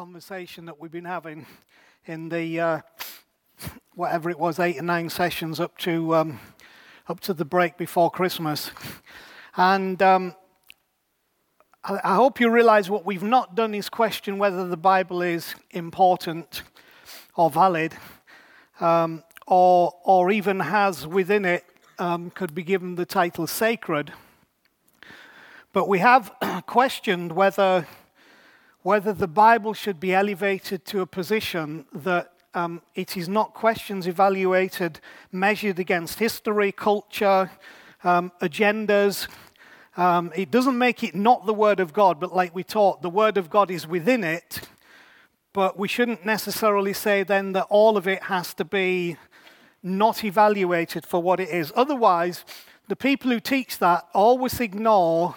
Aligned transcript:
Conversation 0.00 0.64
that 0.64 0.80
we've 0.80 0.90
been 0.90 1.04
having 1.04 1.44
in 2.06 2.30
the 2.30 2.58
uh, 2.58 2.80
whatever 3.94 4.30
it 4.30 4.38
was, 4.38 4.58
eight 4.58 4.78
or 4.78 4.82
nine 4.82 5.10
sessions 5.10 5.60
up 5.60 5.76
to 5.76 6.14
um, 6.14 6.40
up 7.06 7.20
to 7.20 7.34
the 7.34 7.44
break 7.44 7.76
before 7.76 8.10
Christmas, 8.10 8.70
and 9.58 10.02
um, 10.02 10.34
I, 11.84 12.14
hope 12.14 12.40
you 12.40 12.48
realise 12.48 12.88
what 12.88 13.04
we've 13.04 13.22
not 13.22 13.54
done 13.54 13.74
is 13.74 13.90
question 13.90 14.38
whether 14.38 14.66
the 14.66 14.78
Bible 14.78 15.20
is 15.20 15.54
important 15.70 16.62
or 17.36 17.50
valid, 17.50 17.92
um, 18.80 19.22
or 19.46 19.92
or 20.02 20.30
even 20.30 20.60
has 20.60 21.06
within 21.06 21.44
it 21.44 21.62
um, 21.98 22.30
could 22.30 22.54
be 22.54 22.62
given 22.62 22.94
the 22.94 23.04
title 23.04 23.46
sacred. 23.46 24.14
But 25.74 25.88
we 25.88 25.98
have 25.98 26.32
questioned 26.66 27.32
whether 27.32 27.86
whether 28.82 29.12
the 29.12 29.28
Bible 29.28 29.74
should 29.74 30.00
be 30.00 30.14
elevated 30.14 30.84
to 30.86 31.00
a 31.00 31.06
position 31.06 31.84
that 31.92 32.32
um, 32.54 32.80
it 32.94 33.16
is 33.16 33.28
not 33.28 33.54
questions 33.54 34.06
evaluated, 34.06 35.00
measured 35.30 35.78
against 35.78 36.18
history, 36.18 36.72
culture, 36.72 37.50
um, 38.02 38.32
agendas. 38.40 39.28
Um, 39.96 40.32
it 40.34 40.50
doesn't 40.50 40.78
make 40.78 41.04
it 41.04 41.14
not 41.14 41.46
the 41.46 41.54
Word 41.54 41.78
of 41.78 41.92
God, 41.92 42.18
but 42.18 42.34
like 42.34 42.54
we 42.54 42.64
taught, 42.64 43.02
the 43.02 43.10
Word 43.10 43.36
of 43.36 43.50
God 43.50 43.70
is 43.70 43.86
within 43.86 44.24
it. 44.24 44.62
But 45.52 45.78
we 45.78 45.88
shouldn't 45.88 46.24
necessarily 46.24 46.92
say 46.92 47.22
then 47.22 47.52
that 47.52 47.66
all 47.68 47.96
of 47.96 48.08
it 48.08 48.24
has 48.24 48.54
to 48.54 48.64
be 48.64 49.16
not 49.82 50.24
evaluated 50.24 51.04
for 51.04 51.22
what 51.22 51.40
it 51.40 51.48
is. 51.48 51.72
Otherwise, 51.74 52.44
the 52.88 52.96
people 52.96 53.30
who 53.30 53.40
teach 53.40 53.78
that 53.78 54.06
always 54.14 54.60
ignore 54.60 55.36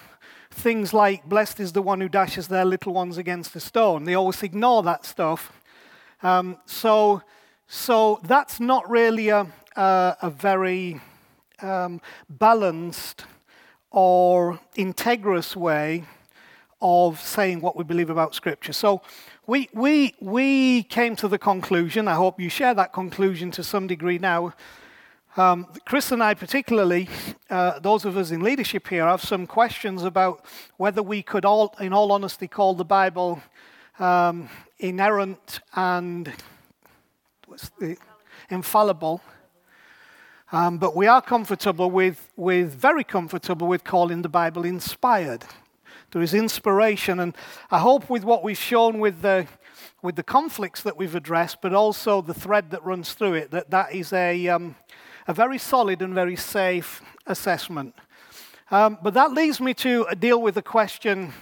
things 0.53 0.93
like, 0.93 1.27
blessed 1.27 1.59
is 1.59 1.73
the 1.73 1.81
one 1.81 2.01
who 2.01 2.09
dashes 2.09 2.47
their 2.47 2.65
little 2.65 2.93
ones 2.93 3.17
against 3.17 3.55
a 3.55 3.59
stone. 3.59 4.03
They 4.05 4.15
always 4.15 4.43
ignore 4.43 4.83
that 4.83 5.05
stuff. 5.05 5.51
Um, 6.21 6.57
so, 6.65 7.21
so 7.67 8.19
that's 8.23 8.59
not 8.59 8.89
really 8.89 9.29
a, 9.29 9.47
a, 9.75 10.17
a 10.21 10.29
very 10.29 11.01
um, 11.61 12.01
balanced 12.29 13.25
or 13.91 14.59
integrous 14.77 15.55
way 15.55 16.03
of 16.81 17.19
saying 17.19 17.61
what 17.61 17.75
we 17.75 17.83
believe 17.83 18.09
about 18.09 18.35
Scripture. 18.35 18.73
So 18.73 19.01
we, 19.47 19.69
we, 19.73 20.15
we 20.19 20.83
came 20.83 21.15
to 21.17 21.27
the 21.27 21.37
conclusion, 21.37 22.07
I 22.07 22.15
hope 22.15 22.39
you 22.39 22.49
share 22.49 22.73
that 22.73 22.93
conclusion 22.93 23.51
to 23.51 23.63
some 23.63 23.87
degree 23.87 24.17
now, 24.17 24.53
um, 25.35 25.67
Chris 25.85 26.11
and 26.11 26.21
I, 26.21 26.35
particularly, 26.35 27.09
uh, 27.49 27.79
those 27.79 28.05
of 28.05 28.17
us 28.17 28.29
in 28.29 28.41
leadership 28.41 28.87
here, 28.87 29.07
have 29.07 29.23
some 29.23 29.47
questions 29.47 30.03
about 30.03 30.45
whether 30.77 31.01
we 31.01 31.23
could, 31.23 31.43
all, 31.43 31.75
in 31.79 31.91
all 31.91 32.11
honesty, 32.11 32.47
call 32.47 32.75
the 32.75 32.85
Bible 32.85 33.41
um, 33.97 34.47
inerrant 34.77 35.61
and 35.75 36.31
the, 37.79 37.97
infallible. 38.51 39.21
Um, 40.51 40.77
but 40.77 40.95
we 40.95 41.07
are 41.07 41.21
comfortable 41.21 41.89
with, 41.89 42.29
with, 42.35 42.75
very 42.75 43.03
comfortable 43.03 43.67
with 43.67 43.83
calling 43.83 44.21
the 44.21 44.29
Bible 44.29 44.65
inspired. 44.65 45.45
There 46.11 46.21
is 46.21 46.35
inspiration, 46.35 47.19
and 47.19 47.35
I 47.71 47.79
hope 47.79 48.07
with 48.07 48.23
what 48.23 48.43
we've 48.43 48.55
shown 48.55 48.99
with 48.99 49.23
the, 49.23 49.47
with 50.03 50.15
the 50.15 50.21
conflicts 50.21 50.83
that 50.83 50.95
we've 50.95 51.15
addressed, 51.15 51.59
but 51.59 51.73
also 51.73 52.21
the 52.21 52.35
thread 52.35 52.69
that 52.69 52.85
runs 52.85 53.15
through 53.15 53.33
it, 53.33 53.49
that 53.49 53.71
that 53.71 53.95
is 53.95 54.13
a, 54.13 54.47
um, 54.47 54.75
a 55.27 55.33
very 55.33 55.57
solid 55.57 56.01
and 56.01 56.13
very 56.13 56.35
safe 56.35 57.01
assessment. 57.25 57.95
Um, 58.71 58.97
but 59.01 59.13
that 59.13 59.31
leads 59.31 59.59
me 59.61 59.73
to 59.75 60.05
deal 60.19 60.41
with 60.41 60.55
the 60.55 60.61
question 60.61 61.33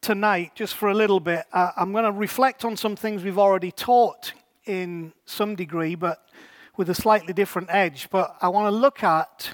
tonight, 0.00 0.52
just 0.54 0.74
for 0.74 0.88
a 0.88 0.94
little 0.94 1.20
bit. 1.20 1.44
Uh, 1.52 1.72
I'm 1.76 1.92
going 1.92 2.04
to 2.04 2.12
reflect 2.12 2.64
on 2.64 2.76
some 2.76 2.96
things 2.96 3.22
we've 3.24 3.38
already 3.38 3.70
taught 3.70 4.32
in 4.64 5.12
some 5.26 5.54
degree, 5.54 5.94
but 5.94 6.28
with 6.76 6.90
a 6.90 6.94
slightly 6.94 7.32
different 7.32 7.68
edge. 7.70 8.08
But 8.10 8.36
I 8.40 8.48
want 8.48 8.72
to 8.72 8.76
look 8.76 9.02
at, 9.02 9.50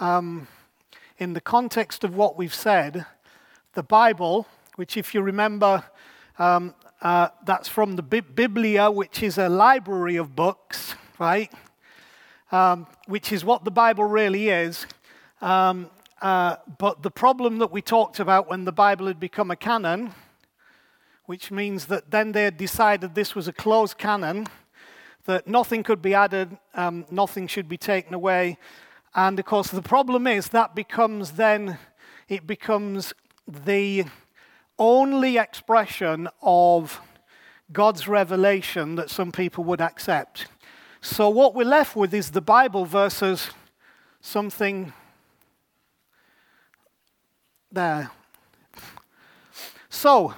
um, 0.00 0.48
in 1.18 1.32
the 1.32 1.40
context 1.40 2.04
of 2.04 2.14
what 2.14 2.36
we've 2.36 2.54
said, 2.54 3.06
the 3.74 3.82
Bible, 3.82 4.46
which, 4.76 4.96
if 4.96 5.14
you 5.14 5.20
remember, 5.20 5.84
um, 6.38 6.74
uh, 7.02 7.28
that's 7.44 7.68
from 7.68 7.96
the 7.96 8.02
Biblia, 8.02 8.90
which 8.90 9.22
is 9.22 9.36
a 9.36 9.48
library 9.48 10.16
of 10.16 10.34
books, 10.34 10.94
right? 11.18 11.52
Um, 12.54 12.86
which 13.06 13.32
is 13.32 13.44
what 13.44 13.64
the 13.64 13.70
Bible 13.72 14.04
really 14.04 14.48
is. 14.48 14.86
Um, 15.40 15.90
uh, 16.22 16.56
but 16.78 17.02
the 17.02 17.10
problem 17.10 17.58
that 17.58 17.72
we 17.72 17.82
talked 17.82 18.20
about 18.20 18.48
when 18.48 18.64
the 18.64 18.72
Bible 18.72 19.08
had 19.08 19.18
become 19.18 19.50
a 19.50 19.56
canon, 19.56 20.14
which 21.26 21.50
means 21.50 21.86
that 21.86 22.12
then 22.12 22.30
they 22.30 22.44
had 22.44 22.56
decided 22.56 23.16
this 23.16 23.34
was 23.34 23.48
a 23.48 23.52
closed 23.52 23.98
canon, 23.98 24.46
that 25.24 25.48
nothing 25.48 25.82
could 25.82 26.00
be 26.00 26.14
added, 26.14 26.56
um, 26.74 27.04
nothing 27.10 27.48
should 27.48 27.68
be 27.68 27.76
taken 27.76 28.14
away. 28.14 28.56
And 29.16 29.36
of 29.40 29.46
course, 29.46 29.70
the 29.70 29.82
problem 29.82 30.28
is 30.28 30.50
that 30.50 30.76
becomes 30.76 31.32
then, 31.32 31.78
it 32.28 32.46
becomes 32.46 33.12
the 33.48 34.04
only 34.78 35.38
expression 35.38 36.28
of 36.40 37.00
God's 37.72 38.06
revelation 38.06 38.94
that 38.94 39.10
some 39.10 39.32
people 39.32 39.64
would 39.64 39.80
accept. 39.80 40.46
So, 41.06 41.28
what 41.28 41.54
we're 41.54 41.66
left 41.66 41.96
with 41.96 42.14
is 42.14 42.30
the 42.30 42.40
Bible 42.40 42.86
versus 42.86 43.50
something 44.22 44.94
there. 47.70 48.10
So, 49.90 50.32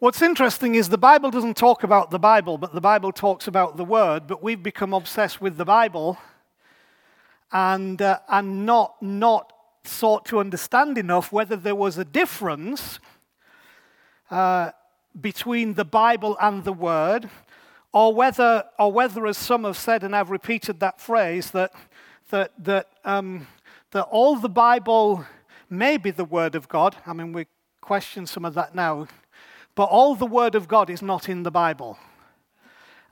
what's 0.00 0.20
interesting 0.20 0.74
is 0.74 0.88
the 0.88 0.98
Bible 0.98 1.30
doesn't 1.30 1.56
talk 1.56 1.84
about 1.84 2.10
the 2.10 2.18
Bible, 2.18 2.58
but 2.58 2.74
the 2.74 2.80
Bible 2.80 3.12
talks 3.12 3.46
about 3.46 3.76
the 3.76 3.84
Word, 3.84 4.26
but 4.26 4.42
we've 4.42 4.64
become 4.64 4.92
obsessed 4.92 5.40
with 5.40 5.58
the 5.58 5.64
Bible 5.64 6.18
and, 7.52 8.02
uh, 8.02 8.18
and 8.28 8.66
not, 8.66 9.00
not 9.00 9.52
sought 9.84 10.24
to 10.24 10.40
understand 10.40 10.98
enough 10.98 11.30
whether 11.30 11.54
there 11.54 11.76
was 11.76 11.98
a 11.98 12.04
difference 12.04 12.98
uh, 14.28 14.72
between 15.20 15.74
the 15.74 15.84
Bible 15.84 16.36
and 16.40 16.64
the 16.64 16.72
Word 16.72 17.30
or 17.94 18.12
whether, 18.12 18.64
or 18.76 18.90
whether, 18.90 19.24
as 19.24 19.38
some 19.38 19.62
have 19.62 19.76
said, 19.76 20.02
and 20.02 20.16
I've 20.16 20.30
repeated 20.30 20.80
that 20.80 21.00
phrase, 21.00 21.52
that, 21.52 21.72
that, 22.30 22.50
that, 22.58 22.88
um, 23.04 23.46
that 23.92 24.02
all 24.10 24.34
the 24.34 24.48
Bible 24.48 25.24
may 25.70 25.96
be 25.96 26.10
the 26.10 26.24
Word 26.24 26.56
of 26.56 26.68
God. 26.68 26.96
I 27.06 27.12
mean, 27.12 27.32
we 27.32 27.46
question 27.80 28.26
some 28.26 28.44
of 28.44 28.54
that 28.54 28.74
now. 28.74 29.06
But 29.76 29.84
all 29.84 30.16
the 30.16 30.26
Word 30.26 30.56
of 30.56 30.66
God 30.66 30.90
is 30.90 31.02
not 31.02 31.28
in 31.28 31.44
the 31.44 31.52
Bible. 31.52 31.96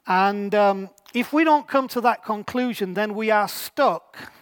And 0.04 0.52
um, 0.52 0.90
if 1.14 1.32
we 1.32 1.44
don't 1.44 1.68
come 1.68 1.86
to 1.86 2.00
that 2.00 2.24
conclusion, 2.24 2.94
then 2.94 3.14
we 3.14 3.30
are 3.30 3.46
stuck. 3.46 4.32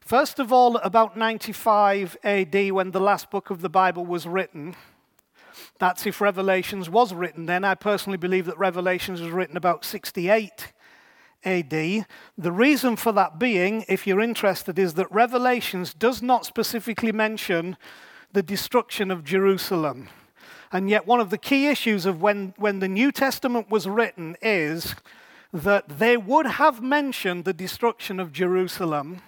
First 0.00 0.38
of 0.38 0.52
all, 0.52 0.76
about 0.76 1.16
95 1.16 2.16
AD, 2.22 2.70
when 2.70 2.92
the 2.92 3.00
last 3.00 3.28
book 3.28 3.50
of 3.50 3.60
the 3.60 3.68
Bible 3.68 4.06
was 4.06 4.28
written, 4.28 4.76
that's 5.80 6.06
if 6.06 6.20
Revelations 6.20 6.88
was 6.88 7.12
written 7.14 7.46
then. 7.46 7.64
I 7.64 7.74
personally 7.74 8.18
believe 8.18 8.46
that 8.46 8.58
Revelations 8.58 9.20
was 9.20 9.30
written 9.30 9.56
about 9.56 9.84
68 9.84 10.72
AD. 11.44 11.70
The 11.70 12.52
reason 12.52 12.96
for 12.96 13.12
that 13.12 13.38
being, 13.38 13.86
if 13.88 14.06
you're 14.06 14.20
interested, 14.20 14.78
is 14.78 14.94
that 14.94 15.10
Revelations 15.10 15.94
does 15.94 16.20
not 16.20 16.44
specifically 16.44 17.12
mention 17.12 17.78
the 18.32 18.42
destruction 18.42 19.10
of 19.10 19.24
Jerusalem. 19.24 20.10
And 20.70 20.90
yet, 20.90 21.06
one 21.06 21.18
of 21.18 21.30
the 21.30 21.38
key 21.38 21.66
issues 21.66 22.04
of 22.04 22.20
when, 22.20 22.54
when 22.58 22.80
the 22.80 22.86
New 22.86 23.10
Testament 23.10 23.70
was 23.70 23.88
written 23.88 24.36
is 24.42 24.94
that 25.52 25.98
they 25.98 26.16
would 26.16 26.46
have 26.46 26.82
mentioned 26.82 27.44
the 27.44 27.54
destruction 27.54 28.20
of 28.20 28.32
Jerusalem 28.32 29.22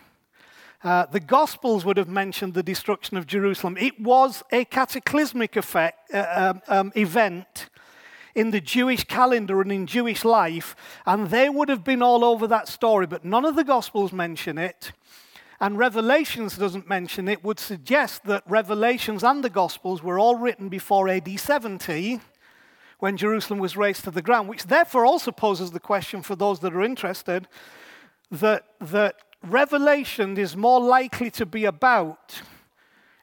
uh, 0.84 1.06
the 1.06 1.20
Gospels 1.20 1.84
would 1.84 1.96
have 1.96 2.08
mentioned 2.08 2.54
the 2.54 2.62
destruction 2.62 3.16
of 3.16 3.26
Jerusalem. 3.26 3.76
It 3.78 4.00
was 4.00 4.42
a 4.50 4.64
cataclysmic 4.64 5.56
effect, 5.56 6.12
uh, 6.12 6.52
um, 6.54 6.62
um, 6.68 6.92
event 6.96 7.68
in 8.34 8.50
the 8.50 8.60
Jewish 8.60 9.04
calendar 9.04 9.60
and 9.60 9.70
in 9.70 9.86
Jewish 9.86 10.24
life, 10.24 10.74
and 11.06 11.28
they 11.28 11.48
would 11.48 11.68
have 11.68 11.84
been 11.84 12.02
all 12.02 12.24
over 12.24 12.46
that 12.46 12.66
story, 12.66 13.06
but 13.06 13.24
none 13.24 13.44
of 13.44 13.56
the 13.56 13.64
Gospels 13.64 14.12
mention 14.12 14.58
it. 14.58 14.92
And 15.60 15.78
Revelations 15.78 16.56
doesn't 16.56 16.88
mention 16.88 17.28
it, 17.28 17.44
would 17.44 17.60
suggest 17.60 18.24
that 18.24 18.42
Revelations 18.48 19.22
and 19.22 19.44
the 19.44 19.50
Gospels 19.50 20.02
were 20.02 20.18
all 20.18 20.36
written 20.36 20.68
before 20.68 21.08
AD 21.08 21.38
70, 21.38 22.20
when 22.98 23.16
Jerusalem 23.16 23.58
was 23.58 23.76
razed 23.76 24.04
to 24.04 24.10
the 24.10 24.22
ground, 24.22 24.48
which 24.48 24.64
therefore 24.64 25.04
also 25.04 25.30
poses 25.30 25.72
the 25.72 25.80
question 25.80 26.22
for 26.22 26.34
those 26.34 26.60
that 26.60 26.74
are 26.74 26.82
interested 26.82 27.46
that, 28.30 28.64
that 28.80 29.16
Revelation 29.42 30.38
is 30.38 30.56
more 30.56 30.80
likely 30.80 31.28
to 31.32 31.44
be 31.44 31.64
about 31.64 32.42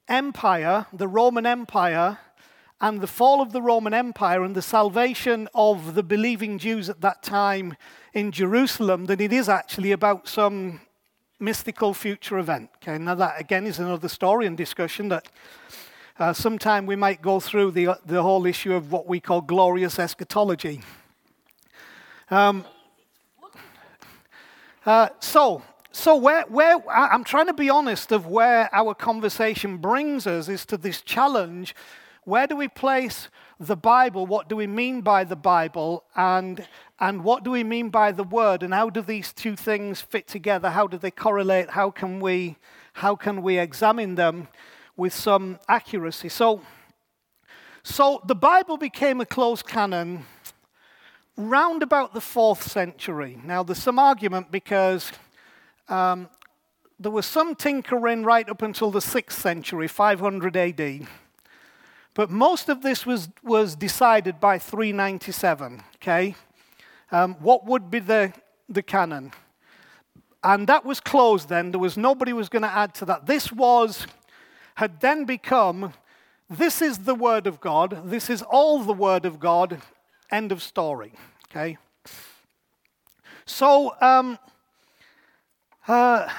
empire, 0.09 0.85
the 0.91 1.07
Roman 1.07 1.45
Empire, 1.45 2.19
and 2.81 2.99
the 2.99 3.07
fall 3.07 3.41
of 3.41 3.53
the 3.53 3.61
Roman 3.61 3.93
Empire 3.93 4.43
and 4.43 4.53
the 4.53 4.61
salvation 4.61 5.47
of 5.53 5.95
the 5.95 6.03
believing 6.03 6.57
Jews 6.57 6.89
at 6.89 6.99
that 7.01 7.23
time 7.23 7.77
in 8.13 8.33
Jerusalem 8.33 9.05
than 9.05 9.21
it 9.21 9.31
is 9.31 9.47
actually 9.47 9.93
about 9.93 10.27
some 10.27 10.81
mystical 11.39 11.93
future 11.93 12.37
event. 12.37 12.69
Okay, 12.77 12.97
now 12.97 13.15
that 13.15 13.39
again 13.39 13.65
is 13.65 13.79
another 13.79 14.09
story 14.09 14.45
and 14.45 14.57
discussion 14.57 15.07
that 15.07 15.29
uh, 16.19 16.33
sometime 16.33 16.85
we 16.85 16.97
might 16.97 17.21
go 17.21 17.39
through 17.39 17.71
the, 17.71 17.97
the 18.05 18.21
whole 18.21 18.45
issue 18.45 18.73
of 18.73 18.91
what 18.91 19.07
we 19.07 19.21
call 19.21 19.39
glorious 19.39 19.97
eschatology. 19.97 20.81
Um, 22.29 22.65
uh, 24.85 25.09
so, 25.19 25.63
so 25.91 26.15
where, 26.15 26.43
where 26.43 26.77
I'm 26.89 27.23
trying 27.23 27.47
to 27.47 27.53
be 27.53 27.69
honest 27.69 28.11
of 28.11 28.27
where 28.27 28.69
our 28.73 28.93
conversation 28.93 29.77
brings 29.77 30.27
us 30.27 30.47
is 30.47 30.65
to 30.67 30.77
this 30.77 31.01
challenge. 31.01 31.75
Where 32.25 32.45
do 32.45 32.55
we 32.55 32.67
place 32.67 33.29
the 33.59 33.75
Bible? 33.75 34.27
What 34.27 34.47
do 34.47 34.55
we 34.55 34.67
mean 34.67 35.01
by 35.01 35.23
the 35.23 35.35
Bible? 35.35 36.03
And, 36.15 36.67
and 36.99 37.23
what 37.23 37.43
do 37.43 37.49
we 37.49 37.63
mean 37.63 37.89
by 37.89 38.11
the 38.11 38.23
Word? 38.23 38.61
And 38.61 38.73
how 38.73 38.91
do 38.91 39.01
these 39.01 39.33
two 39.33 39.55
things 39.55 39.99
fit 39.99 40.27
together? 40.27 40.69
How 40.69 40.85
do 40.85 40.97
they 40.97 41.11
correlate? 41.11 41.71
How 41.71 41.89
can 41.89 42.19
we, 42.19 42.57
how 42.93 43.15
can 43.15 43.41
we 43.41 43.57
examine 43.57 44.13
them 44.13 44.47
with 44.95 45.13
some 45.13 45.57
accuracy? 45.67 46.29
So, 46.29 46.61
so 47.81 48.21
the 48.25 48.35
Bible 48.35 48.77
became 48.77 49.21
a 49.21 49.25
closed 49.25 49.67
canon 49.67 50.25
round 51.35 51.81
about 51.81 52.13
the 52.13 52.21
fourth 52.21 52.61
century. 52.61 53.39
Now, 53.43 53.63
there's 53.63 53.81
some 53.81 53.97
argument 53.97 54.51
because 54.51 55.11
um, 55.89 56.29
there 56.99 57.11
was 57.11 57.25
some 57.25 57.55
tinkering 57.55 58.23
right 58.23 58.47
up 58.49 58.61
until 58.61 58.91
the 58.91 59.01
sixth 59.01 59.39
century, 59.39 59.87
500 59.87 60.57
AD. 60.57 61.07
But 62.13 62.29
most 62.29 62.67
of 62.67 62.81
this 62.81 63.05
was, 63.05 63.29
was 63.43 63.75
decided 63.75 64.39
by 64.39 64.59
397, 64.59 65.81
okay? 65.95 66.35
Um, 67.11 67.35
what 67.35 67.65
would 67.65 67.89
be 67.89 67.99
the, 67.99 68.33
the 68.67 68.83
canon? 68.83 69.31
And 70.43 70.67
that 70.67 70.85
was 70.85 70.99
closed 70.99 71.49
then. 71.49 71.71
There 71.71 71.79
was 71.79 71.97
nobody 71.97 72.33
was 72.33 72.49
going 72.49 72.63
to 72.63 72.71
add 72.71 72.93
to 72.95 73.05
that. 73.05 73.25
This 73.25 73.51
was, 73.51 74.05
had 74.75 74.99
then 74.99 75.25
become, 75.25 75.93
this 76.49 76.81
is 76.81 76.99
the 76.99 77.15
Word 77.15 77.47
of 77.47 77.61
God. 77.61 78.09
This 78.09 78.29
is 78.29 78.41
all 78.41 78.79
the 78.79 78.93
Word 78.93 79.25
of 79.25 79.39
God. 79.39 79.81
End 80.31 80.51
of 80.51 80.61
story, 80.61 81.13
okay? 81.49 81.77
So, 83.45 83.95
um, 84.01 84.37
uh, 85.89 86.29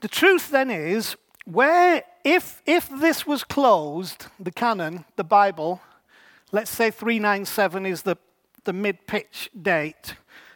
the 0.00 0.08
truth 0.08 0.50
then 0.50 0.70
is, 0.70 1.14
where 1.44 2.02
if, 2.24 2.62
if 2.66 2.88
this 2.88 3.26
was 3.26 3.44
closed, 3.44 4.26
the 4.38 4.50
canon, 4.50 5.04
the 5.16 5.24
Bible, 5.24 5.80
let's 6.50 6.70
say 6.70 6.90
397 6.90 7.84
is 7.84 8.02
the, 8.02 8.16
the 8.64 8.72
mid 8.72 9.06
pitch 9.06 9.50
date. 9.60 10.14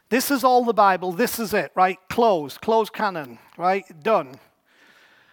This 0.08 0.31
is 0.31 0.44
all 0.44 0.64
the 0.64 0.75
Bible. 0.75 1.12
This 1.12 1.38
is 1.38 1.52
it, 1.52 1.72
right? 1.75 1.98
Closed, 2.08 2.60
closed 2.60 2.92
canon, 2.92 3.38
right? 3.58 3.84
Done. 4.02 4.38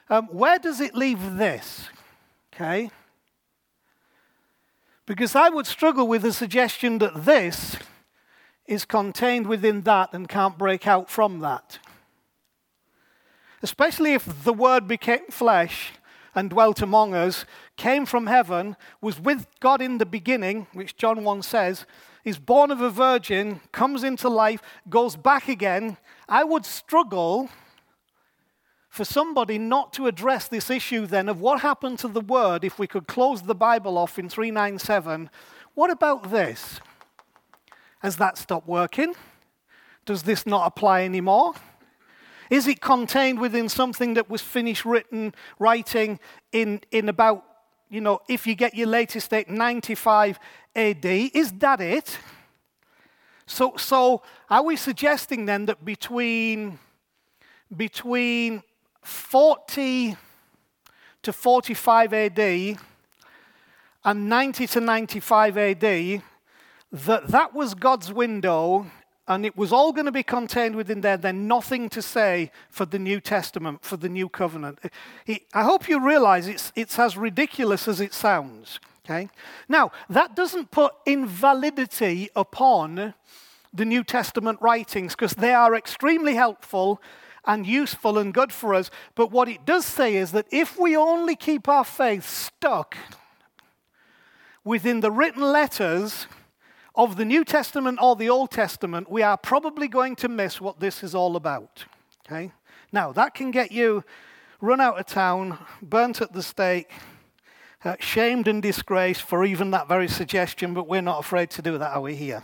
Um, 0.10 0.28
where 0.28 0.60
does 0.60 0.82
it 0.82 0.94
leave 0.94 1.38
this? 1.38 1.88
Okay? 2.54 2.92
Because 5.06 5.36
I 5.36 5.50
would 5.50 5.68
struggle 5.68 6.08
with 6.08 6.24
the 6.24 6.34
suggestion 6.34 6.98
that 6.98 7.26
this 7.26 7.78
is 8.66 8.84
contained 8.84 9.48
within 9.48 9.82
that 9.82 10.14
and 10.14 10.28
can't 10.28 10.58
break 10.58 10.86
out 10.86 11.10
from 11.10 11.40
that. 11.40 11.80
Especially 13.62 14.14
if 14.14 14.44
the 14.44 14.54
Word 14.54 14.88
became 14.88 15.28
flesh 15.30 15.94
and 16.34 16.50
dwelt 16.50 16.82
among 16.82 17.14
us, 17.14 17.46
came 17.78 18.06
from 18.06 18.28
heaven, 18.28 18.76
was 19.02 19.20
with 19.20 19.48
God 19.60 19.82
in 19.82 19.98
the 19.98 20.06
beginning, 20.06 20.68
which 20.74 20.96
John 20.96 21.24
1 21.24 21.42
says, 21.42 21.86
is 22.24 22.38
born 22.38 22.72
of 22.72 22.82
a 22.82 22.90
virgin, 22.90 23.62
comes 23.72 24.04
into 24.04 24.30
life, 24.30 24.62
goes 24.90 25.16
back 25.16 25.48
again, 25.48 25.98
I 26.30 26.44
would 26.44 26.66
struggle 26.66 27.50
for 28.90 29.06
somebody 29.06 29.58
not 29.58 29.94
to 29.94 30.08
address 30.08 30.48
this 30.48 30.70
issue 30.70 31.06
then 31.06 31.30
of 31.30 31.40
what 31.40 31.62
happened 31.62 31.98
to 32.00 32.08
the 32.08 32.22
word 32.22 32.64
if 32.64 32.78
we 32.78 32.88
could 32.88 33.08
close 33.08 33.42
the 33.42 33.56
Bible 33.56 33.98
off 33.98 34.20
in 34.20 34.28
397. 34.28 35.30
What 35.74 35.90
about 35.90 36.30
this? 36.30 36.82
Has 38.00 38.18
that 38.18 38.38
stopped 38.38 38.68
working? 38.68 39.14
Does 40.06 40.24
this 40.24 40.46
not 40.46 40.68
apply 40.68 41.04
anymore? 41.04 41.54
Is 42.52 42.68
it 42.68 42.82
contained 42.82 43.40
within 43.40 43.70
something 43.70 44.16
that 44.16 44.30
was 44.30 44.42
finished 44.42 44.84
written, 44.84 45.34
writing 45.58 46.20
in, 46.52 46.82
in 46.92 47.08
about, 47.08 47.46
you 47.90 48.02
know, 48.02 48.20
if 48.28 48.46
you 48.46 48.56
get 48.56 48.76
your 48.76 48.88
latest 48.88 49.30
date, 49.30 49.50
95 49.50 50.38
AD? 50.76 51.06
Is 51.06 51.54
that 51.54 51.80
it? 51.80 52.20
So, 53.46 53.78
so 53.78 54.22
are 54.50 54.64
we 54.64 54.76
suggesting 54.76 55.46
then 55.46 55.66
that 55.68 55.86
between, 55.86 56.78
between 57.76 58.64
40 59.02 60.18
to 61.24 61.32
45 61.32 62.14
AD 62.14 62.78
and 64.04 64.30
90 64.30 64.68
to 64.68 64.82
95 64.82 65.58
AD, 65.58 66.22
that 66.92 67.28
that 67.30 67.54
was 67.54 67.76
God's 67.76 68.12
window 68.12 68.88
and 69.34 69.46
it 69.46 69.56
was 69.56 69.72
all 69.72 69.94
going 69.94 70.06
to 70.06 70.12
be 70.12 70.24
contained 70.24 70.76
within 70.76 71.02
there, 71.02 71.16
then 71.16 71.48
nothing 71.48 71.88
to 71.90 72.02
say 72.02 72.52
for 72.70 72.86
the 72.86 73.00
New 73.00 73.22
Testament, 73.22 73.82
for 73.82 73.96
the 73.96 74.10
New 74.10 74.28
Covenant. 74.28 74.80
I 75.54 75.64
hope 75.64 75.88
you 75.88 76.06
realize 76.06 76.48
it's, 76.48 76.74
it's 76.76 77.00
as 77.00 77.16
ridiculous 77.16 77.88
as 77.88 78.02
it 78.02 78.14
sounds. 78.14 78.80
Okay? 79.06 79.30
Now, 79.70 79.92
that 80.10 80.36
doesn't 80.36 80.72
put 80.72 80.94
invalidity 81.06 82.30
upon 82.36 83.14
the 83.74 83.86
New 83.86 84.04
Testament 84.04 84.60
writings 84.62 85.16
because 85.16 85.34
they 85.34 85.54
are 85.54 85.76
extremely 85.76 86.36
helpful 86.36 87.02
and 87.46 87.66
useful 87.66 88.18
and 88.18 88.34
good 88.34 88.52
for 88.52 88.76
us. 88.76 88.92
But 89.16 89.32
what 89.32 89.48
it 89.48 89.66
does 89.66 89.86
say 89.86 90.16
is 90.16 90.34
that 90.34 90.46
if 90.52 90.78
we 90.78 90.96
only 90.96 91.36
keep 91.36 91.70
our 91.70 91.86
faith 91.86 92.28
stuck 92.28 92.98
within 94.64 95.00
the 95.00 95.10
written 95.10 95.42
letters, 95.42 96.28
of 96.96 97.16
the 97.16 97.26
New 97.26 97.44
Testament 97.44 98.00
or 98.02 98.16
the 98.16 98.30
Old 98.30 98.52
Testament, 98.52 99.10
we 99.10 99.22
are 99.24 99.38
probably 99.38 99.88
going 99.88 100.16
to 100.18 100.28
miss 100.28 100.60
what 100.60 100.80
this 100.80 101.04
is 101.04 101.16
all 101.16 101.36
about. 101.36 101.86
Okay? 102.26 102.52
Now, 102.92 103.12
that 103.14 103.34
can 103.34 103.52
get 103.52 103.72
you 103.72 104.04
run 104.60 104.82
out 104.82 105.00
of 105.00 105.06
town, 105.06 105.58
burnt 105.82 106.22
at 106.22 106.34
the 106.34 106.44
stake, 106.44 106.92
uh, 107.84 107.96
shamed 108.00 108.48
and 108.48 108.62
disgraced 108.62 109.24
for 109.24 109.44
even 109.44 109.72
that 109.72 109.88
very 109.88 110.08
suggestion, 110.08 110.74
but 110.74 110.88
we're 110.88 111.02
not 111.02 111.20
afraid 111.20 111.50
to 111.52 111.62
do 111.62 111.78
that, 111.78 111.96
are 111.96 112.02
we 112.02 112.16
here? 112.16 112.44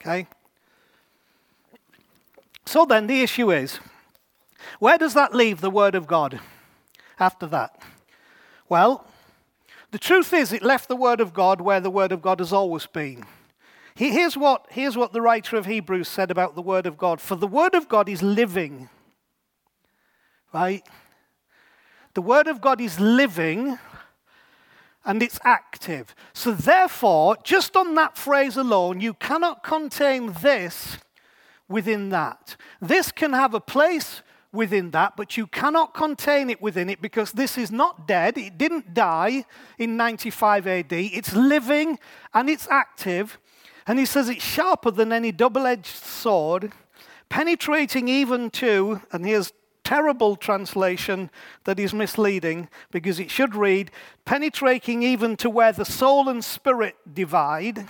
Okay? 0.00 0.26
So 2.66 2.84
then, 2.84 3.06
the 3.06 3.22
issue 3.22 3.50
is 3.50 3.80
where 4.78 4.98
does 4.98 5.14
that 5.14 5.34
leave 5.34 5.60
the 5.60 5.70
Word 5.70 5.94
of 5.94 6.06
God 6.06 6.40
after 7.18 7.46
that? 7.48 7.80
Well, 8.68 9.06
the 9.90 9.98
truth 9.98 10.32
is, 10.32 10.52
it 10.52 10.62
left 10.62 10.88
the 10.88 10.96
Word 10.96 11.20
of 11.20 11.34
God 11.34 11.60
where 11.60 11.80
the 11.80 11.90
Word 11.90 12.12
of 12.12 12.22
God 12.22 12.38
has 12.38 12.52
always 12.52 12.86
been. 12.86 13.24
Here's 13.94 14.36
what, 14.36 14.66
here's 14.70 14.96
what 14.96 15.12
the 15.12 15.20
writer 15.20 15.56
of 15.56 15.66
Hebrews 15.66 16.08
said 16.08 16.30
about 16.30 16.54
the 16.54 16.62
Word 16.62 16.86
of 16.86 16.96
God. 16.96 17.20
For 17.20 17.36
the 17.36 17.46
Word 17.46 17.74
of 17.74 17.88
God 17.88 18.08
is 18.08 18.22
living, 18.22 18.88
right? 20.52 20.86
The 22.14 22.22
Word 22.22 22.46
of 22.46 22.60
God 22.60 22.80
is 22.80 22.98
living 22.98 23.78
and 25.04 25.22
it's 25.22 25.38
active. 25.44 26.14
So, 26.32 26.52
therefore, 26.52 27.36
just 27.42 27.76
on 27.76 27.94
that 27.96 28.16
phrase 28.16 28.56
alone, 28.56 29.00
you 29.00 29.14
cannot 29.14 29.62
contain 29.62 30.32
this 30.40 30.98
within 31.68 32.10
that. 32.10 32.56
This 32.80 33.10
can 33.10 33.32
have 33.32 33.54
a 33.54 33.60
place 33.60 34.22
within 34.52 34.90
that, 34.90 35.16
but 35.16 35.36
you 35.36 35.46
cannot 35.46 35.94
contain 35.94 36.50
it 36.50 36.60
within 36.60 36.90
it 36.90 37.00
because 37.00 37.32
this 37.32 37.56
is 37.56 37.70
not 37.70 38.06
dead. 38.06 38.36
It 38.36 38.58
didn't 38.58 38.92
die 38.92 39.44
in 39.78 39.96
95 39.96 40.66
AD. 40.66 40.92
It's 40.92 41.34
living 41.34 41.98
and 42.34 42.50
it's 42.50 42.68
active. 42.68 43.38
And 43.86 43.98
he 43.98 44.06
says 44.06 44.28
it's 44.28 44.44
sharper 44.44 44.90
than 44.90 45.12
any 45.12 45.32
double 45.32 45.66
edged 45.66 45.86
sword, 45.86 46.72
penetrating 47.28 48.08
even 48.08 48.50
to, 48.50 49.00
and 49.12 49.24
here's 49.24 49.52
terrible 49.84 50.36
translation 50.36 51.30
that 51.64 51.78
is 51.78 51.92
misleading 51.92 52.68
because 52.90 53.18
it 53.18 53.30
should 53.30 53.54
read, 53.54 53.90
penetrating 54.24 55.02
even 55.02 55.36
to 55.36 55.50
where 55.50 55.72
the 55.72 55.84
soul 55.84 56.28
and 56.28 56.44
spirit 56.44 56.94
divide, 57.12 57.86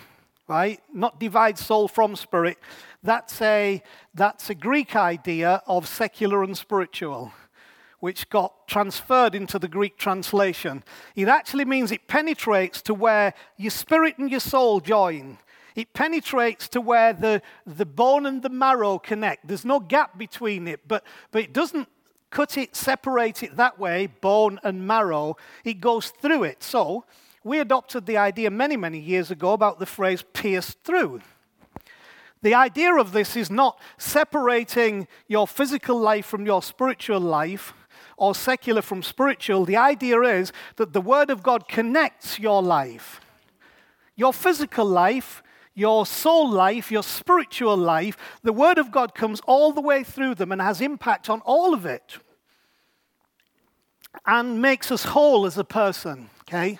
right? 0.48 0.80
Not 0.92 1.20
divide 1.20 1.58
soul 1.58 1.88
from 1.88 2.16
spirit. 2.16 2.58
That's 3.02 3.40
a, 3.42 3.82
that's 4.14 4.48
a 4.50 4.54
Greek 4.54 4.96
idea 4.96 5.62
of 5.66 5.86
secular 5.86 6.42
and 6.42 6.56
spiritual 6.56 7.32
which 8.02 8.28
got 8.30 8.66
transferred 8.66 9.32
into 9.32 9.60
the 9.60 9.68
Greek 9.68 9.96
translation. 9.96 10.82
It 11.14 11.28
actually 11.28 11.64
means 11.64 11.92
it 11.92 12.08
penetrates 12.08 12.82
to 12.82 12.94
where 12.94 13.32
your 13.56 13.70
spirit 13.70 14.18
and 14.18 14.28
your 14.28 14.40
soul 14.40 14.80
join. 14.80 15.38
It 15.74 15.92
penetrates 15.92 16.68
to 16.70 16.80
where 16.80 17.12
the, 17.12 17.42
the 17.66 17.86
bone 17.86 18.26
and 18.26 18.42
the 18.42 18.50
marrow 18.50 18.98
connect. 18.98 19.48
There's 19.48 19.64
no 19.64 19.80
gap 19.80 20.18
between 20.18 20.68
it, 20.68 20.80
but, 20.86 21.04
but 21.30 21.42
it 21.42 21.52
doesn't 21.52 21.88
cut 22.30 22.56
it, 22.56 22.74
separate 22.74 23.42
it 23.42 23.56
that 23.56 23.78
way, 23.78 24.06
bone 24.06 24.58
and 24.64 24.86
marrow. 24.86 25.36
It 25.64 25.80
goes 25.80 26.08
through 26.08 26.44
it. 26.44 26.62
So 26.62 27.04
we 27.44 27.60
adopted 27.60 28.06
the 28.06 28.16
idea 28.16 28.50
many, 28.50 28.76
many 28.76 28.98
years 28.98 29.30
ago 29.30 29.52
about 29.52 29.78
the 29.78 29.86
phrase 29.86 30.24
pierced 30.32 30.82
through. 30.82 31.20
The 32.42 32.54
idea 32.54 32.94
of 32.96 33.12
this 33.12 33.36
is 33.36 33.50
not 33.50 33.78
separating 33.98 35.06
your 35.28 35.46
physical 35.46 35.98
life 35.98 36.26
from 36.26 36.44
your 36.44 36.62
spiritual 36.62 37.20
life 37.20 37.72
or 38.16 38.34
secular 38.34 38.82
from 38.82 39.02
spiritual. 39.02 39.64
The 39.64 39.76
idea 39.76 40.20
is 40.22 40.52
that 40.76 40.92
the 40.92 41.00
Word 41.00 41.30
of 41.30 41.42
God 41.42 41.68
connects 41.68 42.38
your 42.38 42.60
life. 42.62 43.20
Your 44.16 44.32
physical 44.32 44.84
life, 44.84 45.42
your 45.74 46.04
soul 46.06 46.50
life, 46.50 46.90
your 46.90 47.02
spiritual 47.02 47.76
life, 47.76 48.16
the 48.42 48.52
Word 48.52 48.78
of 48.78 48.90
God 48.90 49.14
comes 49.14 49.40
all 49.46 49.72
the 49.72 49.80
way 49.80 50.04
through 50.04 50.34
them 50.34 50.52
and 50.52 50.60
has 50.60 50.80
impact 50.80 51.30
on 51.30 51.40
all 51.42 51.72
of 51.72 51.86
it 51.86 52.18
and 54.26 54.60
makes 54.60 54.90
us 54.90 55.04
whole 55.04 55.46
as 55.46 55.56
a 55.56 55.64
person, 55.64 56.28
okay? 56.42 56.78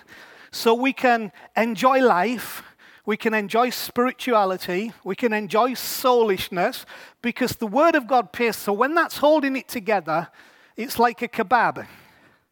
So 0.51 0.73
we 0.73 0.93
can 0.93 1.31
enjoy 1.57 2.01
life, 2.01 2.61
we 3.05 3.17
can 3.17 3.33
enjoy 3.33 3.71
spirituality, 3.71 4.93
we 5.03 5.15
can 5.15 5.33
enjoy 5.33 5.73
soulishness 5.73 6.85
because 7.21 7.55
the 7.55 7.67
Word 7.67 7.95
of 7.95 8.07
God 8.07 8.31
pierces. 8.31 8.61
So 8.61 8.73
when 8.73 8.93
that's 8.93 9.17
holding 9.17 9.55
it 9.55 9.67
together, 9.67 10.29
it's 10.77 10.99
like 10.99 11.21
a 11.21 11.27
kebab, 11.27 11.87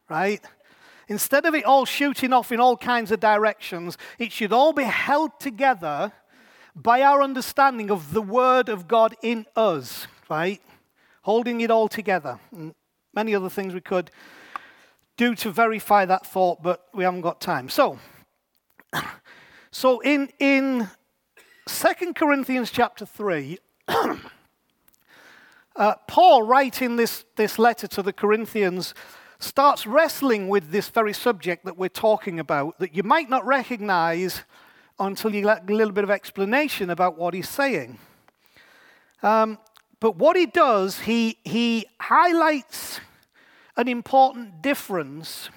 right? 0.10 0.42
Instead 1.08 1.46
of 1.46 1.54
it 1.54 1.66
all 1.66 1.86
shooting 1.86 2.34
off 2.34 2.52
in 2.52 2.60
all 2.60 2.78
kinds 2.78 3.12
of 3.12 3.20
directions, 3.20 3.98
it 4.18 4.32
should 4.32 4.52
all 4.52 4.74
be 4.74 4.84
held 4.84 5.40
together 5.40 6.12
by 6.76 7.02
our 7.02 7.22
understanding 7.22 7.92
of 7.92 8.14
the 8.14 8.22
Word 8.22 8.70
of 8.70 8.88
God 8.88 9.16
in 9.22 9.46
us, 9.56 10.08
right? 10.30 10.62
Holding 11.24 11.62
it 11.62 11.72
all 11.72 11.88
together. 11.88 12.40
And 12.52 12.74
many 13.14 13.36
other 13.36 13.50
things 13.50 13.74
we 13.74 13.82
could 13.82 14.12
do 15.18 15.36
to 15.36 15.52
verify 15.52 16.06
that 16.06 16.26
thought, 16.26 16.64
but 16.64 16.88
we 16.94 17.04
haven't 17.04 17.22
got 17.22 17.42
time. 17.42 17.70
So, 17.70 18.00
so 19.72 20.00
in, 20.00 20.30
in 20.40 20.90
2 21.68 22.14
Corinthians 22.14 22.72
chapter 22.72 23.06
3, 23.06 23.58
uh, 25.76 25.96
Paul, 26.08 26.44
writing 26.44 26.96
this, 26.96 27.26
this 27.36 27.60
letter 27.60 27.88
to 27.88 28.02
the 28.02 28.14
Corinthians, 28.14 28.94
starts 29.40 29.88
wrestling 29.88 30.48
with 30.48 30.72
this 30.72 30.90
very 30.90 31.14
subject 31.14 31.66
that 31.66 31.78
we're 31.78 31.90
talking 31.90 32.40
about 32.40 32.78
that 32.80 32.96
you 32.96 33.04
might 33.04 33.30
not 33.30 33.46
recognize 33.46 34.44
until 35.02 35.34
you 35.34 35.42
get 35.42 35.70
a 35.70 35.74
little 35.74 35.94
bit 35.94 36.04
of 36.04 36.12
explanation 36.12 36.90
about 36.90 37.18
what 37.18 37.34
he's 37.34 37.50
saying. 37.50 37.98
Um, 39.24 39.58
but 40.00 40.16
what 40.16 40.36
he 40.38 40.46
does, 40.46 41.00
he, 41.00 41.38
he 41.44 41.86
highlights 42.00 43.00
an 43.76 43.88
important 43.88 44.62
difference, 44.62 45.50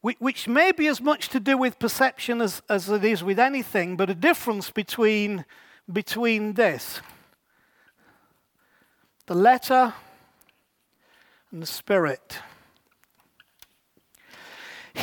which 0.00 0.48
may 0.48 0.72
be 0.72 0.86
as 0.86 1.00
much 1.00 1.28
to 1.30 1.40
do 1.40 1.56
with 1.56 1.78
perception 1.78 2.40
as, 2.40 2.62
as 2.68 2.88
it 2.88 3.04
is 3.04 3.22
with 3.22 3.38
anything, 3.38 3.96
but 3.96 4.10
a 4.10 4.14
difference 4.14 4.70
between, 4.70 5.44
between 5.90 6.54
this 6.54 7.00
the 9.26 9.34
letter 9.34 9.94
and 11.50 11.62
the 11.62 11.66
spirit. 11.66 12.38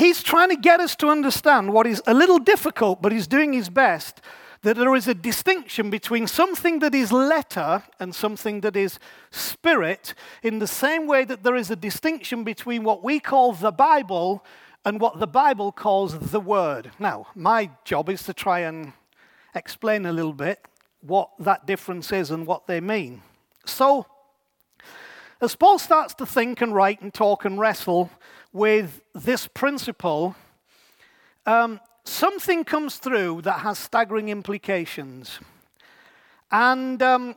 He's 0.01 0.23
trying 0.23 0.49
to 0.49 0.55
get 0.55 0.79
us 0.79 0.95
to 0.95 1.09
understand 1.09 1.71
what 1.71 1.85
is 1.85 2.01
a 2.07 2.15
little 2.15 2.39
difficult, 2.39 3.03
but 3.03 3.11
he's 3.11 3.27
doing 3.27 3.53
his 3.53 3.69
best 3.69 4.19
that 4.63 4.75
there 4.75 4.95
is 4.95 5.07
a 5.07 5.13
distinction 5.13 5.91
between 5.91 6.25
something 6.25 6.79
that 6.79 6.95
is 6.95 7.11
letter 7.11 7.83
and 7.99 8.15
something 8.15 8.61
that 8.61 8.75
is 8.75 8.97
spirit, 9.29 10.15
in 10.41 10.57
the 10.57 10.65
same 10.65 11.05
way 11.05 11.23
that 11.25 11.43
there 11.43 11.55
is 11.55 11.69
a 11.69 11.75
distinction 11.75 12.43
between 12.43 12.83
what 12.83 13.03
we 13.03 13.19
call 13.19 13.53
the 13.53 13.71
Bible 13.71 14.43
and 14.85 14.99
what 14.99 15.19
the 15.19 15.27
Bible 15.27 15.71
calls 15.71 16.17
the 16.17 16.39
Word. 16.39 16.89
Now, 16.97 17.27
my 17.35 17.69
job 17.85 18.09
is 18.09 18.23
to 18.23 18.33
try 18.33 18.61
and 18.61 18.93
explain 19.53 20.07
a 20.07 20.11
little 20.11 20.33
bit 20.33 20.65
what 21.01 21.29
that 21.37 21.67
difference 21.67 22.11
is 22.11 22.31
and 22.31 22.47
what 22.47 22.65
they 22.65 22.81
mean. 22.81 23.21
So, 23.67 24.07
as 25.39 25.55
Paul 25.55 25.77
starts 25.77 26.15
to 26.15 26.25
think 26.25 26.59
and 26.59 26.73
write 26.73 27.03
and 27.03 27.13
talk 27.13 27.45
and 27.45 27.59
wrestle 27.59 28.09
with 28.53 29.01
this 29.13 29.47
principle, 29.47 30.35
um, 31.45 31.79
something 32.03 32.63
comes 32.63 32.97
through 32.97 33.41
that 33.43 33.59
has 33.59 33.79
staggering 33.79 34.29
implications. 34.29 35.39
And 36.51 37.01
um, 37.01 37.35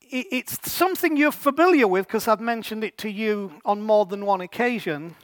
it, 0.00 0.26
it's 0.30 0.70
something 0.70 1.16
you're 1.16 1.32
familiar 1.32 1.86
with 1.86 2.06
because 2.06 2.28
I've 2.28 2.40
mentioned 2.40 2.84
it 2.84 2.98
to 2.98 3.10
you 3.10 3.52
on 3.64 3.82
more 3.82 4.06
than 4.06 4.26
one 4.26 4.40
occasion. 4.40 5.14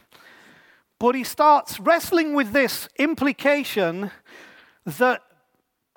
But 0.98 1.14
he 1.14 1.24
starts 1.24 1.80
wrestling 1.80 2.34
with 2.34 2.52
this 2.52 2.88
implication 2.98 4.10
that 4.86 5.22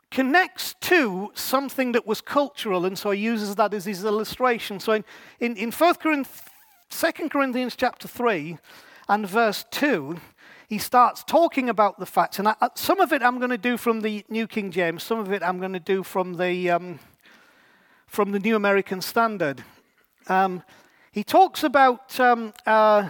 connects 0.09 0.73
to 0.81 1.31
something 1.35 1.91
that 1.91 2.07
was 2.07 2.21
cultural, 2.21 2.85
and 2.85 2.97
so 2.97 3.11
he 3.11 3.21
uses 3.21 3.55
that 3.55 3.73
as 3.73 3.85
his 3.85 4.03
illustration. 4.03 4.79
So 4.79 4.93
in, 4.93 5.05
in, 5.39 5.57
in 5.57 5.71
1 5.71 5.95
Corinthians, 5.95 6.41
2 6.89 7.29
Corinthians 7.29 7.75
chapter 7.75 8.07
3 8.07 8.57
and 9.09 9.27
verse 9.27 9.65
2, 9.71 10.17
he 10.67 10.77
starts 10.77 11.23
talking 11.23 11.69
about 11.69 11.99
the 11.99 12.05
facts. 12.05 12.39
And 12.39 12.47
I, 12.49 12.55
some 12.75 12.99
of 12.99 13.13
it 13.13 13.23
I'm 13.23 13.37
going 13.37 13.51
to 13.51 13.57
do 13.57 13.77
from 13.77 14.01
the 14.01 14.25
New 14.29 14.47
King 14.47 14.71
James, 14.71 15.03
some 15.03 15.19
of 15.19 15.31
it 15.31 15.41
I'm 15.41 15.59
going 15.59 15.73
to 15.73 15.79
do 15.79 16.03
from 16.03 16.35
the, 16.37 16.69
um, 16.69 16.99
from 18.05 18.31
the 18.31 18.39
New 18.39 18.55
American 18.55 19.01
Standard. 19.01 19.63
Um, 20.27 20.63
he 21.11 21.23
talks 21.23 21.63
about 21.63 22.19
um, 22.19 22.53
uh, 22.65 23.09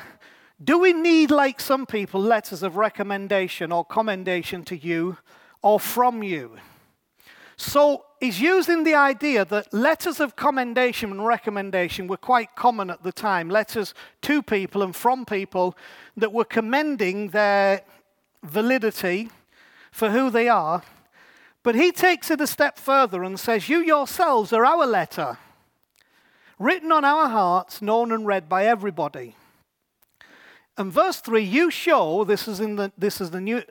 do 0.63 0.80
we 0.80 0.92
need, 0.92 1.30
like 1.30 1.60
some 1.60 1.86
people, 1.86 2.20
letters 2.20 2.63
of 2.63 2.77
recommendation 2.77 3.72
or 3.72 3.86
commendation 3.86 4.63
to 4.66 4.75
you 4.75 5.18
or 5.62 5.80
from 5.80 6.24
you? 6.24 6.58
So 7.58 8.06
he's 8.20 8.40
using 8.40 8.84
the 8.84 8.94
idea 8.94 9.44
that 9.46 9.74
letters 9.74 10.20
of 10.20 10.36
commendation 10.36 11.12
and 11.12 11.26
recommendation 11.26 12.08
were 12.08 12.18
quite 12.18 12.56
common 12.56 12.90
at 12.92 13.04
the 13.04 13.12
time. 13.12 13.50
Letters 13.50 13.96
to 14.22 14.44
people 14.44 14.84
and 14.84 14.96
from 14.96 15.26
people 15.26 15.76
that 16.16 16.32
were 16.32 16.46
commending 16.46 17.30
their 17.30 17.82
validity 18.44 19.30
for 19.92 20.12
who 20.12 20.30
they 20.30 20.48
are. 20.48 20.84
But 21.64 21.76
he 21.76 21.92
takes 21.92 22.30
it 22.30 22.40
a 22.40 22.48
step 22.48 22.78
further 22.78 23.24
and 23.24 23.40
says, 23.40 23.68
You 23.68 23.80
yourselves 23.80 24.54
are 24.54 24.64
our 24.64 24.86
letter, 24.86 25.40
written 26.60 26.92
on 26.92 27.04
our 27.04 27.28
hearts, 27.28 27.82
known 27.82 28.12
and 28.12 28.26
read 28.26 28.48
by 28.48 28.66
everybody. 28.66 29.36
And 30.78 30.94
verse 30.94 31.20
3, 31.22 31.42
you 31.44 31.72
show, 31.72 32.24
this 32.24 32.48
is 32.48 32.60
in 32.60 32.76
the 32.76 32.92
this 32.96 33.20
is 33.20 33.32
the 33.32 33.42
new 33.42 33.64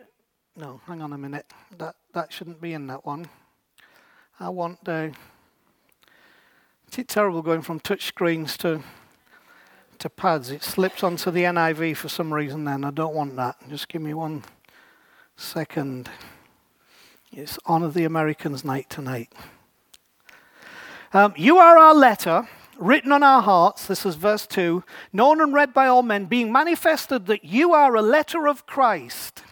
no, 0.59 0.81
hang 0.87 1.03
on 1.03 1.13
a 1.13 1.19
minute. 1.19 1.47
That 1.79 1.95
that 2.13 2.33
shouldn't 2.33 2.61
be 2.61 2.73
in 2.73 2.89
that 2.89 3.07
one. 3.07 3.29
I 4.39 4.51
want 4.51 4.85
the. 4.85 5.15
It's 6.89 7.13
terrible 7.15 7.41
going 7.41 7.63
from 7.63 7.81
touch 7.81 8.05
screens 8.05 8.59
to 8.59 8.83
to 9.99 10.11
pads. 10.11 10.51
It 10.51 10.63
slips 10.63 11.03
onto 11.03 11.31
the 11.31 11.45
NIV 11.45 11.97
for 11.97 12.11
some 12.11 12.35
reason. 12.35 12.65
Then 12.65 12.85
I 12.85 12.91
don't 12.91 13.15
want 13.15 13.37
that. 13.37 13.57
Just 13.71 13.89
give 13.89 14.03
me 14.03 14.13
one 14.13 14.45
second. 15.37 16.11
It's 17.33 17.59
honor 17.65 17.89
the 17.89 18.05
Americans 18.05 18.63
night 18.63 18.91
tonight. 18.91 19.33
Um, 21.15 21.33
you 21.35 21.57
are 21.57 21.79
our 21.79 21.95
letter, 21.95 22.47
written 22.79 23.13
on 23.13 23.23
our 23.23 23.41
hearts. 23.41 23.87
This 23.87 24.05
is 24.05 24.17
verse 24.17 24.47
two, 24.47 24.85
known 25.15 25.41
and 25.41 25.55
read 25.55 25.73
by 25.73 25.87
all 25.87 26.03
men, 26.03 26.27
being 26.27 26.53
manifested 26.53 27.25
that 27.27 27.43
you 27.43 27.73
are 27.73 27.95
a 27.95 28.03
letter 28.03 28.47
of 28.47 28.67
Christ, 28.67 29.43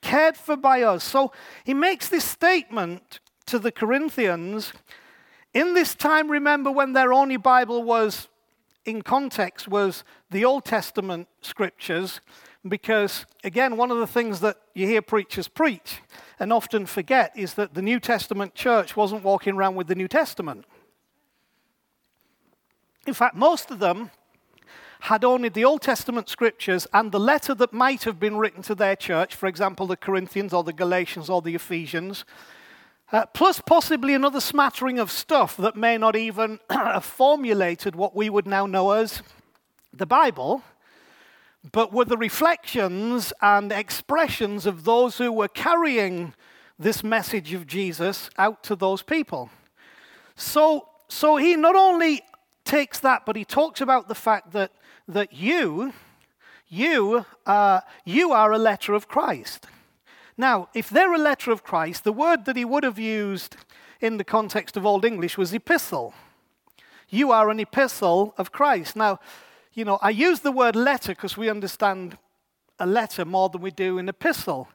cared 0.00 0.36
for 0.36 0.56
by 0.56 0.82
us. 0.82 1.02
So 1.02 1.32
he 1.64 1.74
makes 1.74 2.08
this 2.08 2.24
statement 2.24 3.18
to 3.50 3.58
the 3.58 3.72
Corinthians, 3.72 4.72
in 5.52 5.74
this 5.74 5.96
time, 5.96 6.30
remember 6.30 6.70
when 6.70 6.92
their 6.92 7.12
only 7.12 7.36
Bible 7.36 7.82
was 7.82 8.28
in 8.84 9.02
context 9.02 9.66
was 9.66 10.04
the 10.30 10.44
Old 10.44 10.64
Testament 10.64 11.26
scriptures, 11.42 12.20
because 12.66 13.26
again, 13.42 13.76
one 13.76 13.90
of 13.90 13.98
the 13.98 14.06
things 14.06 14.38
that 14.40 14.56
you 14.74 14.86
hear 14.86 15.02
preachers 15.02 15.48
preach 15.48 16.00
and 16.38 16.52
often 16.52 16.86
forget 16.86 17.32
is 17.36 17.54
that 17.54 17.74
the 17.74 17.82
New 17.82 17.98
Testament 17.98 18.54
church 18.54 18.96
wasn't 18.96 19.24
walking 19.24 19.56
around 19.56 19.74
with 19.74 19.88
the 19.88 19.96
New 19.96 20.08
Testament. 20.08 20.64
In 23.06 23.14
fact, 23.14 23.34
most 23.34 23.72
of 23.72 23.80
them 23.80 24.12
had 25.00 25.24
only 25.24 25.48
the 25.48 25.64
Old 25.64 25.82
Testament 25.82 26.28
scriptures 26.28 26.86
and 26.92 27.10
the 27.10 27.18
letter 27.18 27.54
that 27.54 27.72
might 27.72 28.04
have 28.04 28.20
been 28.20 28.36
written 28.36 28.62
to 28.62 28.76
their 28.76 28.94
church, 28.94 29.34
for 29.34 29.48
example, 29.48 29.88
the 29.88 29.96
Corinthians 29.96 30.52
or 30.52 30.62
the 30.62 30.72
Galatians 30.72 31.28
or 31.28 31.42
the 31.42 31.56
Ephesians, 31.56 32.24
uh, 33.12 33.26
plus 33.26 33.60
possibly 33.60 34.14
another 34.14 34.40
smattering 34.40 34.98
of 34.98 35.10
stuff 35.10 35.56
that 35.56 35.76
may 35.76 35.98
not 35.98 36.14
even 36.16 36.60
have 36.70 37.04
formulated 37.04 37.96
what 37.96 38.14
we 38.14 38.30
would 38.30 38.46
now 38.46 38.66
know 38.66 38.92
as 38.92 39.22
the 39.92 40.06
Bible, 40.06 40.62
but 41.72 41.92
were 41.92 42.04
the 42.04 42.16
reflections 42.16 43.32
and 43.42 43.72
expressions 43.72 44.64
of 44.64 44.84
those 44.84 45.18
who 45.18 45.32
were 45.32 45.48
carrying 45.48 46.34
this 46.78 47.04
message 47.04 47.52
of 47.52 47.66
Jesus 47.66 48.30
out 48.38 48.62
to 48.64 48.76
those 48.76 49.02
people. 49.02 49.50
So, 50.36 50.88
so 51.08 51.36
he 51.36 51.56
not 51.56 51.76
only 51.76 52.22
takes 52.64 53.00
that, 53.00 53.26
but 53.26 53.36
he 53.36 53.44
talks 53.44 53.80
about 53.80 54.08
the 54.08 54.14
fact 54.14 54.52
that, 54.52 54.72
that 55.08 55.32
you, 55.32 55.92
you, 56.68 57.26
uh, 57.44 57.80
you 58.04 58.32
are 58.32 58.52
a 58.52 58.58
letter 58.58 58.94
of 58.94 59.08
Christ. 59.08 59.66
Now, 60.40 60.70
if 60.72 60.88
they're 60.88 61.12
a 61.12 61.18
letter 61.18 61.50
of 61.50 61.62
Christ, 61.62 62.02
the 62.02 62.14
word 62.14 62.46
that 62.46 62.56
he 62.56 62.64
would 62.64 62.82
have 62.82 62.98
used 62.98 63.58
in 64.00 64.16
the 64.16 64.24
context 64.24 64.74
of 64.74 64.86
Old 64.86 65.04
English 65.04 65.36
was 65.36 65.52
epistle. 65.52 66.14
You 67.10 67.30
are 67.30 67.50
an 67.50 67.60
epistle 67.60 68.32
of 68.38 68.50
Christ. 68.50 68.96
Now, 68.96 69.20
you 69.74 69.84
know, 69.84 69.98
I 70.00 70.08
use 70.08 70.40
the 70.40 70.50
word 70.50 70.76
letter 70.76 71.12
because 71.12 71.36
we 71.36 71.50
understand 71.50 72.16
a 72.78 72.86
letter 72.86 73.26
more 73.26 73.50
than 73.50 73.60
we 73.60 73.70
do 73.70 73.98
an 73.98 74.08
epistle. 74.08 74.70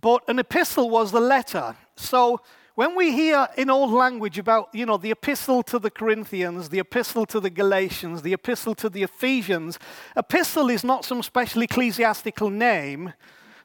But 0.00 0.26
an 0.26 0.38
epistle 0.38 0.88
was 0.88 1.12
the 1.12 1.20
letter. 1.20 1.76
So 1.96 2.40
when 2.74 2.96
we 2.96 3.12
hear 3.12 3.46
in 3.58 3.68
old 3.68 3.90
language 3.90 4.38
about, 4.38 4.70
you 4.72 4.86
know, 4.86 4.96
the 4.96 5.10
epistle 5.10 5.62
to 5.64 5.78
the 5.78 5.90
Corinthians, 5.90 6.70
the 6.70 6.78
epistle 6.78 7.26
to 7.26 7.40
the 7.40 7.50
Galatians, 7.50 8.22
the 8.22 8.32
epistle 8.32 8.74
to 8.76 8.88
the 8.88 9.02
Ephesians, 9.02 9.78
epistle 10.16 10.70
is 10.70 10.82
not 10.82 11.04
some 11.04 11.22
special 11.22 11.60
ecclesiastical 11.60 12.48
name 12.48 13.12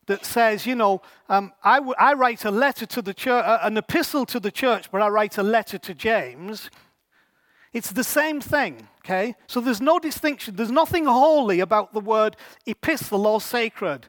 that 0.07 0.25
says, 0.25 0.65
you 0.65 0.75
know, 0.75 1.01
um, 1.29 1.53
I, 1.63 1.77
w- 1.77 1.95
I 1.97 2.13
write 2.13 2.45
a 2.45 2.51
letter 2.51 2.85
to 2.85 3.01
the 3.01 3.13
church, 3.13 3.43
uh, 3.45 3.59
an 3.61 3.77
epistle 3.77 4.25
to 4.27 4.39
the 4.39 4.51
church, 4.51 4.91
but 4.91 5.01
I 5.01 5.07
write 5.07 5.37
a 5.37 5.43
letter 5.43 5.77
to 5.77 5.93
James. 5.93 6.69
It's 7.71 7.91
the 7.91 8.03
same 8.03 8.39
thing, 8.41 8.87
okay? 9.03 9.35
So 9.47 9.59
there's 9.59 9.81
no 9.81 9.99
distinction. 9.99 10.55
There's 10.55 10.71
nothing 10.71 11.05
holy 11.05 11.59
about 11.59 11.93
the 11.93 11.99
word 11.99 12.35
epistle 12.65 13.25
or 13.25 13.41
sacred. 13.41 14.07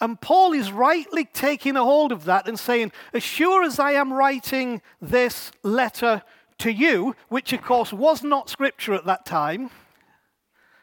And 0.00 0.20
Paul 0.20 0.52
is 0.52 0.72
rightly 0.72 1.24
taking 1.24 1.76
a 1.76 1.84
hold 1.84 2.12
of 2.12 2.24
that 2.24 2.48
and 2.48 2.58
saying, 2.58 2.92
as 3.12 3.22
sure 3.22 3.62
as 3.62 3.78
I 3.78 3.92
am 3.92 4.12
writing 4.12 4.80
this 5.00 5.52
letter 5.62 6.22
to 6.58 6.72
you, 6.72 7.16
which 7.28 7.52
of 7.52 7.62
course 7.62 7.92
was 7.92 8.22
not 8.22 8.48
scripture 8.48 8.94
at 8.94 9.06
that 9.06 9.26
time, 9.26 9.70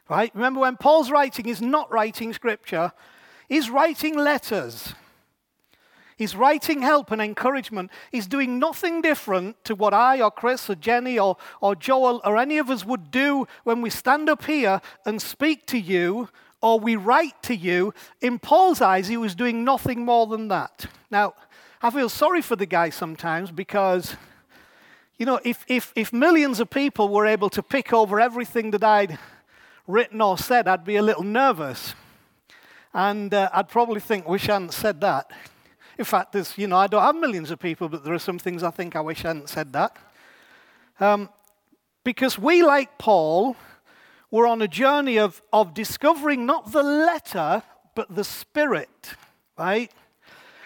right? 0.09 0.31
Remember, 0.35 0.59
when 0.59 0.77
Paul's 0.77 1.11
writing, 1.11 1.45
he's 1.45 1.61
not 1.61 1.91
writing 1.91 2.33
scripture, 2.33 2.91
he's 3.47 3.69
writing 3.69 4.17
letters. 4.17 4.93
He's 6.17 6.35
writing 6.35 6.81
help 6.81 7.11
and 7.11 7.21
encouragement. 7.21 7.91
He's 8.11 8.25
doing 8.25 8.57
nothing 8.57 9.01
different 9.03 9.63
to 9.65 9.75
what 9.75 9.93
I 9.93 10.19
or 10.19 10.31
Chris 10.31 10.67
or 10.67 10.73
Jenny 10.73 11.19
or, 11.19 11.37
or 11.61 11.75
Joel 11.75 12.21
or 12.25 12.37
any 12.37 12.57
of 12.57 12.71
us 12.71 12.83
would 12.83 13.11
do 13.11 13.47
when 13.63 13.81
we 13.81 13.91
stand 13.91 14.27
up 14.27 14.45
here 14.45 14.81
and 15.05 15.21
speak 15.21 15.67
to 15.67 15.77
you 15.77 16.29
or 16.59 16.79
we 16.79 16.95
write 16.95 17.43
to 17.43 17.55
you. 17.55 17.93
In 18.19 18.39
Paul's 18.39 18.81
eyes, 18.81 19.07
he 19.07 19.17
was 19.17 19.35
doing 19.35 19.63
nothing 19.63 20.03
more 20.03 20.25
than 20.25 20.47
that. 20.47 20.87
Now, 21.11 21.35
I 21.83 21.91
feel 21.91 22.09
sorry 22.09 22.41
for 22.41 22.55
the 22.55 22.65
guy 22.65 22.89
sometimes 22.89 23.51
because, 23.51 24.15
you 25.17 25.27
know, 25.27 25.39
if, 25.43 25.63
if, 25.67 25.93
if 25.95 26.11
millions 26.11 26.59
of 26.59 26.71
people 26.71 27.09
were 27.09 27.27
able 27.27 27.51
to 27.51 27.61
pick 27.61 27.93
over 27.93 28.19
everything 28.19 28.71
that 28.71 28.83
I'd 28.83 29.19
written 29.85 30.19
or 30.19 30.39
said, 30.39 30.67
I'd 30.67 30.83
be 30.83 30.95
a 30.95 31.03
little 31.03 31.23
nervous. 31.23 31.93
And 32.93 33.33
uh, 33.33 33.49
I'd 33.53 33.69
probably 33.69 33.99
think, 33.99 34.27
wish 34.27 34.49
I 34.49 34.53
hadn't 34.53 34.73
said 34.73 35.01
that. 35.01 35.31
In 35.97 36.05
fact, 36.05 36.31
there's, 36.31 36.57
you 36.57 36.67
know, 36.67 36.77
I 36.77 36.87
don't 36.87 37.01
have 37.01 37.15
millions 37.15 37.51
of 37.51 37.59
people, 37.59 37.89
but 37.89 38.03
there 38.03 38.13
are 38.13 38.19
some 38.19 38.39
things 38.39 38.63
I 38.63 38.71
think 38.71 38.95
I 38.95 39.01
wish 39.01 39.25
I 39.25 39.29
hadn't 39.29 39.49
said 39.49 39.73
that. 39.73 39.95
Um, 40.99 41.29
because 42.03 42.37
we, 42.39 42.63
like 42.63 42.97
Paul, 42.97 43.55
were 44.31 44.47
on 44.47 44.61
a 44.61 44.67
journey 44.67 45.17
of, 45.17 45.41
of 45.51 45.73
discovering 45.73 46.45
not 46.45 46.71
the 46.71 46.83
letter, 46.83 47.63
but 47.95 48.13
the 48.13 48.23
spirit, 48.23 49.15
right? 49.57 49.91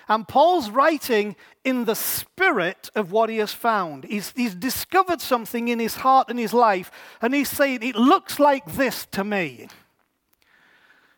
And 0.07 0.27
Paul's 0.27 0.69
writing 0.69 1.35
in 1.63 1.85
the 1.85 1.95
spirit 1.95 2.89
of 2.95 3.11
what 3.11 3.29
he 3.29 3.37
has 3.37 3.53
found. 3.53 4.03
He's, 4.03 4.33
he's 4.35 4.55
discovered 4.55 5.21
something 5.21 5.67
in 5.69 5.79
his 5.79 5.95
heart 5.95 6.29
and 6.29 6.37
his 6.37 6.53
life, 6.53 6.91
and 7.21 7.33
he's 7.33 7.49
saying, 7.49 7.81
It 7.81 7.95
looks 7.95 8.39
like 8.39 8.73
this 8.73 9.05
to 9.11 9.23
me. 9.23 9.67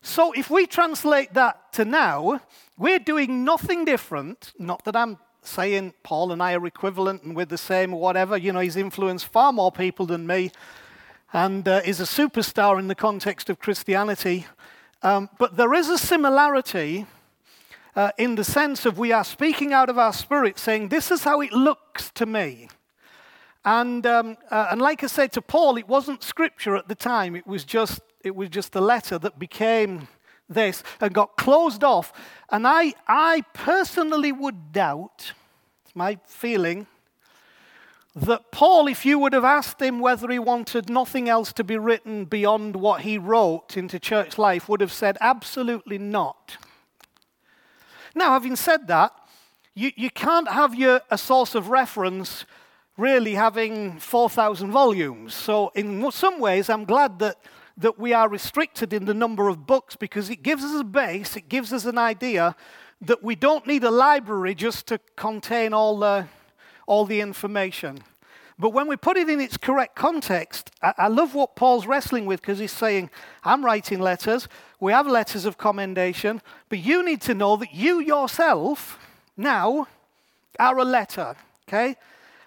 So 0.05 0.33
if 0.33 0.49
we 0.49 0.67
translate 0.67 1.33
that 1.33 1.71
to 1.73 1.85
now, 1.85 2.41
we're 2.77 2.99
doing 2.99 3.45
nothing 3.45 3.85
different. 3.85 4.51
Not 4.59 4.83
that 4.83 4.97
I'm 4.97 5.17
saying 5.41 5.93
Paul 6.03 6.33
and 6.33 6.43
I 6.43 6.55
are 6.55 6.65
equivalent 6.65 7.23
and 7.23 7.33
we're 7.33 7.45
the 7.45 7.57
same 7.57 7.93
or 7.93 8.01
whatever. 8.01 8.35
You 8.35 8.51
know, 8.51 8.59
he's 8.59 8.75
influenced 8.75 9.27
far 9.27 9.53
more 9.53 9.71
people 9.71 10.05
than 10.05 10.27
me 10.27 10.51
and 11.31 11.65
uh, 11.69 11.81
is 11.85 12.01
a 12.01 12.03
superstar 12.03 12.79
in 12.79 12.89
the 12.89 12.95
context 12.95 13.49
of 13.49 13.59
Christianity. 13.59 14.45
Um, 15.03 15.29
but 15.39 15.55
there 15.55 15.73
is 15.73 15.87
a 15.87 15.97
similarity 15.97 17.05
uh, 17.95 18.11
in 18.17 18.35
the 18.35 18.43
sense 18.43 18.85
of 18.85 18.97
we 18.97 19.13
are 19.13 19.23
speaking 19.23 19.71
out 19.71 19.89
of 19.89 19.97
our 19.97 20.13
spirit, 20.13 20.59
saying, 20.59 20.89
This 20.89 21.11
is 21.11 21.23
how 21.23 21.39
it 21.39 21.53
looks 21.53 22.11
to 22.15 22.25
me. 22.25 22.67
And, 23.63 24.05
um, 24.05 24.35
uh, 24.51 24.67
and 24.69 24.81
like 24.81 25.01
I 25.01 25.07
said 25.07 25.31
to 25.31 25.41
Paul, 25.41 25.77
it 25.77 25.87
wasn't 25.87 26.23
scripture 26.23 26.75
at 26.75 26.89
the 26.89 26.95
time, 26.95 27.37
it 27.37 27.47
was 27.47 27.63
just 27.63 28.01
it 28.23 28.35
was 28.35 28.49
just 28.49 28.75
a 28.75 28.81
letter 28.81 29.17
that 29.19 29.37
became 29.37 30.07
this 30.49 30.83
and 30.99 31.13
got 31.13 31.37
closed 31.37 31.83
off. 31.83 32.13
And 32.49 32.67
I, 32.67 32.93
I 33.07 33.43
personally 33.53 34.31
would 34.31 34.71
doubt, 34.71 35.33
it's 35.85 35.95
my 35.95 36.17
feeling, 36.25 36.87
that 38.15 38.51
Paul, 38.51 38.87
if 38.87 39.05
you 39.05 39.17
would 39.17 39.33
have 39.33 39.43
asked 39.43 39.81
him 39.81 39.99
whether 39.99 40.29
he 40.29 40.37
wanted 40.37 40.89
nothing 40.89 41.27
else 41.27 41.51
to 41.53 41.63
be 41.63 41.77
written 41.77 42.25
beyond 42.25 42.75
what 42.75 43.01
he 43.01 43.17
wrote 43.17 43.75
into 43.75 43.99
church 43.99 44.37
life, 44.37 44.69
would 44.69 44.81
have 44.81 44.93
said 44.93 45.17
absolutely 45.19 45.97
not. 45.97 46.57
Now, 48.13 48.31
having 48.31 48.55
said 48.55 48.87
that, 48.87 49.11
you, 49.73 49.91
you 49.95 50.11
can't 50.11 50.47
have 50.47 50.75
your, 50.75 51.01
a 51.09 51.17
source 51.17 51.55
of 51.55 51.69
reference 51.69 52.45
really 52.95 53.33
having 53.33 53.97
4,000 53.99 54.69
volumes. 54.69 55.33
So, 55.33 55.71
in 55.73 56.11
some 56.11 56.39
ways, 56.39 56.69
I'm 56.69 56.85
glad 56.85 57.17
that 57.19 57.37
that 57.77 57.97
we 57.97 58.13
are 58.13 58.29
restricted 58.29 58.93
in 58.93 59.05
the 59.05 59.13
number 59.13 59.49
of 59.49 59.65
books 59.65 59.95
because 59.95 60.29
it 60.29 60.43
gives 60.43 60.63
us 60.63 60.79
a 60.79 60.83
base, 60.83 61.35
it 61.35 61.49
gives 61.49 61.73
us 61.73 61.85
an 61.85 61.97
idea 61.97 62.55
that 63.01 63.23
we 63.23 63.35
don't 63.35 63.67
need 63.67 63.83
a 63.83 63.91
library 63.91 64.55
just 64.55 64.87
to 64.87 64.99
contain 65.15 65.73
all 65.73 65.97
the, 65.97 66.27
all 66.87 67.05
the 67.05 67.19
information. 67.19 67.99
But 68.59 68.69
when 68.69 68.87
we 68.87 68.95
put 68.95 69.17
it 69.17 69.29
in 69.29 69.41
its 69.41 69.57
correct 69.57 69.95
context, 69.95 70.71
I, 70.81 70.93
I 70.97 71.07
love 71.07 71.33
what 71.33 71.55
Paul's 71.55 71.87
wrestling 71.87 72.25
with 72.25 72.41
because 72.41 72.59
he's 72.59 72.71
saying, 72.71 73.09
I'm 73.43 73.65
writing 73.65 73.99
letters, 73.99 74.47
we 74.79 74.91
have 74.91 75.07
letters 75.07 75.45
of 75.45 75.57
commendation, 75.57 76.41
but 76.69 76.79
you 76.79 77.03
need 77.03 77.21
to 77.21 77.33
know 77.33 77.55
that 77.57 77.73
you 77.73 77.99
yourself 77.99 78.99
now 79.35 79.87
are 80.59 80.77
a 80.77 80.85
letter, 80.85 81.35
okay? 81.67 81.95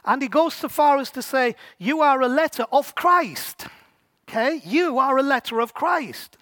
And 0.05 0.23
he 0.23 0.29
goes 0.29 0.55
so 0.55 0.69
far 0.69 0.99
as 0.99 1.11
to 1.11 1.23
say, 1.23 1.57
You 1.79 2.01
are 2.01 2.21
a 2.21 2.29
letter 2.29 2.65
of 2.71 2.95
Christ. 2.95 3.67
Okay? 4.29 4.61
You 4.65 4.99
are 4.99 5.17
a 5.17 5.23
letter 5.23 5.61
of 5.61 5.75
Christ. 5.75 6.37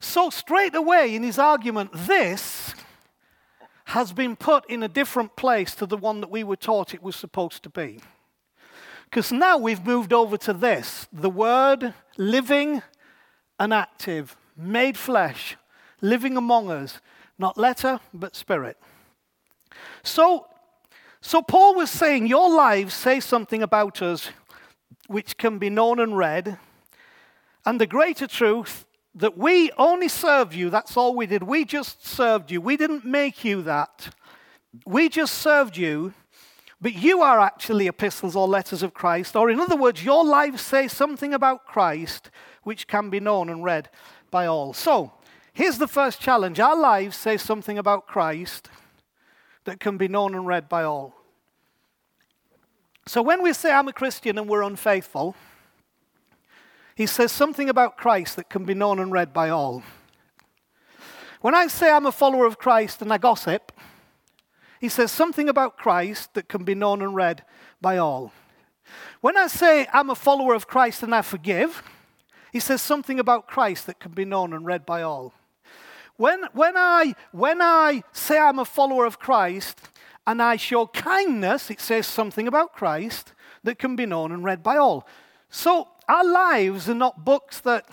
So, 0.00 0.30
straight 0.30 0.74
away 0.74 1.14
in 1.14 1.22
his 1.22 1.38
argument, 1.38 1.90
this 1.94 2.74
has 3.86 4.12
been 4.12 4.36
put 4.36 4.68
in 4.68 4.82
a 4.82 4.88
different 4.88 5.36
place 5.36 5.74
to 5.76 5.86
the 5.86 5.96
one 5.96 6.20
that 6.20 6.30
we 6.30 6.44
were 6.44 6.56
taught 6.56 6.94
it 6.94 7.02
was 7.02 7.16
supposed 7.16 7.62
to 7.62 7.70
be. 7.70 8.00
Because 9.04 9.30
now 9.30 9.58
we've 9.58 9.84
moved 9.84 10.12
over 10.12 10.36
to 10.38 10.52
this 10.52 11.06
the 11.12 11.30
Word 11.30 11.94
living 12.16 12.82
and 13.60 13.72
active, 13.72 14.36
made 14.56 14.96
flesh, 14.96 15.56
living 16.00 16.36
among 16.36 16.70
us, 16.70 17.00
not 17.38 17.56
letter, 17.56 18.00
but 18.12 18.34
spirit. 18.34 18.76
So, 20.02 20.46
so 21.20 21.42
Paul 21.42 21.74
was 21.74 21.90
saying, 21.90 22.26
Your 22.26 22.50
lives 22.50 22.94
say 22.94 23.20
something 23.20 23.62
about 23.62 24.02
us 24.02 24.30
which 25.06 25.36
can 25.36 25.58
be 25.58 25.70
known 25.70 26.00
and 26.00 26.16
read 26.16 26.58
and 27.64 27.80
the 27.80 27.86
greater 27.86 28.26
truth 28.26 28.86
that 29.14 29.36
we 29.36 29.70
only 29.72 30.08
served 30.08 30.54
you, 30.54 30.70
that's 30.70 30.96
all 30.96 31.14
we 31.14 31.26
did. 31.26 31.42
We 31.42 31.64
just 31.64 32.06
served 32.06 32.50
you. 32.50 32.60
We 32.60 32.76
didn't 32.76 33.04
make 33.04 33.44
you 33.44 33.62
that. 33.62 34.14
We 34.86 35.08
just 35.08 35.34
served 35.34 35.76
you, 35.76 36.14
but 36.80 36.94
you 36.94 37.20
are 37.20 37.38
actually 37.38 37.86
epistles 37.86 38.34
or 38.34 38.48
letters 38.48 38.82
of 38.82 38.94
Christ. 38.94 39.36
Or, 39.36 39.50
in 39.50 39.60
other 39.60 39.76
words, 39.76 40.02
your 40.02 40.24
lives 40.24 40.62
say 40.62 40.88
something 40.88 41.34
about 41.34 41.66
Christ 41.66 42.30
which 42.62 42.86
can 42.86 43.10
be 43.10 43.20
known 43.20 43.48
and 43.48 43.62
read 43.62 43.90
by 44.30 44.46
all. 44.46 44.72
So, 44.72 45.12
here's 45.52 45.78
the 45.78 45.88
first 45.88 46.20
challenge 46.20 46.58
our 46.58 46.76
lives 46.76 47.16
say 47.16 47.36
something 47.36 47.78
about 47.78 48.06
Christ 48.06 48.70
that 49.64 49.78
can 49.78 49.96
be 49.96 50.08
known 50.08 50.34
and 50.34 50.46
read 50.46 50.68
by 50.68 50.84
all. 50.84 51.14
So, 53.06 53.20
when 53.20 53.42
we 53.42 53.52
say 53.52 53.72
I'm 53.72 53.88
a 53.88 53.92
Christian 53.92 54.38
and 54.38 54.48
we're 54.48 54.62
unfaithful, 54.62 55.36
he 57.02 57.06
says 57.06 57.32
something 57.32 57.68
about 57.68 57.96
Christ 57.96 58.36
that 58.36 58.48
can 58.48 58.64
be 58.64 58.74
known 58.74 59.00
and 59.00 59.10
read 59.10 59.32
by 59.32 59.48
all. 59.48 59.82
When 61.40 61.52
I 61.52 61.66
say 61.66 61.90
I'm 61.90 62.06
a 62.06 62.12
follower 62.12 62.46
of 62.46 62.60
Christ 62.60 63.02
and 63.02 63.12
I 63.12 63.18
gossip, 63.18 63.72
he 64.80 64.88
says 64.88 65.10
something 65.10 65.48
about 65.48 65.76
Christ 65.76 66.32
that 66.34 66.46
can 66.46 66.62
be 66.62 66.76
known 66.76 67.02
and 67.02 67.16
read 67.16 67.42
by 67.80 67.98
all. 67.98 68.32
When 69.20 69.36
I 69.36 69.48
say 69.48 69.88
I'm 69.92 70.10
a 70.10 70.14
follower 70.14 70.54
of 70.54 70.68
Christ 70.68 71.02
and 71.02 71.12
I 71.12 71.22
forgive, 71.22 71.82
He 72.52 72.60
says 72.60 72.80
something 72.80 73.18
about 73.18 73.48
Christ 73.48 73.86
that 73.86 73.98
can 73.98 74.12
be 74.12 74.24
known 74.24 74.52
and 74.52 74.64
read 74.64 74.86
by 74.86 75.02
all. 75.02 75.34
When, 76.16 76.44
when, 76.52 76.76
I, 76.76 77.16
when 77.32 77.60
I 77.60 78.04
say 78.12 78.38
I'm 78.38 78.60
a 78.60 78.64
follower 78.64 79.06
of 79.06 79.18
Christ 79.18 79.80
and 80.24 80.40
I 80.40 80.54
show 80.54 80.86
kindness, 80.86 81.68
it 81.68 81.80
says 81.80 82.06
something 82.06 82.46
about 82.46 82.74
Christ 82.74 83.32
that 83.64 83.80
can 83.80 83.96
be 83.96 84.06
known 84.06 84.30
and 84.30 84.44
read 84.44 84.62
by 84.62 84.76
all. 84.76 85.04
So 85.50 85.88
our 86.08 86.24
lives 86.24 86.88
are 86.88 86.94
not 86.94 87.24
books 87.24 87.60
that, 87.60 87.86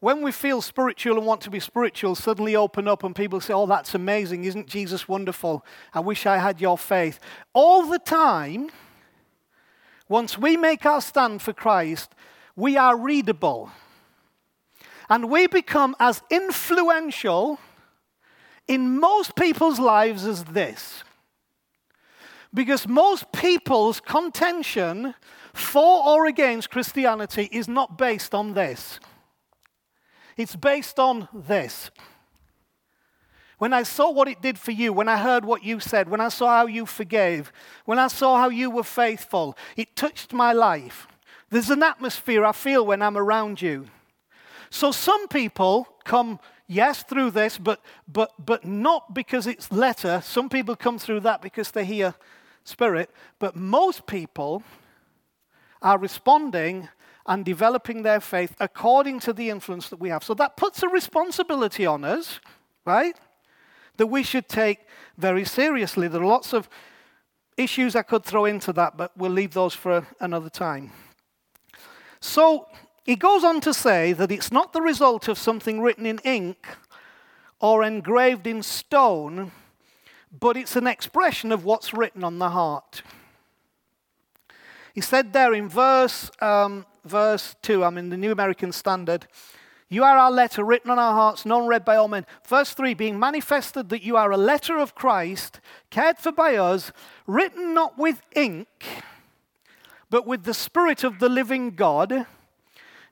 when 0.00 0.22
we 0.22 0.32
feel 0.32 0.62
spiritual 0.62 1.18
and 1.18 1.26
want 1.26 1.42
to 1.42 1.50
be 1.50 1.60
spiritual, 1.60 2.14
suddenly 2.14 2.56
open 2.56 2.88
up 2.88 3.04
and 3.04 3.14
people 3.14 3.40
say, 3.40 3.52
Oh, 3.52 3.66
that's 3.66 3.94
amazing. 3.94 4.44
Isn't 4.44 4.66
Jesus 4.66 5.06
wonderful? 5.06 5.64
I 5.92 6.00
wish 6.00 6.24
I 6.24 6.38
had 6.38 6.60
your 6.60 6.78
faith. 6.78 7.20
All 7.52 7.86
the 7.86 7.98
time, 7.98 8.70
once 10.08 10.38
we 10.38 10.56
make 10.56 10.86
our 10.86 11.02
stand 11.02 11.42
for 11.42 11.52
Christ, 11.52 12.14
we 12.56 12.76
are 12.76 12.96
readable. 12.96 13.70
And 15.10 15.30
we 15.30 15.46
become 15.46 15.94
as 16.00 16.22
influential 16.30 17.58
in 18.66 18.98
most 18.98 19.36
people's 19.36 19.78
lives 19.78 20.24
as 20.24 20.44
this. 20.44 21.04
Because 22.54 22.88
most 22.88 23.30
people's 23.32 24.00
contention 24.00 25.14
for 25.52 26.06
or 26.06 26.26
against 26.26 26.70
Christianity 26.70 27.48
is 27.52 27.68
not 27.68 27.98
based 27.98 28.34
on 28.34 28.54
this, 28.54 29.00
it's 30.36 30.56
based 30.56 30.98
on 30.98 31.28
this. 31.32 31.90
When 33.58 33.74
I 33.74 33.82
saw 33.82 34.10
what 34.10 34.26
it 34.26 34.40
did 34.40 34.58
for 34.58 34.70
you, 34.70 34.90
when 34.90 35.06
I 35.06 35.18
heard 35.18 35.44
what 35.44 35.62
you 35.62 35.80
said, 35.80 36.08
when 36.08 36.22
I 36.22 36.30
saw 36.30 36.48
how 36.48 36.66
you 36.66 36.86
forgave, 36.86 37.52
when 37.84 37.98
I 37.98 38.08
saw 38.08 38.38
how 38.38 38.48
you 38.48 38.70
were 38.70 38.82
faithful, 38.82 39.54
it 39.76 39.94
touched 39.94 40.32
my 40.32 40.54
life. 40.54 41.06
There's 41.50 41.68
an 41.68 41.82
atmosphere 41.82 42.46
I 42.46 42.52
feel 42.52 42.86
when 42.86 43.02
I'm 43.02 43.18
around 43.18 43.60
you. 43.60 43.88
So 44.70 44.92
some 44.92 45.28
people 45.28 45.88
come, 46.04 46.40
yes, 46.68 47.02
through 47.02 47.32
this, 47.32 47.58
but, 47.58 47.82
but, 48.08 48.32
but 48.38 48.64
not 48.64 49.12
because 49.12 49.46
it's 49.46 49.70
letter. 49.70 50.22
Some 50.24 50.48
people 50.48 50.74
come 50.74 50.98
through 50.98 51.20
that 51.20 51.42
because 51.42 51.72
they 51.72 51.84
hear 51.84 52.14
spirit. 52.64 53.10
But 53.38 53.56
most 53.56 54.06
people 54.06 54.62
are 55.82 55.98
responding 55.98 56.88
and 57.26 57.44
developing 57.44 58.02
their 58.02 58.20
faith 58.20 58.54
according 58.60 59.20
to 59.20 59.32
the 59.32 59.50
influence 59.50 59.88
that 59.88 60.00
we 60.00 60.08
have. 60.08 60.24
So 60.24 60.34
that 60.34 60.56
puts 60.56 60.82
a 60.82 60.88
responsibility 60.88 61.86
on 61.86 62.04
us, 62.04 62.40
right? 62.84 63.16
That 63.96 64.08
we 64.08 64.22
should 64.22 64.48
take 64.48 64.80
very 65.16 65.44
seriously. 65.44 66.08
There 66.08 66.22
are 66.22 66.26
lots 66.26 66.52
of 66.52 66.68
issues 67.56 67.94
I 67.94 68.02
could 68.02 68.24
throw 68.24 68.46
into 68.46 68.72
that, 68.72 68.96
but 68.96 69.16
we'll 69.16 69.30
leave 69.30 69.52
those 69.52 69.74
for 69.74 70.06
another 70.18 70.50
time. 70.50 70.92
So 72.20 72.66
he 73.04 73.16
goes 73.16 73.44
on 73.44 73.60
to 73.62 73.74
say 73.74 74.12
that 74.12 74.32
it's 74.32 74.52
not 74.52 74.72
the 74.72 74.82
result 74.82 75.28
of 75.28 75.38
something 75.38 75.80
written 75.80 76.06
in 76.06 76.18
ink 76.24 76.66
or 77.60 77.84
engraved 77.84 78.46
in 78.46 78.62
stone, 78.62 79.52
but 80.38 80.56
it's 80.56 80.76
an 80.76 80.86
expression 80.86 81.52
of 81.52 81.64
what's 81.64 81.92
written 81.92 82.24
on 82.24 82.38
the 82.38 82.50
heart. 82.50 83.02
He 84.94 85.00
said 85.00 85.32
there 85.32 85.54
in 85.54 85.68
verse, 85.68 86.30
um, 86.40 86.86
verse 87.04 87.56
2, 87.62 87.84
I'm 87.84 87.98
in 87.98 88.10
the 88.10 88.16
New 88.16 88.32
American 88.32 88.72
Standard, 88.72 89.26
you 89.88 90.04
are 90.04 90.16
our 90.16 90.30
letter 90.30 90.64
written 90.64 90.90
on 90.90 91.00
our 91.00 91.14
hearts, 91.14 91.44
known 91.44 91.66
read 91.66 91.84
by 91.84 91.96
all 91.96 92.06
men. 92.06 92.24
Verse 92.46 92.72
3 92.72 92.94
being 92.94 93.18
manifested 93.18 93.88
that 93.88 94.04
you 94.04 94.16
are 94.16 94.30
a 94.30 94.36
letter 94.36 94.78
of 94.78 94.94
Christ, 94.94 95.60
cared 95.90 96.18
for 96.18 96.30
by 96.30 96.54
us, 96.54 96.92
written 97.26 97.74
not 97.74 97.98
with 97.98 98.22
ink, 98.36 98.68
but 100.08 100.26
with 100.26 100.44
the 100.44 100.54
Spirit 100.54 101.02
of 101.02 101.18
the 101.18 101.28
living 101.28 101.70
God 101.70 102.26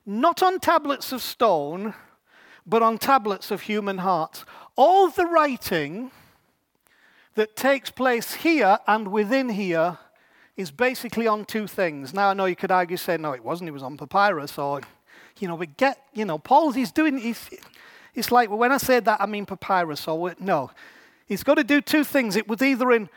not 0.09 0.43
on 0.43 0.59
tablets 0.59 1.13
of 1.13 1.21
stone, 1.21 1.93
but 2.67 2.83
on 2.83 2.97
tablets 2.97 3.51
of 3.51 3.63
human 3.63 3.99
hearts. 3.99 4.47
All 4.75 5.11
the 5.11 5.27
writing 5.27 6.11
that 7.35 7.55
takes 7.55 7.91
place 7.91 8.35
here 8.35 8.79
and 8.87 9.09
within 9.09 9.51
here 9.51 9.99
is 10.59 10.73
basically 10.73 11.29
on 11.29 11.45
two 11.45 11.69
things. 11.69 12.13
Now, 12.13 12.31
I 12.31 12.35
know 12.35 12.47
you 12.47 12.57
could 12.57 12.73
argue, 12.73 12.97
say, 12.97 13.17
no, 13.17 13.33
it 13.33 13.45
wasn't, 13.45 13.69
it 13.69 13.73
was 13.73 13.85
on 13.85 13.97
papyrus, 13.97 14.59
or, 14.59 14.81
you 15.39 15.47
know, 15.47 15.55
we 15.55 15.67
get, 15.67 16.03
you 16.13 16.25
know, 16.25 16.37
Paul's, 16.37 16.75
he's 16.75 16.91
doing, 16.91 17.17
he's, 17.17 17.49
it's 18.13 18.33
like, 18.33 18.51
well, 18.51 18.59
when 18.59 18.73
I 18.73 18.79
say 18.79 18.99
that, 18.99 19.21
I 19.21 19.27
mean 19.27 19.47
papyrus, 19.47 20.09
or, 20.09 20.35
no. 20.41 20.73
He's 21.27 21.45
got 21.45 21.55
to 21.55 21.65
do 21.65 21.81
two 21.81 22.03
things. 22.03 22.35
It 22.35 22.49
was 22.49 22.61
either 22.61 22.91
in 22.91 23.09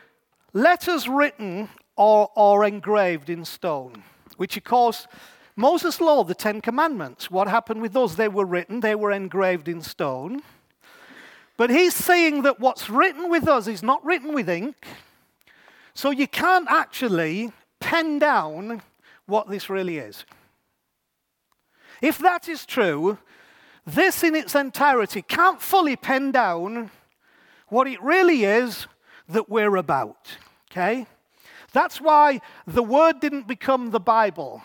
letters 0.52 1.08
written 1.08 1.68
or, 1.96 2.30
or 2.36 2.64
engraved 2.64 3.28
in 3.28 3.44
stone, 3.44 4.04
which, 4.36 4.56
of 4.56 4.62
course, 4.62 5.08
Moses' 5.56 6.00
law, 6.00 6.22
the 6.22 6.36
Ten 6.36 6.60
Commandments, 6.60 7.28
what 7.28 7.48
happened 7.48 7.82
with 7.82 7.92
those? 7.92 8.14
They 8.14 8.28
were 8.28 8.46
written, 8.46 8.80
they 8.80 8.94
were 8.94 9.10
engraved 9.10 9.66
in 9.66 9.82
stone. 9.82 10.42
But 11.56 11.70
he's 11.70 11.94
saying 11.94 12.42
that 12.42 12.60
what's 12.60 12.88
written 12.88 13.28
with 13.28 13.48
us 13.48 13.66
is 13.66 13.82
not 13.82 14.04
written 14.04 14.32
with 14.32 14.48
ink. 14.48 14.76
So 15.94 16.10
you 16.10 16.26
can't 16.26 16.70
actually 16.70 17.52
pen 17.80 18.18
down 18.18 18.82
what 19.26 19.48
this 19.48 19.68
really 19.68 19.98
is. 19.98 20.24
If 22.00 22.18
that 22.18 22.48
is 22.48 22.66
true, 22.66 23.18
this 23.86 24.22
in 24.22 24.34
its 24.34 24.54
entirety 24.54 25.22
can't 25.22 25.60
fully 25.60 25.96
pen 25.96 26.32
down 26.32 26.90
what 27.68 27.86
it 27.86 28.02
really 28.02 28.44
is 28.44 28.86
that 29.28 29.48
we're 29.48 29.76
about. 29.76 30.36
Okay? 30.70 31.06
That's 31.72 32.00
why 32.00 32.40
the 32.66 32.82
Word 32.82 33.20
didn't 33.20 33.46
become 33.46 33.90
the 33.90 34.00
Bible 34.00 34.62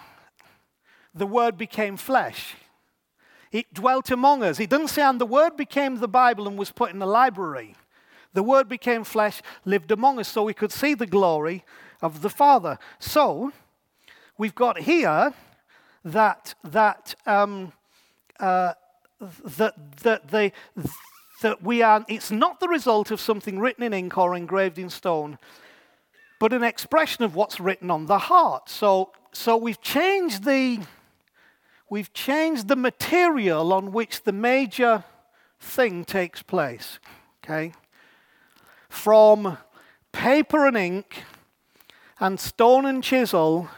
the 1.18 1.28
Word 1.28 1.58
became 1.58 1.98
flesh. 1.98 2.56
It 3.52 3.74
dwelt 3.74 4.12
among 4.12 4.44
us. 4.44 4.60
It 4.60 4.70
doesn't 4.70 4.90
say, 4.90 5.02
and 5.02 5.20
the 5.20 5.26
Word 5.26 5.58
became 5.58 5.98
the 5.98 6.08
Bible 6.08 6.48
and 6.48 6.58
was 6.58 6.72
put 6.72 6.92
in 6.92 7.00
the 7.00 7.06
library. 7.06 7.76
The 8.38 8.44
Word 8.44 8.70
became 8.70 9.04
flesh, 9.04 9.42
lived 9.66 9.90
among 9.90 10.20
us, 10.20 10.28
so 10.28 10.44
we 10.44 10.54
could 10.54 10.72
see 10.72 10.94
the 10.94 11.08
glory 11.08 11.66
of 12.04 12.22
the 12.22 12.30
Father. 12.30 12.78
So, 13.00 13.52
we've 14.38 14.54
got 14.54 14.82
here 14.82 15.34
that, 16.06 16.54
that, 16.64 17.16
um, 17.26 17.74
uh, 18.40 18.74
that, 19.44 19.74
that, 20.04 20.28
they, 20.28 20.54
that 21.42 21.64
we 21.64 21.82
are, 21.82 22.06
it's 22.08 22.30
not 22.30 22.60
the 22.60 22.68
result 22.68 23.10
of 23.10 23.20
something 23.20 23.58
written 23.58 23.82
in 23.82 23.92
ink 23.92 24.16
or 24.20 24.36
engraved 24.36 24.78
in 24.78 24.92
stone, 24.92 25.40
but 26.40 26.54
an 26.54 26.62
expression 26.62 27.24
of 27.24 27.34
what's 27.34 27.60
written 27.60 27.90
on 27.90 28.06
the 28.06 28.20
heart. 28.20 28.70
So, 28.70 29.14
so 29.32 29.58
we've 29.58 29.82
changed 29.82 30.44
the 30.44 30.82
we've 31.90 32.14
changed 32.14 32.68
the 32.68 32.76
material 32.76 33.74
on 33.74 33.92
which 33.92 34.26
the 34.26 34.32
major 34.32 35.06
thing 35.60 36.06
takes 36.06 36.44
place. 36.44 37.00
Okay? 37.44 37.74
From 38.90 39.58
paper 40.12 40.66
and 40.66 40.78
ink 40.78 41.24
and 42.20 42.40
stone 42.40 42.86
and 42.86 43.04
chisel 43.04 43.70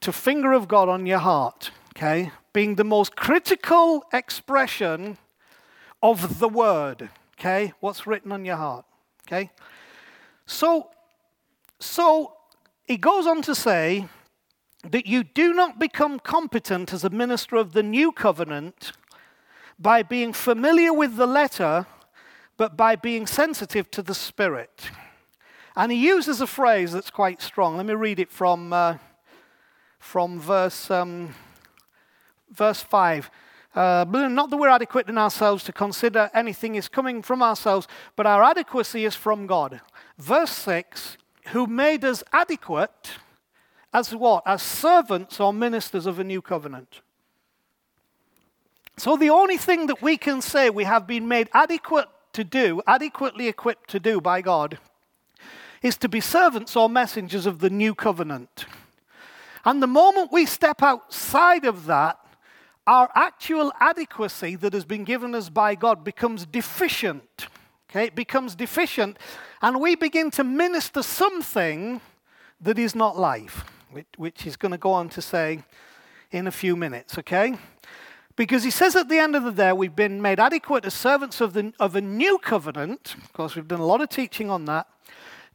to 0.00 0.12
finger 0.12 0.52
of 0.52 0.68
God 0.68 0.88
on 0.88 1.06
your 1.06 1.18
heart. 1.18 1.70
Okay? 1.96 2.30
Being 2.52 2.76
the 2.76 2.84
most 2.84 3.16
critical 3.16 4.04
expression 4.12 5.18
of 6.02 6.38
the 6.38 6.48
word. 6.48 7.08
Okay? 7.38 7.72
What's 7.80 8.06
written 8.06 8.32
on 8.32 8.44
your 8.44 8.56
heart. 8.56 8.84
Okay? 9.26 9.50
So, 10.46 10.90
so 11.80 12.34
he 12.86 12.96
goes 12.96 13.26
on 13.26 13.42
to 13.42 13.54
say 13.54 14.08
that 14.84 15.06
you 15.06 15.24
do 15.24 15.52
not 15.52 15.78
become 15.78 16.20
competent 16.20 16.92
as 16.92 17.04
a 17.04 17.10
minister 17.10 17.56
of 17.56 17.72
the 17.72 17.82
new 17.82 18.12
covenant 18.12 18.92
by 19.78 20.02
being 20.02 20.32
familiar 20.32 20.92
with 20.92 21.16
the 21.16 21.26
letter, 21.26 21.86
but 22.58 22.76
by 22.76 22.96
being 22.96 23.26
sensitive 23.26 23.90
to 23.92 24.02
the 24.02 24.14
spirit. 24.14 24.90
And 25.74 25.92
he 25.92 25.98
uses 25.98 26.40
a 26.40 26.46
phrase 26.46 26.92
that's 26.92 27.08
quite 27.08 27.40
strong. 27.40 27.76
Let 27.76 27.86
me 27.86 27.94
read 27.94 28.18
it 28.18 28.30
from, 28.30 28.72
uh, 28.72 28.98
from 30.00 30.40
verse, 30.40 30.90
um, 30.90 31.34
verse 32.50 32.82
5. 32.82 33.30
Uh, 33.74 34.04
not 34.08 34.50
that 34.50 34.56
we're 34.56 34.68
adequate 34.68 35.08
in 35.08 35.16
ourselves 35.16 35.62
to 35.62 35.72
consider 35.72 36.30
anything 36.34 36.74
is 36.74 36.88
coming 36.88 37.22
from 37.22 37.44
ourselves, 37.44 37.86
but 38.16 38.26
our 38.26 38.42
adequacy 38.42 39.04
is 39.04 39.14
from 39.14 39.46
God. 39.46 39.80
Verse 40.18 40.50
6 40.50 41.16
Who 41.52 41.68
made 41.68 42.04
us 42.04 42.24
adequate 42.32 43.12
as 43.92 44.12
what? 44.16 44.42
As 44.44 44.62
servants 44.62 45.38
or 45.38 45.52
ministers 45.52 46.06
of 46.06 46.18
a 46.18 46.24
new 46.24 46.42
covenant. 46.42 47.02
So 48.96 49.16
the 49.16 49.30
only 49.30 49.58
thing 49.58 49.86
that 49.86 50.02
we 50.02 50.16
can 50.16 50.42
say 50.42 50.70
we 50.70 50.82
have 50.82 51.06
been 51.06 51.28
made 51.28 51.48
adequate 51.54 52.08
to 52.38 52.44
do, 52.44 52.80
adequately 52.86 53.48
equipped 53.48 53.90
to 53.90 53.98
do 53.98 54.20
by 54.20 54.40
God, 54.40 54.78
is 55.82 55.96
to 55.96 56.08
be 56.08 56.20
servants 56.20 56.76
or 56.76 56.88
messengers 56.88 57.46
of 57.46 57.58
the 57.58 57.68
new 57.68 57.96
covenant. 57.96 58.64
And 59.64 59.82
the 59.82 59.88
moment 59.88 60.30
we 60.30 60.46
step 60.46 60.80
outside 60.80 61.64
of 61.64 61.86
that, 61.86 62.16
our 62.86 63.10
actual 63.16 63.72
adequacy 63.80 64.54
that 64.54 64.72
has 64.72 64.84
been 64.84 65.02
given 65.02 65.34
us 65.34 65.48
by 65.48 65.74
God 65.74 66.04
becomes 66.04 66.46
deficient. 66.46 67.48
Okay, 67.90 68.04
it 68.04 68.14
becomes 68.14 68.54
deficient, 68.54 69.18
and 69.60 69.80
we 69.80 69.96
begin 69.96 70.30
to 70.32 70.44
minister 70.44 71.02
something 71.02 72.00
that 72.60 72.78
is 72.78 72.94
not 72.94 73.18
life 73.18 73.64
which, 73.90 74.06
which 74.16 74.42
he's 74.42 74.56
going 74.56 74.72
to 74.72 74.78
go 74.78 74.92
on 74.92 75.08
to 75.08 75.20
say 75.20 75.64
in 76.30 76.46
a 76.46 76.52
few 76.52 76.76
minutes, 76.76 77.18
okay? 77.18 77.56
Because 78.38 78.62
he 78.62 78.70
says 78.70 78.94
at 78.94 79.08
the 79.08 79.18
end 79.18 79.34
of 79.34 79.42
the 79.42 79.50
day, 79.50 79.72
we've 79.72 79.96
been 79.96 80.22
made 80.22 80.38
adequate 80.38 80.84
as 80.84 80.94
servants 80.94 81.40
of, 81.40 81.54
the, 81.54 81.72
of 81.80 81.96
a 81.96 82.00
new 82.00 82.38
covenant. 82.38 83.16
Of 83.24 83.32
course, 83.32 83.56
we've 83.56 83.66
done 83.66 83.80
a 83.80 83.84
lot 83.84 84.00
of 84.00 84.10
teaching 84.10 84.48
on 84.48 84.64
that. 84.66 84.86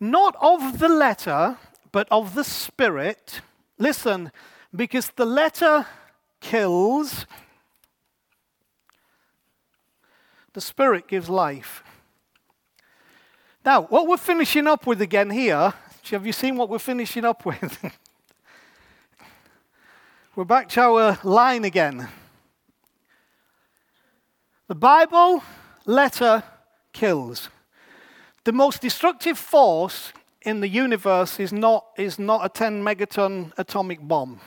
Not 0.02 0.36
of 0.41 0.80
the 0.80 0.89
letter, 0.89 1.58
but 1.93 2.10
of 2.12 2.36
the 2.36 2.43
Spirit. 2.43 3.39
Listen, 3.78 4.34
because 4.76 5.12
the 5.15 5.26
letter 5.26 5.88
kills, 6.41 7.26
the 10.52 10.60
Spirit 10.60 11.08
gives 11.08 11.30
life. 11.30 11.86
Now, 13.63 13.84
what 13.84 14.10
we're 14.10 14.17
finishing 14.17 14.67
up 14.67 14.86
with 14.86 15.02
again 15.02 15.30
here, 15.30 15.74
have 16.12 16.26
you 16.26 16.34
seen 16.34 16.58
what 16.58 16.67
we're 16.67 16.80
finishing 16.80 17.24
up 17.24 17.46
with? 17.46 17.82
we're 20.36 20.43
back 20.43 20.67
to 20.72 20.82
our 20.82 21.17
line 21.24 21.63
again. 21.63 22.10
The 24.74 24.80
Bible 24.80 25.44
letter 25.86 26.42
kills. 26.94 27.50
The 28.44 28.52
most 28.52 28.82
destructive 28.82 29.38
force 29.38 30.12
in 30.42 30.62
the 30.62 30.68
universe 30.68 31.40
is 31.40 31.54
not, 31.54 31.86
is 31.96 32.18
not 32.18 32.44
a 32.44 32.50
10 32.50 32.84
megaton 32.84 33.52
atomic 33.56 34.00
bomb. 34.02 34.40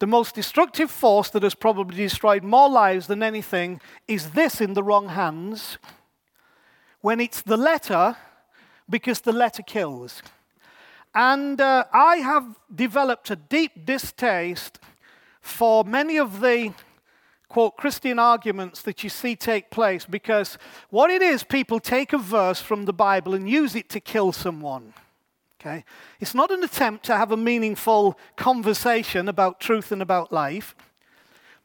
The 0.00 0.08
most 0.08 0.34
destructive 0.34 0.90
force 0.90 1.30
that 1.30 1.44
has 1.44 1.54
probably 1.54 1.98
destroyed 1.98 2.42
more 2.42 2.68
lives 2.68 3.06
than 3.06 3.22
anything 3.22 3.80
is 4.08 4.30
this 4.30 4.60
in 4.60 4.74
the 4.74 4.82
wrong 4.82 5.10
hands 5.10 5.78
when 7.00 7.20
it's 7.20 7.42
the 7.42 7.56
letter, 7.56 8.16
because 8.90 9.20
the 9.20 9.32
letter 9.32 9.62
kills. 9.62 10.20
And 11.14 11.60
uh, 11.60 11.84
I 11.92 12.16
have 12.16 12.56
developed 12.74 13.30
a 13.30 13.36
deep 13.36 13.84
distaste 13.84 14.80
for 15.40 15.84
many 15.84 16.16
of 16.16 16.40
the 16.40 16.74
quote 17.52 17.76
Christian 17.76 18.18
arguments 18.18 18.80
that 18.80 19.04
you 19.04 19.10
see 19.10 19.36
take 19.36 19.70
place 19.70 20.06
because 20.06 20.56
what 20.88 21.10
it 21.10 21.20
is, 21.20 21.44
people 21.44 21.80
take 21.80 22.14
a 22.14 22.18
verse 22.18 22.62
from 22.62 22.86
the 22.86 22.94
Bible 22.94 23.34
and 23.34 23.46
use 23.46 23.74
it 23.74 23.90
to 23.90 24.00
kill 24.00 24.32
someone. 24.32 24.94
Okay? 25.60 25.84
It's 26.18 26.34
not 26.34 26.50
an 26.50 26.64
attempt 26.64 27.04
to 27.06 27.16
have 27.18 27.30
a 27.30 27.36
meaningful 27.36 28.18
conversation 28.36 29.28
about 29.28 29.60
truth 29.60 29.92
and 29.92 30.00
about 30.00 30.32
life. 30.32 30.74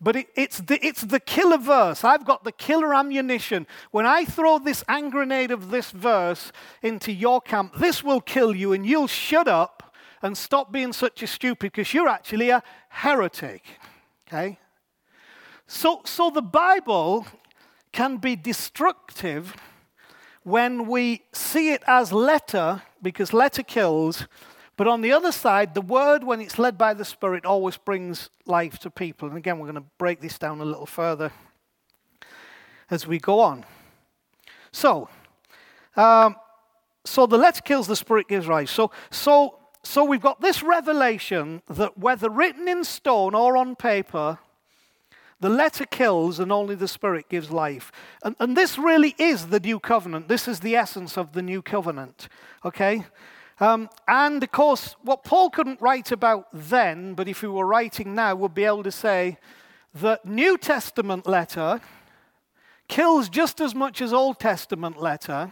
But 0.02 0.18
it, 0.18 0.28
it's, 0.36 0.60
the, 0.60 0.86
it's 0.86 1.04
the 1.04 1.22
killer 1.22 1.58
verse. 1.58 2.04
I've 2.04 2.26
got 2.26 2.44
the 2.44 2.52
killer 2.52 2.94
ammunition. 2.94 3.66
When 3.92 4.06
I 4.06 4.26
throw 4.26 4.60
this 4.60 4.84
hand 4.90 5.14
grenade 5.14 5.52
of 5.52 5.72
this 5.72 5.92
verse 5.92 6.52
into 6.82 7.14
your 7.14 7.40
camp, 7.40 7.78
this 7.78 8.04
will 8.04 8.20
kill 8.20 8.54
you, 8.54 8.74
and 8.74 8.86
you'll 8.86 9.08
shut 9.08 9.48
up 9.48 9.96
and 10.22 10.38
stop 10.38 10.70
being 10.70 10.92
such 10.92 11.24
a 11.24 11.28
stupid 11.28 11.72
because 11.72 11.94
you're 11.94 12.10
actually 12.10 12.50
a 12.50 12.62
heretic. 12.90 13.64
Okay? 14.28 14.60
So, 15.68 16.02
so 16.06 16.30
the 16.30 16.42
Bible 16.42 17.28
can 17.92 18.18
be 18.18 18.38
destructive 18.38 19.54
when 20.44 20.88
we 20.88 21.24
see 21.34 21.74
it 21.74 21.84
as 21.86 22.14
letter, 22.14 22.82
because 23.02 23.34
letter 23.34 23.64
kills, 23.64 24.28
but 24.78 24.88
on 24.88 25.02
the 25.02 25.12
other 25.12 25.34
side, 25.34 25.74
the 25.74 25.82
word, 25.82 26.24
when 26.24 26.40
it's 26.40 26.58
led 26.58 26.78
by 26.78 26.94
the 26.94 27.04
Spirit, 27.04 27.46
always 27.46 27.76
brings 27.76 28.30
life 28.46 28.80
to 28.80 28.90
people. 28.90 29.28
And 29.28 29.38
again, 29.38 29.60
we're 29.60 29.66
going 29.66 29.84
to 29.84 29.90
break 29.98 30.22
this 30.22 30.38
down 30.38 30.62
a 30.62 30.66
little 30.66 30.86
further 30.86 31.32
as 32.90 33.06
we 33.06 33.20
go 33.20 33.42
on. 33.42 33.66
So, 34.72 35.10
um, 35.98 36.38
so 37.04 37.26
the 37.26 37.38
letter 37.38 37.62
kills, 37.62 37.88
the 37.88 37.96
Spirit 37.96 38.30
gives 38.30 38.48
life. 38.48 38.70
So, 38.70 38.92
so, 39.10 39.58
so 39.84 40.06
we've 40.06 40.22
got 40.22 40.40
this 40.40 40.64
revelation 40.64 41.62
that 41.68 41.98
whether 41.98 42.30
written 42.30 42.70
in 42.70 42.86
stone 42.86 43.36
or 43.36 43.58
on 43.58 43.76
paper, 43.76 44.40
the 45.40 45.50
letter 45.50 45.86
kills 45.86 46.40
and 46.40 46.52
only 46.52 46.76
the 46.76 46.88
Spirit 46.88 47.30
gives 47.30 47.52
life. 47.52 47.92
And, 48.24 48.36
and 48.40 48.58
this 48.58 48.78
really 48.78 49.16
is 49.18 49.48
the 49.48 49.60
new 49.60 49.80
covenant. 49.80 50.28
This 50.28 50.48
is 50.48 50.60
the 50.62 50.76
essence 50.76 51.18
of 51.18 51.34
the 51.34 51.42
new 51.42 51.62
covenant. 51.62 52.28
Okay? 52.66 53.06
Um, 53.60 53.90
and 54.08 54.44
of 54.44 54.52
course, 54.52 54.96
what 55.02 55.24
Paul 55.24 55.50
couldn't 55.50 55.82
write 55.82 56.12
about 56.12 56.48
then, 56.54 57.14
but 57.14 57.28
if 57.28 57.42
he 57.42 57.48
were 57.48 57.66
writing 57.66 58.16
now, 58.16 58.36
would 58.36 58.54
be 58.54 58.66
able 58.66 58.84
to 58.84 58.92
say 58.92 59.38
that 59.96 60.26
New 60.26 60.58
Testament 60.58 61.26
letter 61.26 61.82
kills 62.88 63.30
just 63.30 63.60
as 63.60 63.74
much 63.76 64.02
as 64.02 64.14
Old 64.14 64.40
Testament 64.40 64.98
letter, 64.98 65.52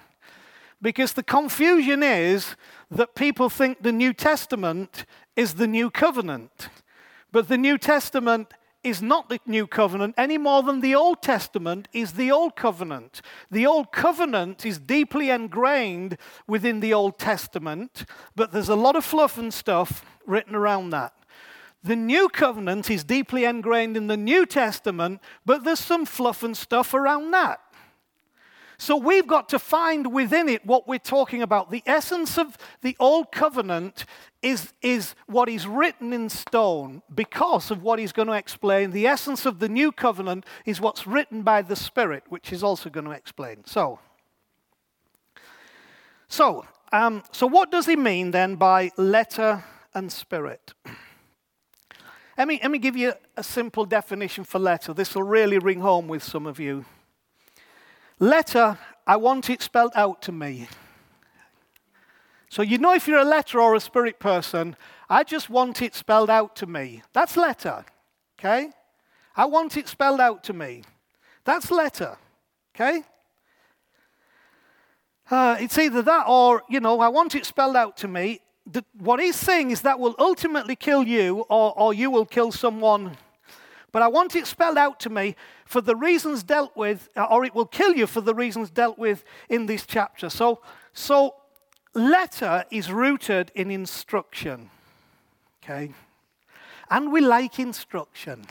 because 0.82 1.14
the 1.14 1.24
confusion 1.24 2.04
is 2.04 2.56
that 2.92 3.16
people 3.16 3.50
think 3.50 3.82
the 3.82 3.92
New 3.92 4.14
Testament 4.14 5.06
is 5.36 5.56
the 5.56 5.68
New 5.68 5.90
Covenant. 5.90 6.70
But 7.32 7.48
the 7.48 7.58
New 7.58 7.78
Testament 7.78 8.54
is 8.86 9.02
not 9.02 9.30
the 9.30 9.40
new 9.48 9.66
covenant 9.66 10.14
any 10.18 10.38
more 10.38 10.62
than 10.62 10.80
the 10.80 10.94
Old 10.94 11.22
Testament 11.22 11.88
is 11.92 12.14
the 12.14 12.32
Old 12.32 12.56
Covenant. 12.56 13.22
The 13.50 13.66
Old 13.66 13.92
Covenant 13.92 14.66
is 14.66 14.78
deeply 14.78 15.32
ingrained 15.32 16.18
within 16.48 16.80
the 16.80 16.94
Old 16.94 17.18
Testament, 17.18 18.06
but 18.36 18.52
there's 18.52 18.70
a 18.70 18.76
lot 18.76 18.96
of 18.96 19.04
fluff 19.04 19.38
and 19.38 19.54
stuff 19.54 20.06
written 20.26 20.54
around 20.54 20.92
that. 20.92 21.14
The 21.84 21.96
New 21.96 22.30
Covenant 22.30 22.90
is 22.90 23.04
deeply 23.04 23.46
ingrained 23.46 23.98
in 23.98 24.08
the 24.08 24.18
New 24.18 24.46
Testament, 24.46 25.20
but 25.46 25.64
there's 25.64 25.80
some 25.80 26.06
fluff 26.06 26.44
and 26.44 26.56
stuff 26.56 26.94
around 26.94 27.32
that. 27.32 27.62
So 28.78 28.98
we've 28.98 29.28
got 29.28 29.50
to 29.50 29.60
find 29.60 30.14
within 30.14 30.50
it 30.50 30.66
what 30.66 30.88
we're 30.88 31.00
talking 31.00 31.42
about. 31.42 31.72
The 31.72 31.84
essence 31.86 32.38
of 32.38 32.58
the 32.82 32.96
Old 33.00 33.32
Covenant 33.32 34.06
is, 34.42 34.74
is 34.82 35.16
what 35.28 35.50
is 35.50 35.66
written 35.66 36.14
in 36.14 36.30
stone 36.30 37.02
because 37.14 37.72
of 37.72 37.82
what 37.82 38.00
he's 38.00 38.12
going 38.12 38.28
to 38.28 38.34
explain. 38.34 38.92
The 38.92 39.08
essence 39.08 39.46
of 39.46 39.60
the 39.60 39.70
New 39.70 39.92
Covenant 39.92 40.46
is 40.66 40.82
what's 40.82 41.08
written 41.08 41.42
by 41.44 41.62
the 41.62 41.76
Spirit, 41.76 42.24
which 42.30 42.52
is 42.52 42.64
also 42.64 42.90
going 42.90 43.06
to 43.06 43.12
explain. 43.12 43.64
So, 43.66 44.00
so, 46.28 46.66
um, 46.92 47.24
so 47.32 47.48
what 47.48 47.72
does 47.72 47.86
he 47.86 47.96
mean 47.96 48.32
then 48.32 48.56
by 48.56 48.92
letter 48.98 49.64
and 49.94 50.12
spirit? 50.12 50.74
Let 52.38 52.48
me, 52.50 52.60
let 52.62 52.72
me 52.72 52.80
give 52.80 52.98
you 52.98 53.14
a 53.38 53.44
simple 53.44 53.86
definition 53.86 54.44
for 54.44 54.60
letter. 54.60 54.94
This 54.94 55.16
will 55.16 55.24
really 55.24 55.58
ring 55.58 55.80
home 55.80 56.08
with 56.08 56.22
some 56.22 56.46
of 56.46 56.60
you. 56.60 56.86
Letter, 58.20 58.78
I 59.06 59.18
want 59.18 59.50
it 59.50 59.62
spelled 59.62 59.92
out 59.96 60.22
to 60.24 60.32
me. 60.32 60.68
So 62.50 62.62
you 62.62 62.78
know 62.78 62.94
if 62.94 63.08
you're 63.08 63.20
a 63.20 63.26
letter 63.26 63.60
or 63.60 63.76
a 63.76 63.80
spirit 63.80 64.20
person, 64.20 64.78
I 65.10 65.24
just 65.24 65.50
want 65.50 65.82
it 65.82 65.94
spelled 65.94 66.30
out 66.30 66.56
to 66.58 66.66
me. 66.66 67.04
That's 67.12 67.36
letter. 67.36 67.84
Okay? 68.40 68.70
I 69.36 69.46
want 69.46 69.76
it 69.76 69.90
spelled 69.90 70.22
out 70.22 70.44
to 70.46 70.54
me. 70.54 70.84
That's 71.44 71.70
letter. 71.70 72.18
Okay? 72.74 73.04
Uh, 75.30 75.58
it's 75.60 75.78
either 75.78 76.02
that 76.04 76.26
or, 76.28 76.64
you 76.70 76.80
know, 76.80 77.02
I 77.02 77.10
want 77.10 77.36
it 77.36 77.46
spelled 77.46 77.76
out 77.76 77.98
to 77.98 78.08
me. 78.08 78.40
The, 78.66 78.84
what 78.98 79.20
he's 79.20 79.36
saying 79.36 79.72
is 79.72 79.82
that 79.82 80.00
will 80.00 80.16
ultimately 80.18 80.76
kill 80.76 81.04
you 81.04 81.46
or, 81.50 81.78
or 81.78 81.94
you 81.94 82.10
will 82.10 82.26
kill 82.26 82.52
someone 82.52 83.18
but 83.96 84.02
I 84.02 84.10
want 84.10 84.36
it 84.36 84.46
spelled 84.46 84.78
out 84.78 85.00
to 85.00 85.10
me 85.10 85.38
for 85.64 85.80
the 85.80 85.96
reasons 85.96 86.44
dealt 86.44 86.76
with, 86.76 87.08
uh, 87.16 87.28
or 87.32 87.46
it 87.46 87.56
will 87.56 87.66
kill 87.66 87.96
you 87.96 88.08
for 88.08 88.20
the 88.20 88.36
reasons 88.36 88.70
dealt 88.70 89.00
with 89.00 89.24
in 89.48 89.68
this 89.68 89.86
chapter. 89.86 90.30
So, 90.30 90.60
so 90.92 91.36
letter 91.94 92.66
is 92.70 92.92
rooted 92.92 93.54
in 93.56 93.72
instruction. 93.72 94.70
Okay? 95.64 95.94
And 96.92 97.14
we 97.14 97.22
like 97.22 97.58
instruction. 97.58 98.48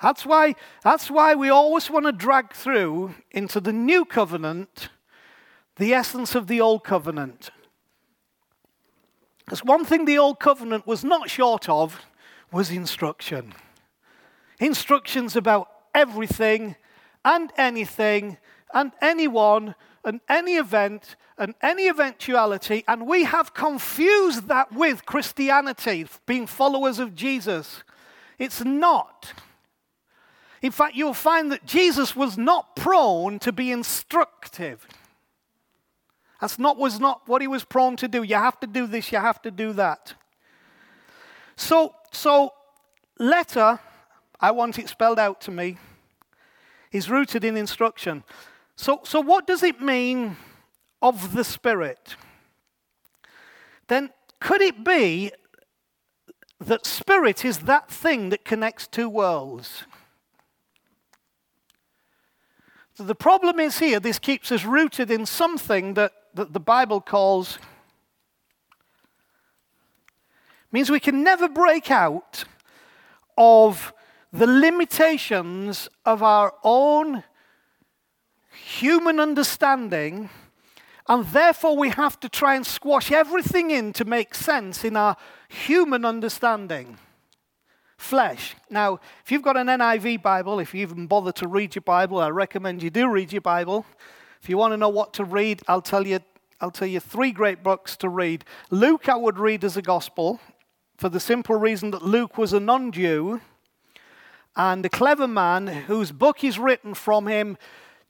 That's 0.00 0.24
why, 0.24 0.54
that's 0.82 1.10
why 1.10 1.34
we 1.34 1.50
always 1.50 1.90
want 1.90 2.06
to 2.06 2.12
drag 2.12 2.54
through 2.54 3.16
into 3.32 3.60
the 3.60 3.74
new 3.74 4.06
covenant 4.06 4.88
the 5.76 5.92
essence 5.92 6.34
of 6.34 6.46
the 6.46 6.58
old 6.58 6.84
covenant. 6.84 7.50
Because 9.44 9.62
one 9.62 9.84
thing 9.84 10.06
the 10.06 10.16
old 10.16 10.40
covenant 10.40 10.86
was 10.86 11.04
not 11.04 11.28
short 11.28 11.68
of 11.68 12.00
was 12.50 12.70
instruction 12.70 13.52
instructions 14.60 15.36
about 15.36 15.68
everything 15.94 16.76
and 17.24 17.52
anything 17.56 18.38
and 18.72 18.92
anyone 19.00 19.74
and 20.04 20.20
any 20.28 20.56
event 20.56 21.16
and 21.38 21.54
any 21.62 21.88
eventuality, 21.88 22.84
and 22.86 23.06
we 23.06 23.24
have 23.24 23.54
confused 23.54 24.48
that 24.48 24.72
with 24.72 25.04
Christianity, 25.06 26.06
being 26.26 26.46
followers 26.46 26.98
of 26.98 27.14
Jesus. 27.14 27.82
It's 28.38 28.64
not. 28.64 29.32
In 30.62 30.70
fact, 30.70 30.94
you'll 30.94 31.14
find 31.14 31.50
that 31.52 31.66
Jesus 31.66 32.14
was 32.14 32.38
not 32.38 32.76
prone 32.76 33.38
to 33.40 33.52
be 33.52 33.72
instructive. 33.72 34.86
That's 36.40 36.58
not 36.58 36.76
was 36.76 37.00
not 37.00 37.22
what 37.26 37.40
he 37.42 37.48
was 37.48 37.64
prone 37.64 37.96
to 37.96 38.08
do. 38.08 38.22
You 38.22 38.36
have 38.36 38.60
to 38.60 38.66
do 38.66 38.86
this, 38.86 39.10
you 39.10 39.18
have 39.18 39.42
to 39.42 39.50
do 39.50 39.72
that. 39.74 40.14
So, 41.56 41.94
so 42.12 42.52
letter 43.18 43.80
I 44.44 44.50
want 44.50 44.78
it 44.78 44.90
spelled 44.90 45.18
out 45.18 45.40
to 45.42 45.50
me, 45.50 45.78
is 46.92 47.08
rooted 47.08 47.44
in 47.44 47.56
instruction. 47.56 48.24
So, 48.76 49.00
so 49.02 49.20
what 49.20 49.46
does 49.46 49.62
it 49.62 49.80
mean 49.80 50.36
of 51.00 51.32
the 51.32 51.44
Spirit? 51.44 52.16
Then 53.88 54.10
could 54.40 54.60
it 54.60 54.84
be 54.84 55.32
that 56.60 56.84
spirit 56.84 57.42
is 57.42 57.60
that 57.60 57.90
thing 57.90 58.28
that 58.28 58.44
connects 58.44 58.86
two 58.86 59.08
worlds. 59.08 59.84
So 62.94 63.04
the 63.04 63.14
problem 63.14 63.58
is 63.58 63.78
here, 63.78 63.98
this 63.98 64.18
keeps 64.18 64.52
us 64.52 64.64
rooted 64.64 65.10
in 65.10 65.24
something 65.24 65.94
that, 65.94 66.12
that 66.34 66.52
the 66.52 66.60
Bible 66.60 67.00
calls, 67.00 67.58
means 70.70 70.90
we 70.90 71.00
can 71.00 71.24
never 71.24 71.48
break 71.48 71.90
out 71.90 72.44
of 73.38 73.94
the 74.34 74.48
limitations 74.48 75.88
of 76.04 76.20
our 76.20 76.52
own 76.64 77.22
human 78.52 79.20
understanding, 79.20 80.28
and 81.08 81.24
therefore 81.26 81.76
we 81.76 81.90
have 81.90 82.18
to 82.18 82.28
try 82.28 82.56
and 82.56 82.66
squash 82.66 83.12
everything 83.12 83.70
in 83.70 83.92
to 83.92 84.04
make 84.04 84.34
sense 84.34 84.84
in 84.84 84.96
our 84.96 85.16
human 85.48 86.04
understanding 86.04 86.98
flesh. 87.96 88.56
Now, 88.68 88.98
if 89.24 89.30
you've 89.30 89.42
got 89.42 89.56
an 89.56 89.68
NIV 89.68 90.20
Bible, 90.20 90.58
if 90.58 90.74
you 90.74 90.82
even 90.82 91.06
bother 91.06 91.30
to 91.32 91.46
read 91.46 91.76
your 91.76 91.82
Bible, 91.82 92.18
I 92.18 92.28
recommend 92.28 92.82
you 92.82 92.90
do 92.90 93.08
read 93.08 93.32
your 93.32 93.40
Bible. 93.40 93.86
If 94.42 94.48
you 94.48 94.58
want 94.58 94.72
to 94.72 94.76
know 94.76 94.88
what 94.88 95.14
to 95.14 95.24
read, 95.24 95.62
I'll 95.68 95.80
tell 95.80 96.04
you, 96.04 96.18
I'll 96.60 96.72
tell 96.72 96.88
you 96.88 96.98
three 96.98 97.30
great 97.30 97.62
books 97.62 97.96
to 97.98 98.08
read. 98.08 98.44
Luke, 98.70 99.08
I 99.08 99.14
would 99.14 99.38
read 99.38 99.62
as 99.62 99.76
a 99.76 99.82
gospel 99.82 100.40
for 100.96 101.08
the 101.08 101.20
simple 101.20 101.54
reason 101.54 101.92
that 101.92 102.02
Luke 102.02 102.36
was 102.36 102.52
a 102.52 102.58
non 102.58 102.90
Jew 102.90 103.40
and 104.56 104.84
a 104.86 104.88
clever 104.88 105.26
man 105.28 105.66
whose 105.66 106.12
book 106.12 106.44
is 106.44 106.58
written 106.58 106.94
from 106.94 107.26
him 107.26 107.56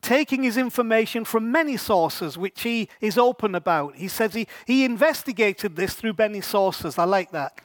taking 0.05 0.43
his 0.43 0.59
information 0.59 1.25
from 1.25 1.51
many 1.51 1.79
sources, 1.79 2.37
which 2.37 2.63
he 2.63 2.89
is 3.01 3.17
open 3.17 3.55
about. 3.55 3.97
He 3.97 4.07
says 4.07 4.35
he, 4.35 4.47
he 4.67 4.85
investigated 4.85 5.77
this 5.77 5.95
through 5.95 6.15
many 6.19 6.43
sources. 6.43 6.99
I 6.99 7.05
like 7.05 7.31
that. 7.33 7.59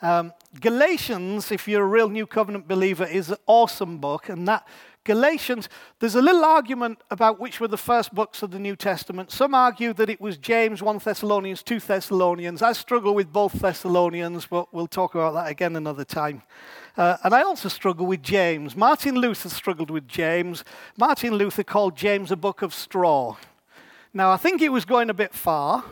Um, 0.00 0.32
Galatians, 0.60 1.50
if 1.50 1.66
you're 1.66 1.82
a 1.82 1.86
real 1.86 2.08
New 2.08 2.26
Covenant 2.26 2.68
believer, 2.68 3.04
is 3.04 3.30
an 3.30 3.36
awesome 3.46 3.98
book. 3.98 4.28
And 4.28 4.46
that 4.46 4.66
Galatians, 5.04 5.68
there's 5.98 6.14
a 6.14 6.22
little 6.22 6.44
argument 6.44 6.98
about 7.10 7.40
which 7.40 7.58
were 7.58 7.66
the 7.66 7.76
first 7.76 8.14
books 8.14 8.40
of 8.42 8.52
the 8.52 8.58
New 8.60 8.76
Testament. 8.76 9.32
Some 9.32 9.52
argue 9.52 9.92
that 9.94 10.08
it 10.08 10.20
was 10.20 10.36
James, 10.36 10.80
1 10.80 10.98
Thessalonians, 10.98 11.64
2 11.64 11.80
Thessalonians. 11.80 12.62
I 12.62 12.72
struggle 12.72 13.12
with 13.12 13.32
both 13.32 13.52
Thessalonians, 13.54 14.46
but 14.46 14.72
we'll 14.72 14.86
talk 14.86 15.16
about 15.16 15.34
that 15.34 15.50
again 15.50 15.74
another 15.74 16.04
time. 16.04 16.42
Uh, 16.96 17.16
and 17.24 17.34
I 17.34 17.42
also 17.42 17.68
struggle 17.68 18.06
with 18.06 18.22
James. 18.22 18.76
Martin 18.76 19.16
Luther 19.16 19.48
struggled 19.48 19.90
with 19.90 20.06
James. 20.06 20.62
Martin 20.96 21.34
Luther 21.34 21.64
called 21.64 21.96
James 21.96 22.30
a 22.30 22.36
book 22.36 22.62
of 22.62 22.72
straw. 22.72 23.36
Now, 24.14 24.30
I 24.30 24.36
think 24.36 24.62
it 24.62 24.68
was 24.68 24.84
going 24.84 25.10
a 25.10 25.14
bit 25.14 25.34
far. 25.34 25.84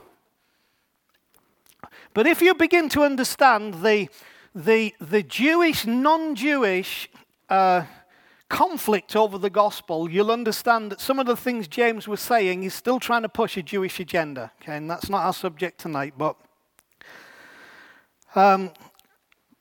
But 2.14 2.28
if 2.28 2.40
you 2.40 2.54
begin 2.54 2.88
to 2.90 3.02
understand 3.02 3.82
the, 3.82 4.08
the, 4.54 4.94
the 5.00 5.24
Jewish, 5.24 5.84
non 5.84 6.36
Jewish 6.36 7.08
uh, 7.48 7.84
conflict 8.50 9.16
over 9.16 9.38
the 9.38 9.48
gospel, 9.48 10.10
you'll 10.10 10.30
understand 10.30 10.92
that 10.92 11.00
some 11.00 11.18
of 11.18 11.24
the 11.24 11.36
things 11.36 11.66
James 11.66 12.06
was 12.06 12.20
saying, 12.20 12.62
he's 12.62 12.74
still 12.74 13.00
trying 13.00 13.22
to 13.22 13.28
push 13.28 13.56
a 13.56 13.62
Jewish 13.62 13.98
agenda. 13.98 14.52
Okay, 14.60 14.76
and 14.76 14.90
that's 14.90 15.08
not 15.08 15.24
our 15.24 15.32
subject 15.32 15.80
tonight, 15.80 16.14
but. 16.18 16.36
Um, 18.34 18.72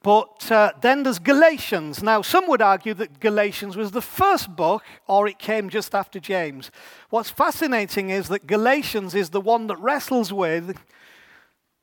but 0.02 0.49
uh, 0.49 0.71
then 0.82 1.04
there's 1.04 1.19
Galatians. 1.19 2.02
Now, 2.02 2.21
some 2.21 2.47
would 2.47 2.62
argue 2.62 2.93
that 2.95 3.19
Galatians 3.19 3.75
was 3.75 3.91
the 3.91 4.02
first 4.02 4.56
book, 4.56 4.84
or 5.08 5.28
it 5.28 5.39
came 5.39 5.69
just 5.69 5.93
after 5.93 6.19
James. 6.19 6.71
What's 7.10 7.30
fascinating 7.30 8.10
is 8.10 8.30
that 8.30 8.47
Galatians 8.47 9.13
is 9.13 9.30
the 9.32 9.41
one 9.41 9.67
that 9.67 9.78
wrestles 9.80 10.32
with 10.32 10.78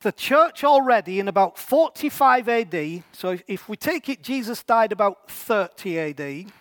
the 0.01 0.11
church 0.11 0.63
already 0.63 1.19
in 1.19 1.27
about 1.27 1.57
45 1.57 2.49
AD, 2.49 3.03
so 3.11 3.37
if 3.47 3.69
we 3.69 3.77
take 3.77 4.09
it, 4.09 4.23
Jesus 4.23 4.63
died 4.63 4.91
about 4.91 5.29
30 5.29 5.99
AD, 5.99 6.51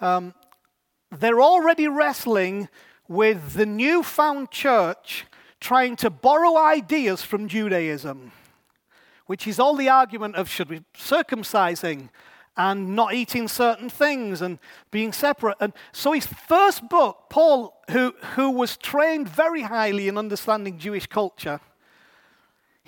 um, 0.00 0.34
they're 1.10 1.40
already 1.40 1.88
wrestling 1.88 2.68
with 3.08 3.54
the 3.54 3.66
newfound 3.66 4.50
church 4.50 5.26
trying 5.60 5.96
to 5.96 6.10
borrow 6.10 6.56
ideas 6.56 7.22
from 7.22 7.48
Judaism, 7.48 8.32
which 9.26 9.46
is 9.46 9.58
all 9.58 9.76
the 9.76 9.88
argument 9.88 10.36
of 10.36 10.48
should 10.48 10.70
we 10.70 10.82
circumcising 10.94 12.08
and 12.56 12.94
not 12.94 13.14
eating 13.14 13.48
certain 13.48 13.88
things 13.88 14.42
and 14.42 14.58
being 14.90 15.12
separate. 15.12 15.56
And 15.60 15.72
so 15.92 16.12
his 16.12 16.26
first 16.26 16.88
book, 16.88 17.26
Paul, 17.30 17.82
who, 17.90 18.14
who 18.34 18.50
was 18.50 18.76
trained 18.76 19.28
very 19.28 19.62
highly 19.62 20.08
in 20.08 20.18
understanding 20.18 20.78
Jewish 20.78 21.06
culture, 21.06 21.60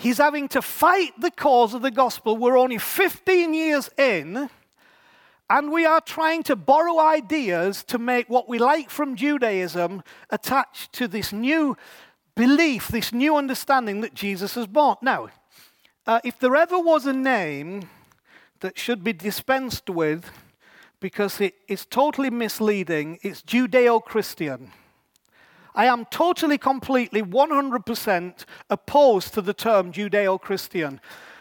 He's 0.03 0.18
having 0.18 0.48
to 0.48 0.62
fight 0.62 1.12
the 1.20 1.31
cause 1.31 1.75
of 1.75 1.83
the 1.83 1.90
gospel. 1.90 2.37
We're 2.37 2.59
only 2.59 2.79
15 2.79 3.55
years 3.55 3.88
in, 3.96 4.51
and 5.52 5.70
we 5.70 5.84
are 5.84 6.00
trying 6.00 6.42
to 6.42 6.56
borrow 6.56 6.98
ideas 6.98 7.84
to 7.84 7.98
make 7.98 8.30
what 8.30 8.48
we 8.48 8.58
like 8.58 8.88
from 8.88 9.14
Judaism 9.14 10.02
attached 10.30 10.94
to 10.94 11.06
this 11.06 11.30
new 11.30 11.76
belief, 12.34 12.88
this 12.88 13.12
new 13.12 13.36
understanding 13.36 14.00
that 14.00 14.14
Jesus 14.14 14.54
has 14.54 14.66
brought. 14.66 15.02
Now, 15.02 15.28
uh, 16.06 16.20
if 16.24 16.38
there 16.38 16.56
ever 16.56 16.78
was 16.78 17.04
a 17.04 17.12
name 17.12 17.90
that 18.60 18.78
should 18.78 19.04
be 19.04 19.12
dispensed 19.12 19.90
with 19.90 20.30
because 21.00 21.38
it 21.38 21.56
is 21.68 21.84
totally 21.84 22.30
misleading, 22.30 23.18
it's 23.20 23.42
Judeo 23.42 24.02
Christian. 24.02 24.72
I 25.74 25.84
am 25.84 26.06
totally, 26.06 26.56
completely, 26.56 27.22
100% 27.22 28.44
opposed 28.70 29.34
to 29.34 29.42
the 29.42 29.52
term 29.52 29.92
Judeo 29.92 30.40
Christian 30.40 30.98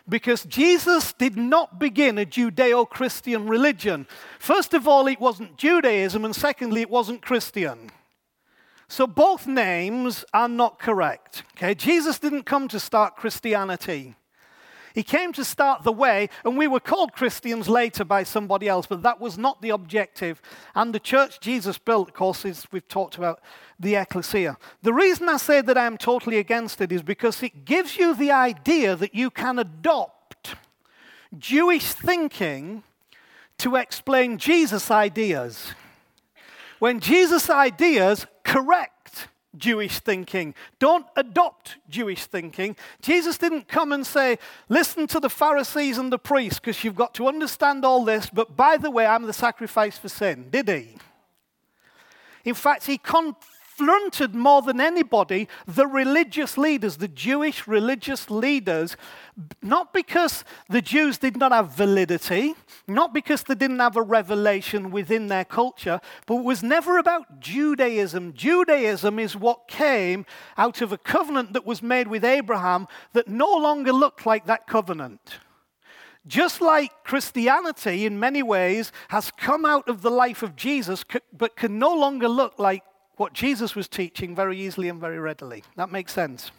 because 0.07 0.43
Jesus 0.43 1.13
did 1.13 1.37
not 1.37 1.79
begin 1.79 2.17
a 2.17 2.25
Judeo 2.25 2.89
Christian 2.89 3.47
religion. 3.47 4.07
First 4.39 4.73
of 4.73 4.87
all, 4.87 5.07
it 5.07 5.19
wasn't 5.19 5.57
Judaism, 5.57 6.25
and 6.25 6.35
secondly, 6.35 6.81
it 6.81 6.89
wasn't 6.89 7.21
Christian. 7.21 7.91
So 8.87 9.07
both 9.07 9.47
names 9.47 10.25
are 10.33 10.49
not 10.49 10.79
correct. 10.79 11.43
Okay? 11.55 11.73
Jesus 11.73 12.19
didn't 12.19 12.43
come 12.43 12.67
to 12.67 12.79
start 12.79 13.15
Christianity. 13.15 14.15
He 14.93 15.03
came 15.03 15.31
to 15.33 15.45
start 15.45 15.83
the 15.83 15.91
way, 15.91 16.29
and 16.43 16.57
we 16.57 16.67
were 16.67 16.79
called 16.79 17.13
Christians 17.13 17.69
later 17.69 18.03
by 18.03 18.23
somebody 18.23 18.67
else, 18.67 18.87
but 18.87 19.03
that 19.03 19.21
was 19.21 19.37
not 19.37 19.61
the 19.61 19.69
objective. 19.69 20.41
And 20.75 20.93
the 20.93 20.99
church 20.99 21.39
Jesus 21.39 21.77
built, 21.77 22.09
of 22.09 22.13
course, 22.13 22.43
is 22.43 22.67
we've 22.71 22.87
talked 22.87 23.17
about 23.17 23.41
the 23.81 23.95
ecclesia. 23.95 24.57
The 24.81 24.93
reason 24.93 25.27
I 25.29 25.37
say 25.37 25.61
that 25.61 25.77
I'm 25.77 25.97
totally 25.97 26.37
against 26.37 26.81
it 26.81 26.91
is 26.91 27.01
because 27.01 27.41
it 27.43 27.65
gives 27.65 27.97
you 27.97 28.15
the 28.15 28.31
idea 28.31 28.95
that 28.95 29.15
you 29.15 29.29
can 29.29 29.59
adopt 29.59 30.55
Jewish 31.37 31.93
thinking 31.93 32.83
to 33.57 33.75
explain 33.75 34.37
Jesus' 34.37 34.89
ideas. 34.91 35.73
When 36.79 36.99
Jesus' 36.99 37.49
ideas 37.49 38.25
correct 38.43 39.27
Jewish 39.57 39.99
thinking. 39.99 40.55
Don't 40.79 41.05
adopt 41.15 41.77
Jewish 41.89 42.25
thinking. 42.25 42.75
Jesus 43.01 43.37
didn't 43.37 43.67
come 43.67 43.91
and 43.91 44.05
say, 44.05 44.37
listen 44.69 45.07
to 45.07 45.19
the 45.19 45.29
Pharisees 45.29 45.97
and 45.97 46.11
the 46.11 46.19
priests 46.19 46.59
because 46.59 46.83
you've 46.83 46.95
got 46.95 47.13
to 47.15 47.27
understand 47.27 47.83
all 47.83 48.05
this, 48.05 48.29
but 48.31 48.55
by 48.55 48.77
the 48.77 48.89
way, 48.89 49.05
I'm 49.05 49.23
the 49.23 49.33
sacrifice 49.33 49.97
for 49.97 50.09
sin. 50.09 50.47
Did 50.49 50.69
he? 50.69 50.95
In 52.45 52.55
fact, 52.55 52.85
he 52.85 52.97
con- 52.97 53.35
confronted 53.81 54.35
more 54.35 54.61
than 54.61 54.79
anybody 54.79 55.47
the 55.67 55.87
religious 55.87 56.57
leaders, 56.57 56.97
the 56.97 57.07
Jewish 57.07 57.67
religious 57.67 58.29
leaders, 58.29 58.95
not 59.61 59.91
because 59.91 60.43
the 60.69 60.81
Jews 60.81 61.17
did 61.17 61.35
not 61.35 61.51
have 61.51 61.71
validity, 61.71 62.53
not 62.87 63.11
because 63.11 63.43
they 63.43 63.55
didn't 63.55 63.79
have 63.79 63.95
a 63.95 64.01
revelation 64.01 64.91
within 64.91 65.27
their 65.27 65.45
culture, 65.45 65.99
but 66.27 66.35
it 66.35 66.43
was 66.43 66.61
never 66.61 66.99
about 66.99 67.39
Judaism. 67.39 68.33
Judaism 68.33 69.17
is 69.17 69.35
what 69.35 69.67
came 69.67 70.25
out 70.57 70.81
of 70.81 70.91
a 70.91 70.97
covenant 70.97 71.53
that 71.53 71.65
was 71.65 71.81
made 71.81 72.07
with 72.07 72.23
Abraham 72.23 72.87
that 73.13 73.27
no 73.27 73.51
longer 73.51 73.91
looked 73.91 74.25
like 74.27 74.45
that 74.45 74.67
covenant. 74.67 75.39
Just 76.27 76.61
like 76.61 76.91
Christianity, 77.03 78.05
in 78.05 78.19
many 78.19 78.43
ways, 78.43 78.91
has 79.07 79.31
come 79.31 79.65
out 79.65 79.89
of 79.89 80.03
the 80.03 80.11
life 80.11 80.43
of 80.43 80.55
Jesus, 80.55 81.03
but 81.35 81.55
can 81.55 81.79
no 81.79 81.95
longer 81.95 82.27
look 82.27 82.59
like 82.59 82.83
what 83.21 83.33
Jesus 83.33 83.75
was 83.75 83.87
teaching 83.87 84.35
very 84.35 84.59
easily 84.59 84.89
and 84.89 84.99
very 84.99 85.19
readily. 85.19 85.63
That 85.75 85.91
makes 85.91 86.11
sense. 86.11 86.49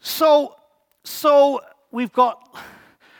So, 0.00 0.56
so 1.04 1.60
we've 1.90 2.10
got 2.10 2.56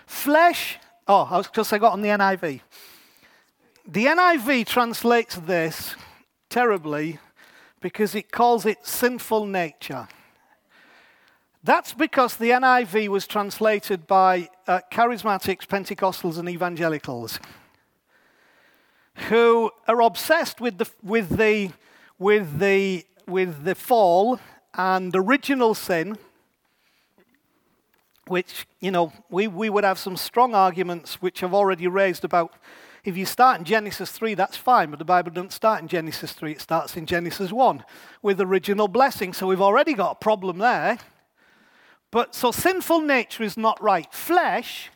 flesh. 0.06 0.78
Oh, 1.06 1.28
I 1.30 1.36
was 1.36 1.48
because 1.48 1.70
I 1.74 1.76
got 1.76 1.92
on 1.92 2.00
the 2.00 2.08
NIV. 2.08 2.62
The 3.86 4.06
NIV 4.06 4.64
translates 4.64 5.34
this 5.34 5.94
terribly 6.48 7.18
because 7.82 8.14
it 8.14 8.32
calls 8.32 8.64
it 8.64 8.86
sinful 8.86 9.44
nature. 9.44 10.08
That's 11.62 11.92
because 11.92 12.36
the 12.36 12.48
NIV 12.48 13.08
was 13.08 13.26
translated 13.26 14.06
by 14.06 14.48
uh, 14.66 14.80
charismatics, 14.90 15.66
Pentecostals, 15.66 16.38
and 16.38 16.48
evangelicals 16.48 17.38
who 19.28 19.70
are 19.86 20.00
obsessed 20.02 20.60
with 20.60 20.78
the, 20.78 20.90
with 21.02 21.36
the, 21.36 21.70
with 22.18 22.58
the, 22.58 23.04
with 23.26 23.64
the 23.64 23.74
fall 23.74 24.40
and 24.74 25.14
original 25.14 25.74
sin. 25.74 26.16
which, 28.26 28.66
you 28.80 28.90
know, 28.90 29.12
we, 29.30 29.46
we 29.46 29.68
would 29.68 29.84
have 29.84 29.98
some 29.98 30.16
strong 30.16 30.54
arguments 30.54 31.20
which 31.20 31.42
I've 31.42 31.54
already 31.54 31.86
raised 31.86 32.24
about 32.24 32.54
if 33.04 33.16
you 33.16 33.26
start 33.26 33.58
in 33.58 33.64
Genesis 33.64 34.12
3, 34.12 34.34
that's 34.34 34.56
fine, 34.56 34.90
but 34.90 35.00
the 35.00 35.04
Bible 35.04 35.32
doesn't 35.32 35.52
start 35.52 35.82
in 35.82 35.88
Genesis 35.88 36.32
3, 36.32 36.52
it 36.52 36.60
starts 36.60 36.96
in 36.96 37.04
Genesis 37.04 37.50
1 37.50 37.84
with 38.22 38.40
original 38.40 38.86
blessing. 38.86 39.32
So 39.32 39.48
we've 39.48 39.60
already 39.60 39.94
got 39.94 40.12
a 40.12 40.14
problem 40.14 40.58
there. 40.58 40.98
But 42.12 42.34
so 42.34 42.52
sinful 42.52 43.00
nature 43.00 43.42
is 43.42 43.56
not 43.56 43.82
right. 43.82 44.12
Flesh 44.14 44.90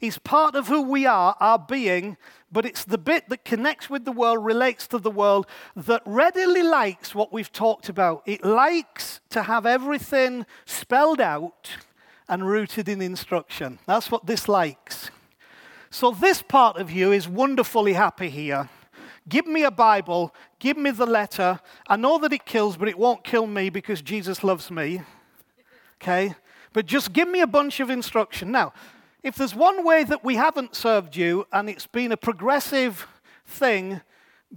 is 0.00 0.18
part 0.18 0.54
of 0.54 0.68
who 0.68 0.82
we 0.82 1.06
are, 1.06 1.36
our 1.40 1.58
being, 1.58 2.16
but 2.50 2.64
it's 2.64 2.84
the 2.84 2.98
bit 2.98 3.28
that 3.28 3.44
connects 3.44 3.90
with 3.90 4.04
the 4.04 4.12
world, 4.12 4.44
relates 4.44 4.86
to 4.88 4.98
the 4.98 5.10
world, 5.10 5.46
that 5.76 6.02
readily 6.06 6.62
likes 6.62 7.14
what 7.14 7.32
we've 7.32 7.52
talked 7.52 7.88
about. 7.88 8.22
It 8.26 8.44
likes 8.44 9.20
to 9.30 9.42
have 9.42 9.66
everything 9.66 10.46
spelled 10.64 11.20
out 11.20 11.70
and 12.28 12.46
rooted 12.46 12.88
in 12.88 13.02
instruction. 13.02 13.78
That's 13.86 14.10
what 14.10 14.26
this 14.26 14.48
likes. 14.48 15.10
So, 15.90 16.12
this 16.12 16.40
part 16.40 16.76
of 16.76 16.90
you 16.90 17.10
is 17.10 17.28
wonderfully 17.28 17.94
happy 17.94 18.30
here. 18.30 18.68
Give 19.28 19.46
me 19.46 19.64
a 19.64 19.70
Bible, 19.70 20.34
give 20.58 20.76
me 20.76 20.90
the 20.92 21.06
letter. 21.06 21.60
I 21.88 21.96
know 21.96 22.18
that 22.18 22.32
it 22.32 22.46
kills, 22.46 22.76
but 22.76 22.88
it 22.88 22.98
won't 22.98 23.24
kill 23.24 23.46
me 23.46 23.70
because 23.70 24.00
Jesus 24.00 24.42
loves 24.42 24.70
me. 24.70 25.02
Okay? 26.00 26.34
But 26.72 26.86
just 26.86 27.12
give 27.12 27.28
me 27.28 27.40
a 27.40 27.46
bunch 27.46 27.80
of 27.80 27.90
instruction. 27.90 28.50
Now, 28.50 28.72
if 29.22 29.36
there's 29.36 29.54
one 29.54 29.84
way 29.84 30.04
that 30.04 30.24
we 30.24 30.36
haven't 30.36 30.74
served 30.74 31.16
you 31.16 31.46
and 31.52 31.68
it's 31.68 31.86
been 31.86 32.12
a 32.12 32.16
progressive 32.16 33.06
thing 33.46 34.00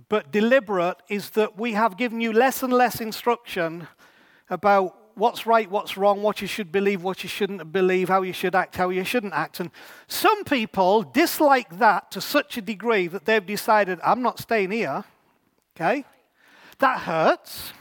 but 0.10 0.32
deliberate, 0.32 0.98
is 1.08 1.32
that 1.32 1.58
we 1.58 1.74
have 1.74 1.98
given 1.98 2.20
you 2.20 2.34
less 2.34 2.64
and 2.64 2.74
less 2.74 3.00
instruction 3.00 3.88
about 4.50 4.98
what's 5.16 5.46
right, 5.46 5.70
what's 5.70 5.98
wrong, 5.98 6.24
what 6.24 6.42
you 6.42 6.48
should 6.48 6.72
believe, 6.72 7.04
what 7.04 7.24
you 7.24 7.30
shouldn't 7.30 7.72
believe, 7.72 8.10
how 8.10 8.24
you 8.24 8.34
should 8.34 8.56
act, 8.56 8.76
how 8.76 8.90
you 8.90 9.04
shouldn't 9.04 9.34
act. 9.34 9.60
And 9.60 9.70
some 10.08 10.44
people 10.46 11.04
dislike 11.04 11.78
that 11.78 12.10
to 12.12 12.22
such 12.22 12.58
a 12.58 12.62
degree 12.62 13.08
that 13.08 13.26
they've 13.26 13.46
decided, 13.46 14.00
I'm 14.04 14.24
not 14.24 14.40
staying 14.40 14.72
here. 14.72 15.04
Okay? 15.76 16.06
That 16.80 17.02
hurts. 17.02 17.74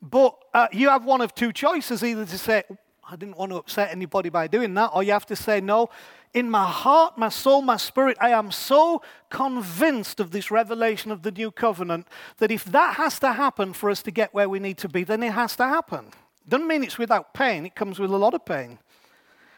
But 0.00 0.36
uh, 0.54 0.68
you 0.72 0.88
have 0.90 1.04
one 1.04 1.20
of 1.20 1.34
two 1.34 1.52
choices 1.52 2.04
either 2.04 2.24
to 2.24 2.38
say, 2.38 2.62
I 3.08 3.14
didn't 3.16 3.36
want 3.36 3.52
to 3.52 3.56
upset 3.56 3.92
anybody 3.92 4.30
by 4.30 4.48
doing 4.48 4.74
that, 4.74 4.90
or 4.92 5.02
you 5.02 5.12
have 5.12 5.26
to 5.26 5.36
say, 5.36 5.60
no, 5.60 5.90
in 6.34 6.50
my 6.50 6.66
heart, 6.66 7.16
my 7.16 7.28
soul, 7.28 7.62
my 7.62 7.76
spirit, 7.76 8.16
I 8.20 8.30
am 8.30 8.50
so 8.50 9.00
convinced 9.30 10.18
of 10.18 10.32
this 10.32 10.50
revelation 10.50 11.10
of 11.12 11.22
the 11.22 11.30
new 11.30 11.50
covenant 11.50 12.08
that 12.38 12.50
if 12.50 12.64
that 12.64 12.96
has 12.96 13.18
to 13.20 13.32
happen 13.32 13.72
for 13.72 13.90
us 13.90 14.02
to 14.02 14.10
get 14.10 14.34
where 14.34 14.48
we 14.48 14.58
need 14.58 14.76
to 14.78 14.88
be, 14.88 15.04
then 15.04 15.22
it 15.22 15.32
has 15.32 15.56
to 15.56 15.64
happen. 15.64 16.06
Doesn't 16.48 16.66
mean 16.66 16.82
it's 16.82 16.98
without 16.98 17.32
pain, 17.32 17.64
it 17.64 17.74
comes 17.74 17.98
with 17.98 18.10
a 18.10 18.16
lot 18.16 18.34
of 18.34 18.44
pain. 18.44 18.78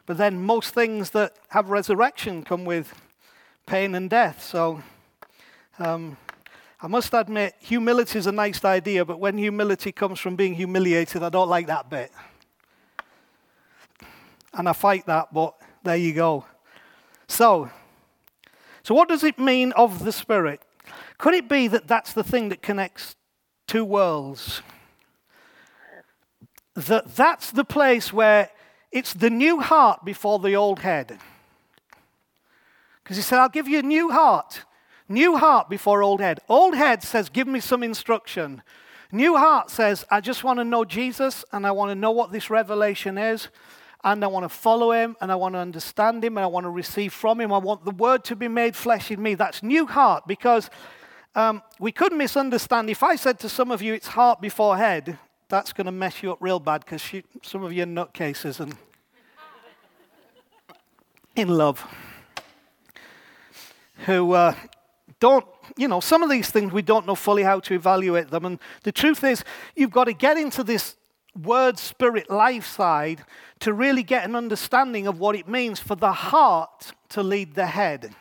But 0.05 0.19
then 0.19 0.43
most 0.43 0.75
things 0.75 1.11
that 1.11 1.35
have 1.49 1.71
resurrection 1.71 2.43
come 2.43 2.65
with 2.65 2.95
pain 3.67 3.95
and 3.95 4.09
death. 4.09 4.43
So 4.43 4.83
um, 5.79 6.17
I 6.81 6.87
must 6.87 7.13
admit, 7.13 7.55
humility 7.59 8.19
is 8.19 8.27
a 8.27 8.33
nice 8.33 8.65
idea, 8.65 9.05
but 9.05 9.19
when 9.19 9.37
humility 9.37 9.91
comes 9.91 10.21
from 10.21 10.37
being 10.37 10.55
humiliated, 10.55 11.23
I 11.23 11.29
don't 11.29 11.49
like 11.49 11.67
that 11.67 11.91
bit. 11.91 12.13
And 14.59 14.69
I 14.69 14.75
fight 14.75 15.07
that, 15.07 15.33
but 15.33 15.55
there 15.83 15.97
you 15.97 16.13
go. 16.13 16.45
So, 17.29 17.71
so 18.83 18.95
what 18.95 19.09
does 19.09 19.25
it 19.25 19.39
mean 19.39 19.73
of 19.73 20.05
the 20.05 20.13
Spirit? 20.13 20.61
Could 21.17 21.33
it 21.33 21.49
be 21.49 21.69
that 21.69 21.89
that's 21.89 22.13
the 22.13 22.25
thing 22.25 22.51
that 22.51 22.61
connects 22.61 23.17
two 23.67 23.85
worlds? 23.85 24.63
that 26.87 27.17
that's 27.17 27.51
the 27.51 27.65
place 27.65 28.13
where 28.13 28.51
it's 28.93 29.13
the 29.13 29.31
new 29.31 29.61
heart 29.61 30.05
before 30.05 30.39
the 30.39 30.55
old 30.55 30.81
head. 30.81 31.19
Because 33.03 33.17
he 33.17 33.23
said, 33.23 33.41
I'll 33.41 33.49
give 33.49 33.69
you 33.69 33.81
a 33.81 33.83
new 33.83 34.11
heart. 34.11 34.63
New 35.09 35.37
heart 35.37 35.69
before 35.69 36.03
old 36.03 36.21
head. 36.21 36.41
Old 36.49 36.75
head 36.75 37.03
says, 37.03 37.29
Give 37.29 37.49
me 37.49 37.61
some 37.61 37.83
instruction. 37.83 38.63
New 39.11 39.37
heart 39.37 39.71
says, 39.71 40.05
I 40.11 40.21
just 40.21 40.45
want 40.45 40.59
to 40.59 40.65
know 40.65 40.85
Jesus 40.85 41.45
and 41.53 41.67
I 41.67 41.71
want 41.71 41.91
to 41.91 41.95
know 41.95 42.11
what 42.11 42.31
this 42.31 42.51
revelation 42.51 43.17
is 43.17 43.49
and 44.05 44.23
I 44.25 44.29
want 44.29 44.45
to 44.45 44.49
follow 44.49 44.93
him 44.93 45.17
and 45.21 45.33
I 45.33 45.35
want 45.35 45.55
to 45.55 45.59
understand 45.59 46.25
him 46.25 46.37
and 46.37 46.45
I 46.45 46.47
want 46.47 46.65
to 46.65 46.71
receive 46.71 47.13
from 47.13 47.41
him. 47.41 47.53
I 47.53 47.59
want 47.59 47.85
the 47.85 47.91
word 47.91 48.25
to 48.25 48.37
be 48.37 48.49
made 48.49 48.77
flesh 48.77 49.11
in 49.11 49.23
me. 49.23 49.35
That's 49.35 49.63
new 49.63 49.87
heart 49.87 50.27
because 50.27 50.71
um, 51.35 51.63
we 51.81 51.93
could 51.93 52.13
misunderstand. 52.13 52.91
If 52.91 53.03
I 53.03 53.17
said 53.17 53.39
to 53.41 53.49
some 53.49 53.71
of 53.71 53.83
you 53.83 53.95
it's 53.95 54.09
heart 54.09 54.41
before 54.41 54.77
head, 54.77 55.19
that's 55.49 55.73
going 55.73 55.87
to 55.87 55.93
mess 55.93 56.23
you 56.23 56.33
up 56.33 56.39
real 56.41 56.61
bad 56.61 56.85
because 56.85 57.03
some 57.43 57.63
of 57.63 57.73
you 57.73 57.83
are 57.83 57.87
nutcases 57.87 58.61
and 58.61 58.77
in 61.37 61.49
love 61.49 61.85
who 64.07 64.33
uh, 64.33 64.55
don't, 65.21 65.45
you 65.77 65.89
know, 65.89 66.01
some 66.01 66.23
of 66.23 66.31
these 66.31 66.51
things 66.51 66.73
we 66.73 66.83
don't 66.83 67.07
know 67.07 67.15
fully 67.15 67.43
how 67.43 67.61
to 67.61 67.75
evaluate 67.75 68.31
them. 68.31 68.45
And 68.45 68.59
the 68.85 68.93
truth 68.93 69.25
is, 69.25 69.43
you've 69.75 69.91
got 69.91 70.05
to 70.05 70.13
get 70.13 70.37
into 70.37 70.63
this 70.63 70.97
word, 71.43 71.79
spirit, 71.79 72.31
life 72.31 72.67
side 72.67 73.25
to 73.61 73.73
really 73.73 74.03
get 74.03 74.25
an 74.25 74.35
understanding 74.35 75.07
of 75.07 75.19
what 75.19 75.35
it 75.35 75.49
means 75.49 75.81
for 75.81 75.95
the 75.95 76.13
heart 76.13 76.93
to 77.11 77.23
lead 77.23 77.55
the 77.55 77.67
head. 77.67 78.15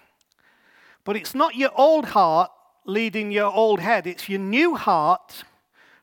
But 1.04 1.16
it's 1.16 1.36
not 1.36 1.56
your 1.56 1.72
old 1.76 2.06
heart 2.06 2.52
leading 2.86 3.32
your 3.32 3.52
old 3.52 3.80
head, 3.80 4.08
it's 4.08 4.30
your 4.30 4.40
new 4.40 4.76
heart 4.76 5.44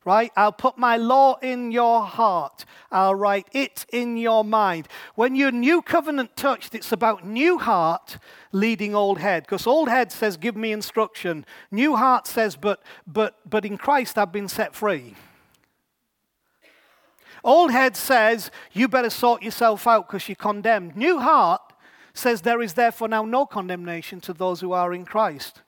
right? 0.05 0.31
I'll 0.37 0.53
put 0.53 0.77
my 0.77 0.97
law 0.97 1.37
in 1.41 1.73
your 1.73 2.05
heart. 2.05 2.65
I'll 2.91 3.15
write 3.15 3.49
it 3.53 3.87
in 3.93 4.17
your 4.17 4.45
mind. 4.45 4.89
When 5.15 5.35
you're 5.35 5.51
new 5.51 5.83
covenant 5.83 6.37
touched, 6.37 6.75
it's 6.75 6.93
about 6.93 7.27
new 7.27 7.59
heart 7.59 8.19
leading 8.53 8.95
old 8.95 9.19
head. 9.19 9.45
Because 9.45 9.67
old 9.67 9.89
head 9.89 10.13
says, 10.13 10.37
give 10.37 10.57
me 10.57 10.73
instruction. 10.73 11.47
New 11.71 11.97
heart 11.97 12.27
says, 12.27 12.57
but, 12.57 12.83
but, 13.07 13.39
but 13.49 13.65
in 13.65 13.79
Christ 13.79 14.19
I've 14.19 14.33
been 14.33 14.49
set 14.49 14.75
free. 14.75 15.15
Old 17.45 17.71
head 17.71 17.95
says, 17.95 18.51
you 18.73 18.89
better 18.89 19.11
sort 19.11 19.43
yourself 19.43 19.87
out 19.87 20.09
because 20.09 20.29
you're 20.29 20.35
condemned. 20.37 20.97
New 20.97 21.21
heart 21.21 21.61
says, 22.15 22.41
there 22.41 22.63
is 22.63 22.73
therefore 22.73 23.09
now 23.09 23.25
no 23.25 23.45
condemnation 23.45 24.21
to 24.23 24.33
those 24.33 24.61
who 24.61 24.73
are 24.73 24.95
in 24.95 25.05
Christ. 25.05 25.61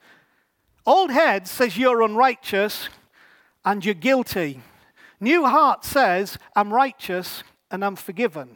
Old 0.87 1.11
head 1.11 1.47
says, 1.47 1.77
you're 1.77 2.01
unrighteous 2.01 2.89
and 3.63 3.85
you're 3.85 3.93
guilty. 3.93 4.61
New 5.19 5.45
heart 5.45 5.85
says, 5.85 6.39
I'm 6.55 6.73
righteous 6.73 7.43
and 7.69 7.85
I'm 7.85 7.95
forgiven. 7.95 8.55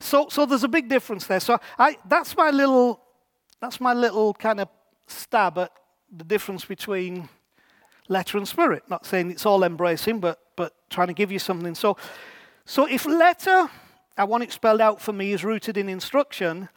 So, 0.00 0.28
so 0.28 0.46
there's 0.46 0.64
a 0.64 0.68
big 0.68 0.88
difference 0.88 1.26
there. 1.26 1.40
So 1.40 1.60
I, 1.78 1.96
that's 2.08 2.36
my 2.36 2.50
little, 2.50 3.00
that's 3.60 3.80
my 3.80 3.94
little 3.94 4.34
kind 4.34 4.60
of 4.60 4.68
stab 5.06 5.58
at 5.58 5.70
the 6.10 6.24
difference 6.24 6.64
between 6.64 7.28
letter 8.08 8.36
and 8.36 8.48
spirit. 8.48 8.82
Not 8.88 9.06
saying 9.06 9.30
it's 9.30 9.46
all 9.46 9.62
embracing, 9.62 10.18
but, 10.18 10.40
but 10.56 10.74
trying 10.90 11.08
to 11.08 11.14
give 11.14 11.32
you 11.32 11.38
something. 11.38 11.74
So, 11.74 11.96
so 12.64 12.86
if 12.86 13.06
letter, 13.06 13.68
I 14.16 14.24
want 14.24 14.44
it 14.44 14.52
spelled 14.52 14.80
out 14.80 15.00
for 15.00 15.12
me, 15.12 15.32
is 15.32 15.44
rooted 15.44 15.76
in 15.76 15.88
instruction, 15.88 16.68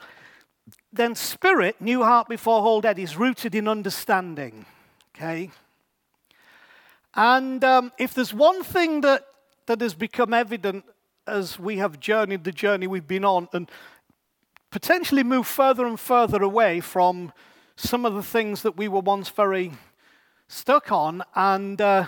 then 0.92 1.16
spirit, 1.16 1.80
new 1.80 2.04
heart 2.04 2.28
before 2.28 2.62
whole 2.62 2.82
head, 2.82 3.00
is 3.00 3.18
rooted 3.18 3.56
in 3.56 3.68
understanding. 3.68 4.66
Okay? 5.16 5.52
And 7.16 7.64
um, 7.64 7.92
if 7.98 8.14
there's 8.14 8.34
one 8.34 8.64
thing 8.64 9.02
that, 9.02 9.26
that 9.66 9.82
has 9.82 9.94
become 9.94 10.34
evident 10.34 10.86
as 11.26 11.60
we 11.60 11.78
have 11.78 12.00
journeyed 12.00 12.44
the 12.44 12.52
journey 12.52 12.88
we've 12.88 13.08
been 13.08 13.26
on 13.26 13.50
and 13.54 13.70
potentially 14.72 15.24
moved 15.24 15.48
further 15.48 15.86
and 15.86 16.00
further 16.00 16.42
away 16.44 16.80
from 16.80 17.34
some 17.76 18.06
of 18.06 18.14
the 18.14 18.24
things 18.24 18.62
that 18.62 18.78
we 18.78 18.88
were 18.88 19.00
once 19.00 19.30
very 19.30 19.72
stuck 20.48 20.92
on, 20.92 21.22
and, 21.36 21.82
uh, 21.82 22.06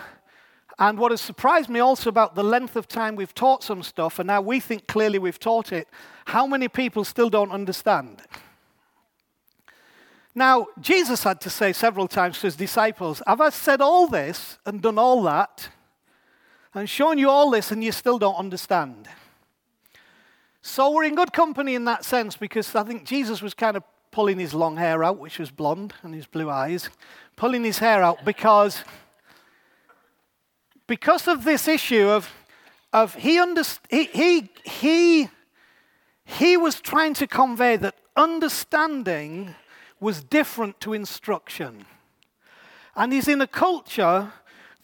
and 0.80 0.98
what 0.98 1.10
has 1.10 1.20
surprised 1.20 1.68
me 1.68 1.78
also 1.78 2.08
about 2.08 2.34
the 2.34 2.42
length 2.42 2.74
of 2.74 2.88
time 2.88 3.14
we've 3.14 3.34
taught 3.34 3.62
some 3.62 3.82
stuff, 3.82 4.18
and 4.18 4.26
now 4.26 4.40
we 4.40 4.58
think 4.58 4.86
clearly 4.86 5.18
we've 5.18 5.38
taught 5.38 5.72
it, 5.72 5.86
how 6.24 6.46
many 6.46 6.68
people 6.68 7.04
still 7.04 7.28
don't 7.28 7.52
understand? 7.52 8.22
Now, 10.34 10.68
Jesus 10.80 11.22
had 11.22 11.40
to 11.42 11.50
say 11.50 11.74
several 11.74 12.08
times 12.08 12.40
to 12.40 12.46
his 12.46 12.56
disciples, 12.56 13.22
Have 13.26 13.42
I 13.42 13.50
said 13.50 13.82
all 13.82 14.06
this 14.06 14.58
and 14.64 14.80
done 14.80 14.98
all 14.98 15.22
that 15.24 15.68
and 16.72 16.88
shown 16.88 17.18
you 17.18 17.28
all 17.28 17.50
this 17.50 17.70
and 17.70 17.84
you 17.84 17.92
still 17.92 18.18
don't 18.18 18.36
understand? 18.36 19.06
So 20.62 20.92
we're 20.92 21.04
in 21.04 21.14
good 21.14 21.32
company 21.32 21.74
in 21.74 21.84
that 21.86 22.04
sense 22.04 22.36
because 22.36 22.74
I 22.74 22.84
think 22.84 23.04
Jesus 23.04 23.42
was 23.42 23.52
kind 23.54 23.76
of 23.76 23.82
pulling 24.10 24.38
his 24.38 24.54
long 24.54 24.76
hair 24.76 25.04
out, 25.04 25.18
which 25.18 25.38
was 25.38 25.50
blonde, 25.50 25.94
and 26.02 26.14
his 26.14 26.26
blue 26.26 26.48
eyes, 26.48 26.90
pulling 27.36 27.64
his 27.64 27.78
hair 27.78 28.02
out 28.02 28.24
because, 28.24 28.84
because 30.90 31.28
of 31.28 31.44
this 31.44 31.68
issue 31.68 32.08
of, 32.08 32.28
of 32.92 33.14
he, 33.14 33.38
underst- 33.38 33.78
he, 33.88 34.06
he, 34.06 34.50
he, 34.64 35.28
he 36.24 36.56
was 36.56 36.80
trying 36.80 37.14
to 37.14 37.28
convey 37.28 37.76
that 37.76 37.94
understanding 38.16 39.54
was 40.00 40.24
different 40.24 40.80
to 40.80 40.92
instruction. 40.92 41.86
And 42.96 43.12
he's 43.12 43.28
in 43.28 43.40
a 43.40 43.46
culture 43.46 44.32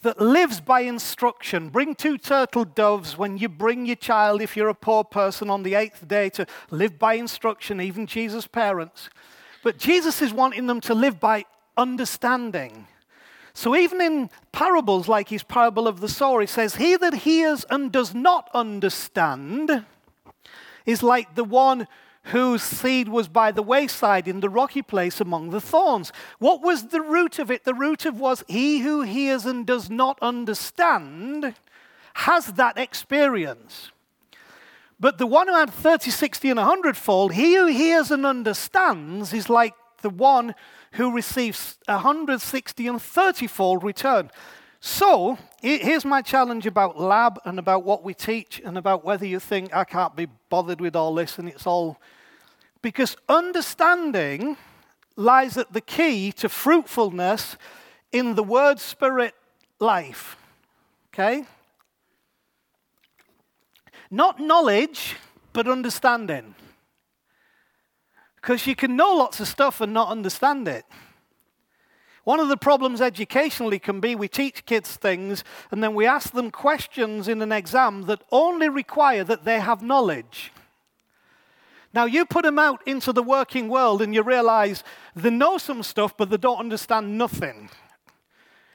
that 0.02 0.20
lives 0.20 0.60
by 0.60 0.82
instruction. 0.82 1.70
Bring 1.70 1.96
two 1.96 2.18
turtle 2.18 2.64
doves 2.64 3.18
when 3.18 3.36
you 3.36 3.48
bring 3.48 3.84
your 3.84 3.96
child, 3.96 4.40
if 4.40 4.56
you're 4.56 4.68
a 4.68 4.74
poor 4.74 5.02
person, 5.02 5.50
on 5.50 5.64
the 5.64 5.74
eighth 5.74 6.06
day 6.06 6.30
to 6.30 6.46
live 6.70 7.00
by 7.00 7.14
instruction, 7.14 7.80
even 7.80 8.06
Jesus' 8.06 8.46
parents. 8.46 9.10
But 9.64 9.76
Jesus 9.76 10.22
is 10.22 10.32
wanting 10.32 10.68
them 10.68 10.80
to 10.82 10.94
live 10.94 11.18
by 11.18 11.46
understanding. 11.76 12.86
So 13.56 13.74
even 13.74 14.02
in 14.02 14.28
parables 14.52 15.08
like 15.08 15.30
his 15.30 15.42
parable 15.42 15.88
of 15.88 16.00
the 16.00 16.10
sower, 16.10 16.42
he 16.42 16.46
says, 16.46 16.74
He 16.74 16.94
that 16.96 17.14
hears 17.14 17.64
and 17.70 17.90
does 17.90 18.14
not 18.14 18.50
understand 18.52 19.86
is 20.84 21.02
like 21.02 21.34
the 21.36 21.42
one 21.42 21.88
whose 22.24 22.62
seed 22.62 23.08
was 23.08 23.28
by 23.28 23.52
the 23.52 23.62
wayside 23.62 24.28
in 24.28 24.40
the 24.40 24.50
rocky 24.50 24.82
place 24.82 25.22
among 25.22 25.50
the 25.50 25.60
thorns. 25.62 26.12
What 26.38 26.60
was 26.60 26.88
the 26.88 27.00
root 27.00 27.38
of 27.38 27.50
it? 27.50 27.64
The 27.64 27.72
root 27.72 28.04
of 28.04 28.20
was 28.20 28.44
he 28.46 28.80
who 28.80 29.00
hears 29.00 29.46
and 29.46 29.64
does 29.64 29.88
not 29.88 30.18
understand 30.20 31.54
has 32.12 32.48
that 32.48 32.76
experience. 32.76 33.90
But 35.00 35.16
the 35.16 35.26
one 35.26 35.48
who 35.48 35.54
had 35.54 35.70
30, 35.70 36.10
60, 36.10 36.50
and 36.50 36.58
100 36.58 36.94
fold, 36.94 37.32
he 37.32 37.54
who 37.54 37.68
hears 37.68 38.10
and 38.10 38.26
understands 38.26 39.32
is 39.32 39.48
like 39.48 39.72
the 40.02 40.10
one 40.10 40.54
who 40.92 41.14
receives 41.14 41.78
160 41.86 42.86
and 42.86 43.00
30 43.00 43.46
fold 43.46 43.82
return. 43.84 44.30
So, 44.80 45.38
here's 45.60 46.04
my 46.04 46.22
challenge 46.22 46.66
about 46.66 47.00
lab 47.00 47.40
and 47.44 47.58
about 47.58 47.84
what 47.84 48.04
we 48.04 48.14
teach 48.14 48.60
and 48.64 48.78
about 48.78 49.04
whether 49.04 49.26
you 49.26 49.40
think 49.40 49.74
I 49.74 49.84
can't 49.84 50.14
be 50.14 50.28
bothered 50.48 50.80
with 50.80 50.94
all 50.94 51.14
this 51.14 51.38
and 51.38 51.48
it's 51.48 51.66
all. 51.66 51.98
Because 52.82 53.16
understanding 53.28 54.56
lies 55.16 55.56
at 55.56 55.72
the 55.72 55.80
key 55.80 56.30
to 56.32 56.48
fruitfulness 56.48 57.56
in 58.12 58.34
the 58.34 58.42
word 58.42 58.78
spirit 58.78 59.34
life. 59.80 60.36
Okay? 61.12 61.44
Not 64.10 64.38
knowledge, 64.38 65.16
but 65.52 65.66
understanding. 65.66 66.54
Because 68.46 68.64
you 68.64 68.76
can 68.76 68.94
know 68.94 69.12
lots 69.12 69.40
of 69.40 69.48
stuff 69.48 69.80
and 69.80 69.92
not 69.92 70.08
understand 70.08 70.68
it. 70.68 70.84
One 72.22 72.38
of 72.38 72.48
the 72.48 72.56
problems 72.56 73.00
educationally 73.00 73.80
can 73.80 73.98
be 73.98 74.14
we 74.14 74.28
teach 74.28 74.64
kids 74.66 74.94
things 74.94 75.42
and 75.72 75.82
then 75.82 75.96
we 75.96 76.06
ask 76.06 76.32
them 76.32 76.52
questions 76.52 77.26
in 77.26 77.42
an 77.42 77.50
exam 77.50 78.02
that 78.02 78.22
only 78.30 78.68
require 78.68 79.24
that 79.24 79.44
they 79.44 79.58
have 79.58 79.82
knowledge. 79.82 80.52
Now, 81.92 82.04
you 82.04 82.24
put 82.24 82.44
them 82.44 82.60
out 82.60 82.86
into 82.86 83.12
the 83.12 83.20
working 83.20 83.68
world 83.68 84.00
and 84.00 84.14
you 84.14 84.22
realize 84.22 84.84
they 85.16 85.30
know 85.30 85.58
some 85.58 85.82
stuff, 85.82 86.16
but 86.16 86.30
they 86.30 86.36
don't 86.36 86.60
understand 86.60 87.18
nothing. 87.18 87.68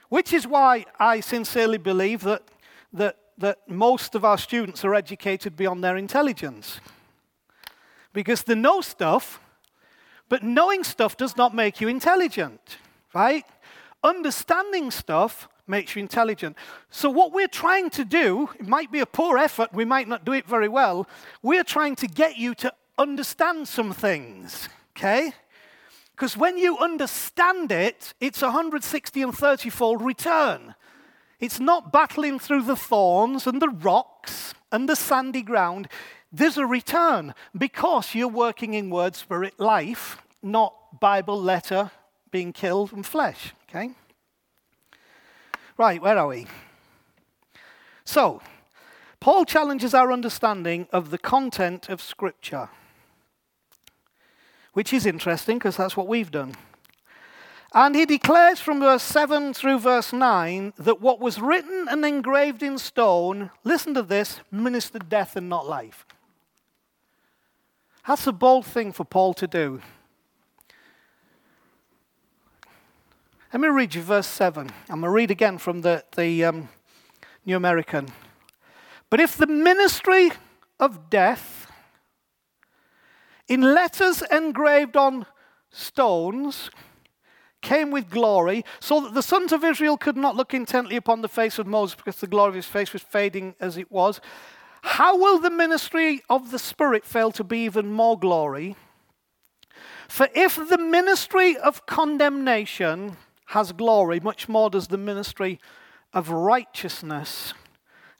Which 0.09 0.33
is 0.33 0.45
why 0.45 0.85
I 0.99 1.21
sincerely 1.21 1.77
believe 1.77 2.23
that, 2.23 2.43
that, 2.91 3.15
that 3.37 3.69
most 3.69 4.15
of 4.15 4.25
our 4.25 4.37
students 4.37 4.83
are 4.83 4.93
educated 4.93 5.55
beyond 5.55 5.81
their 5.81 5.95
intelligence. 5.95 6.81
Because 8.11 8.43
they 8.43 8.55
know 8.55 8.81
stuff, 8.81 9.39
but 10.31 10.43
knowing 10.43 10.81
stuff 10.85 11.17
does 11.17 11.35
not 11.35 11.53
make 11.53 11.81
you 11.81 11.89
intelligent, 11.89 12.77
right? 13.13 13.43
Understanding 14.01 14.89
stuff 14.89 15.49
makes 15.67 15.93
you 15.93 16.01
intelligent. 16.01 16.55
So, 16.89 17.09
what 17.09 17.33
we're 17.33 17.49
trying 17.49 17.89
to 17.89 18.05
do, 18.05 18.49
it 18.57 18.65
might 18.65 18.93
be 18.93 19.01
a 19.01 19.05
poor 19.05 19.37
effort, 19.37 19.73
we 19.73 19.83
might 19.83 20.07
not 20.07 20.23
do 20.23 20.31
it 20.31 20.47
very 20.47 20.69
well. 20.69 21.05
We're 21.41 21.65
trying 21.65 21.97
to 21.97 22.07
get 22.07 22.37
you 22.37 22.55
to 22.55 22.73
understand 22.97 23.67
some 23.67 23.91
things, 23.91 24.69
okay? 24.95 25.33
Because 26.15 26.37
when 26.37 26.57
you 26.57 26.77
understand 26.77 27.69
it, 27.73 28.13
it's 28.21 28.41
160 28.41 29.21
and 29.21 29.37
30 29.37 29.69
fold 29.69 30.01
return. 30.01 30.75
It's 31.41 31.59
not 31.59 31.91
battling 31.91 32.39
through 32.39 32.63
the 32.63 32.77
thorns 32.77 33.47
and 33.47 33.61
the 33.61 33.67
rocks 33.67 34.53
and 34.71 34.87
the 34.87 34.95
sandy 34.95 35.41
ground 35.41 35.89
there's 36.31 36.57
a 36.57 36.65
return 36.65 37.33
because 37.57 38.15
you're 38.15 38.27
working 38.27 38.73
in 38.73 38.89
word, 38.89 39.15
spirit, 39.15 39.59
life, 39.59 40.21
not 40.41 40.99
Bible 40.99 41.39
letter 41.39 41.91
being 42.31 42.53
killed 42.53 42.93
and 42.93 43.05
flesh. 43.05 43.53
Okay? 43.69 43.91
Right, 45.77 46.01
where 46.01 46.17
are 46.17 46.27
we? 46.27 46.47
So, 48.05 48.41
Paul 49.19 49.45
challenges 49.45 49.93
our 49.93 50.11
understanding 50.11 50.87
of 50.91 51.11
the 51.11 51.17
content 51.17 51.89
of 51.89 52.01
Scripture, 52.01 52.69
which 54.73 54.93
is 54.93 55.05
interesting 55.05 55.57
because 55.57 55.77
that's 55.77 55.97
what 55.97 56.07
we've 56.07 56.31
done. 56.31 56.55
And 57.73 57.95
he 57.95 58.05
declares 58.05 58.59
from 58.59 58.81
verse 58.81 59.03
7 59.03 59.53
through 59.53 59.79
verse 59.79 60.11
9 60.11 60.73
that 60.77 60.99
what 60.99 61.21
was 61.21 61.39
written 61.39 61.87
and 61.89 62.03
engraved 62.03 62.63
in 62.63 62.77
stone, 62.77 63.51
listen 63.63 63.93
to 63.93 64.01
this, 64.01 64.41
ministered 64.51 65.07
death 65.07 65.35
and 65.35 65.47
not 65.47 65.67
life. 65.67 66.05
That's 68.07 68.25
a 68.25 68.31
bold 68.31 68.65
thing 68.65 68.91
for 68.91 69.03
Paul 69.03 69.33
to 69.35 69.47
do. 69.47 69.81
Let 73.53 73.59
me 73.59 73.67
read 73.67 73.93
you 73.93 74.01
verse 74.01 74.27
7. 74.27 74.69
I'm 74.89 75.01
going 75.01 75.01
to 75.01 75.09
read 75.09 75.29
again 75.29 75.57
from 75.57 75.81
the, 75.81 76.03
the 76.15 76.45
um, 76.45 76.69
New 77.45 77.57
American. 77.57 78.07
But 79.09 79.19
if 79.19 79.35
the 79.35 79.45
ministry 79.45 80.31
of 80.79 81.09
death, 81.09 81.69
in 83.47 83.61
letters 83.61 84.23
engraved 84.31 84.95
on 84.95 85.25
stones, 85.69 86.71
came 87.61 87.91
with 87.91 88.09
glory, 88.09 88.65
so 88.79 89.01
that 89.01 89.13
the 89.13 89.21
sons 89.21 89.51
of 89.51 89.63
Israel 89.63 89.97
could 89.97 90.17
not 90.17 90.35
look 90.35 90.53
intently 90.53 90.95
upon 90.95 91.21
the 91.21 91.27
face 91.27 91.59
of 91.59 91.67
Moses 91.67 91.95
because 91.95 92.15
the 92.15 92.27
glory 92.27 92.49
of 92.49 92.55
his 92.55 92.65
face 92.65 92.93
was 92.93 93.03
fading 93.03 93.53
as 93.59 93.77
it 93.77 93.91
was, 93.91 94.21
how 94.81 95.17
will 95.17 95.39
the 95.39 95.49
ministry 95.49 96.21
of 96.29 96.51
the 96.51 96.59
Spirit 96.59 97.05
fail 97.05 97.31
to 97.33 97.43
be 97.43 97.65
even 97.65 97.91
more 97.91 98.17
glory? 98.17 98.75
For 100.07 100.27
if 100.35 100.55
the 100.55 100.77
ministry 100.77 101.55
of 101.55 101.85
condemnation 101.85 103.17
has 103.47 103.71
glory, 103.71 104.19
much 104.19 104.49
more 104.49 104.69
does 104.69 104.87
the 104.87 104.97
ministry 104.97 105.59
of 106.13 106.29
righteousness 106.29 107.53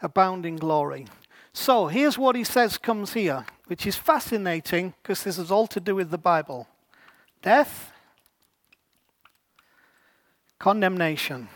abound 0.02 0.46
in 0.46 0.56
glory. 0.56 1.08
So 1.54 1.88
here's 1.88 2.18
what 2.18 2.36
he 2.36 2.44
says 2.44 2.78
comes 2.78 3.14
here, 3.14 3.46
which 3.68 3.86
is 3.86 3.96
fascinating 3.96 4.94
because 5.02 5.24
this 5.24 5.38
is 5.38 5.52
all 5.52 5.68
to 5.68 5.80
do 5.80 5.96
with 5.96 6.12
the 6.12 6.18
Bible 6.18 6.68
death, 7.42 7.92
condemnation. 10.60 11.50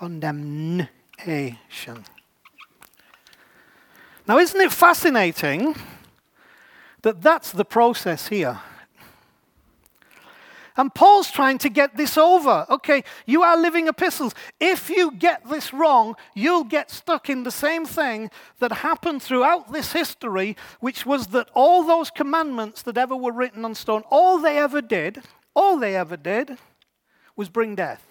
Condemnation. 0.00 0.88
Now, 4.26 4.38
isn't 4.38 4.58
it 4.58 4.72
fascinating 4.72 5.76
that 7.02 7.20
that's 7.20 7.52
the 7.52 7.66
process 7.66 8.28
here? 8.28 8.58
And 10.74 10.94
Paul's 10.94 11.30
trying 11.30 11.58
to 11.58 11.68
get 11.68 11.98
this 11.98 12.16
over. 12.16 12.64
Okay, 12.70 13.04
you 13.26 13.42
are 13.42 13.58
living 13.58 13.88
epistles. 13.88 14.34
If 14.58 14.88
you 14.88 15.10
get 15.12 15.46
this 15.50 15.74
wrong, 15.74 16.16
you'll 16.34 16.64
get 16.64 16.90
stuck 16.90 17.28
in 17.28 17.42
the 17.42 17.50
same 17.50 17.84
thing 17.84 18.30
that 18.58 18.72
happened 18.72 19.22
throughout 19.22 19.70
this 19.70 19.92
history, 19.92 20.56
which 20.78 21.04
was 21.04 21.26
that 21.26 21.50
all 21.52 21.84
those 21.84 22.10
commandments 22.10 22.80
that 22.82 22.96
ever 22.96 23.14
were 23.14 23.32
written 23.32 23.66
on 23.66 23.74
stone, 23.74 24.02
all 24.08 24.38
they 24.38 24.56
ever 24.56 24.80
did, 24.80 25.22
all 25.54 25.76
they 25.76 25.94
ever 25.94 26.16
did 26.16 26.56
was 27.36 27.50
bring 27.50 27.74
death. 27.74 28.09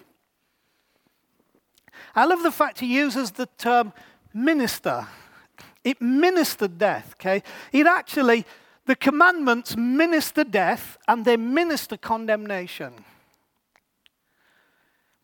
I 2.14 2.24
love 2.24 2.42
the 2.42 2.50
fact 2.50 2.80
he 2.80 2.94
uses 2.94 3.32
the 3.32 3.46
term 3.58 3.92
minister. 4.34 5.06
It 5.84 6.00
ministered 6.00 6.78
death, 6.78 7.14
okay? 7.18 7.42
It 7.72 7.86
actually, 7.86 8.44
the 8.86 8.96
commandments 8.96 9.76
minister 9.76 10.44
death 10.44 10.98
and 11.08 11.24
they 11.24 11.36
minister 11.36 11.96
condemnation. 11.96 12.92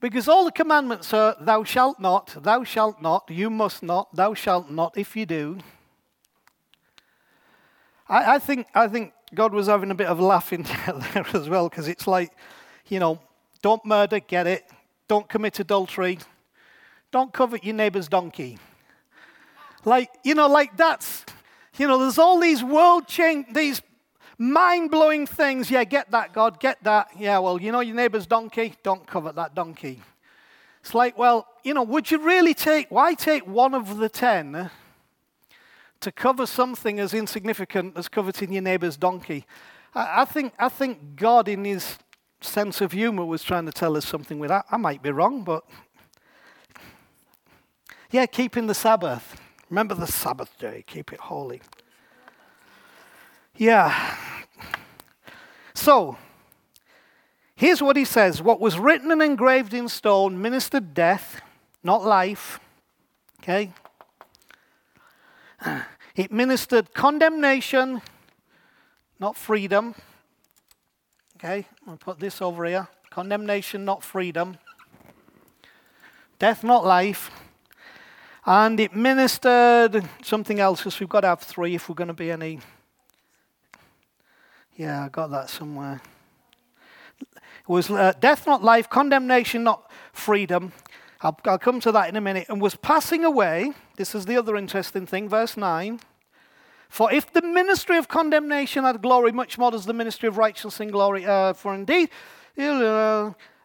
Because 0.01 0.29
all 0.29 0.45
the 0.45 0.53
commandments 0.53 1.13
are 1.13 1.37
thou 1.41 1.65
shalt 1.65 1.99
not, 1.99 2.37
thou 2.43 2.65
shalt 2.65 3.01
not, 3.03 3.29
you 3.31 3.51
must 3.51 3.83
not, 3.83 4.15
thou 4.15 4.35
shalt 4.35 4.71
not, 4.71 4.97
if 4.97 5.17
you 5.17 5.27
do. 5.27 5.59
I, 8.09 8.35
I 8.35 8.39
think, 8.39 8.67
I 8.75 8.89
think 8.89 9.13
God 9.35 9.53
was 9.53 9.67
having 9.67 9.91
a 9.91 9.95
bit 9.95 10.07
of 10.07 10.21
a 10.21 10.25
laugh 10.25 10.53
in 10.53 10.63
there 11.15 11.27
as 11.35 11.49
well, 11.49 11.69
because 11.69 11.89
it's 11.89 12.07
like, 12.07 12.33
you 12.89 13.01
know, 13.01 13.19
don't 13.63 13.85
murder, 13.85 14.21
get 14.21 14.47
it. 14.47 14.65
Don't 15.09 15.29
commit 15.29 15.59
adultery, 15.61 16.19
don't 17.13 17.33
covet 17.33 17.65
your 17.65 17.75
neighbor's 17.75 18.09
donkey. 18.09 18.59
Like, 19.85 20.11
you 20.25 20.35
know, 20.35 20.49
like 20.49 20.77
that's, 20.77 21.25
you 21.79 21.87
know, 21.87 21.99
there's 21.99 22.19
all 22.19 22.41
these 22.41 22.63
world 22.63 23.07
change, 23.07 23.47
these 23.53 23.81
mind 24.37 24.91
blowing 24.91 25.27
things. 25.27 25.71
Yeah, 25.71 25.85
get 25.85 26.11
that, 26.11 26.33
God, 26.33 26.59
get 26.59 26.83
that. 26.83 27.09
Yeah, 27.17 27.39
well, 27.39 27.61
you 27.61 27.71
know 27.73 27.81
your 27.81 27.95
neighbor's 27.95 28.27
donkey? 28.27 28.75
Don't 28.83 29.07
covet 29.07 29.37
that 29.37 29.55
donkey. 29.55 30.03
It's 30.81 30.95
like, 30.95 31.17
well, 31.17 31.47
you 31.65 31.75
know, 31.75 31.83
would 31.83 32.11
you 32.11 32.19
really 32.19 32.55
take, 32.55 32.91
why 32.91 33.15
take 33.15 33.47
one 33.47 33.75
of 33.75 33.97
the 33.97 34.09
ten 34.09 34.71
to 36.01 36.13
cover 36.13 36.47
something 36.47 37.01
as 37.01 37.15
insignificant 37.15 37.97
as 37.97 38.09
coveting 38.09 38.53
your 38.53 38.63
neighbor's 38.63 38.97
donkey? 38.97 39.47
I, 39.95 40.23
I 40.23 40.25
think, 40.25 40.53
I 40.59 40.69
think 40.69 41.17
God, 41.17 41.49
in 41.49 41.65
his 41.65 41.99
sense 42.41 42.81
of 42.81 42.93
humor 42.93 43.25
was 43.25 43.43
trying 43.43 43.67
to 43.67 43.73
tell 43.73 43.97
us 43.97 44.07
something 44.07 44.39
with 44.39 44.51
that. 44.51 44.67
I 44.71 44.77
might 44.77 45.03
be 45.03 45.11
wrong, 45.11 45.43
but 45.43 45.65
yeah, 48.17 48.25
keeping 48.25 48.67
the 48.67 48.75
Sabbath. 48.75 49.39
Remember 49.69 49.95
the 49.95 50.07
Sabbath 50.07 50.57
day, 50.59 50.83
keep 50.87 51.13
it 51.13 51.21
holy. 51.21 51.61
Yeah. 53.57 54.17
So, 55.75 56.17
here's 57.57 57.83
what 57.83 57.95
he 57.95 58.07
says 58.07 58.41
What 58.41 58.59
was 58.59 58.79
written 58.79 59.13
and 59.13 59.23
engraved 59.23 59.75
in 59.75 59.87
stone 59.91 60.41
ministered 60.41 60.95
death, 60.95 61.43
not 61.85 62.07
life. 62.07 62.59
Okay? 63.43 63.73
It 66.17 66.33
ministered 66.33 66.95
condemnation, 66.95 68.01
not 69.21 69.37
freedom. 69.37 69.95
Okay, 71.37 71.67
I'll 71.87 71.99
put 71.99 72.21
this 72.21 72.41
over 72.41 72.65
here. 72.65 72.89
Condemnation, 73.11 73.85
not 73.85 74.03
freedom. 74.03 74.57
Death, 76.39 76.65
not 76.65 76.87
life. 76.87 77.31
And 78.49 78.79
it 78.79 78.95
ministered 78.95 80.09
something 80.23 80.61
else, 80.61 80.81
because 80.81 81.01
we've 81.01 81.09
got 81.09 81.23
to 81.23 81.27
have 81.27 81.41
three 81.41 81.75
if 81.75 81.89
we're 81.89 81.97
going 81.97 82.09
to 82.09 82.15
be 82.15 82.31
any. 82.31 82.61
Yeah, 84.77 85.05
I 85.05 85.09
got 85.09 85.33
that 85.33 85.51
somewhere. 85.51 86.01
It 87.21 87.69
was 87.69 87.91
uh, 87.91 88.13
death, 88.21 88.47
not 88.47 88.63
life, 88.63 88.89
condemnation, 88.89 89.65
not 89.65 89.91
freedom. 90.13 90.73
I'll, 91.23 91.37
I'll 91.45 91.59
come 91.59 91.81
to 91.81 91.91
that 91.91 92.09
in 92.09 92.15
a 92.15 92.21
minute. 92.21 92.47
And 92.49 92.61
was 92.61 92.77
passing 92.77 93.25
away. 93.25 93.73
This 93.97 94.15
is 94.15 94.27
the 94.27 94.37
other 94.37 94.55
interesting 94.55 95.07
thing, 95.07 95.29
verse 95.29 95.57
9. 95.57 95.99
For 96.89 97.13
if 97.13 97.33
the 97.33 97.43
ministry 97.43 97.99
of 97.99 98.07
condemnation 98.07 98.85
had 98.85 99.03
glory, 99.03 99.33
much 99.33 99.59
more 99.59 99.73
does 99.73 99.87
the 99.87 99.93
ministry 99.93 100.29
of 100.29 100.39
righteousness 100.39 100.79
and 100.79 100.93
glory. 100.93 101.27
Uh, 101.27 101.53
for 101.53 101.75
indeed, 101.75 102.11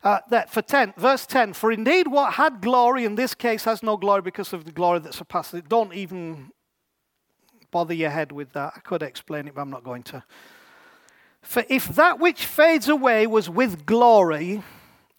uh, 0.04 0.20
that 0.30 0.50
for 0.50 0.62
10, 0.62 0.94
verse 0.98 1.26
10, 1.26 1.54
for 1.54 1.72
indeed 1.72 2.08
what 2.08 2.34
had 2.34 2.62
glory 2.62 3.06
in 3.06 3.16
this 3.16 3.36
case 3.36 3.66
has 3.66 3.84
no 3.84 3.98
glory 3.98 4.22
because 4.22 4.54
of 4.54 4.66
the 4.66 4.72
glory 4.72 5.00
that 5.00 5.14
surpasses 5.14 5.60
it. 5.60 5.70
Don't 5.70 5.94
even 5.94 6.52
bother 7.70 7.94
your 7.94 8.10
head 8.10 8.32
with 8.32 8.52
that. 8.54 8.74
I 8.76 8.80
could 8.80 9.04
explain 9.04 9.48
it, 9.48 9.56
but 9.56 9.62
I'm 9.62 9.70
not 9.70 9.84
going 9.84 10.04
to. 10.04 10.24
For 11.42 11.64
if 11.70 11.88
that 11.90 12.20
which 12.20 12.46
fades 12.46 12.88
away 12.88 13.28
was 13.28 13.50
with 13.50 13.86
glory, 13.86 14.64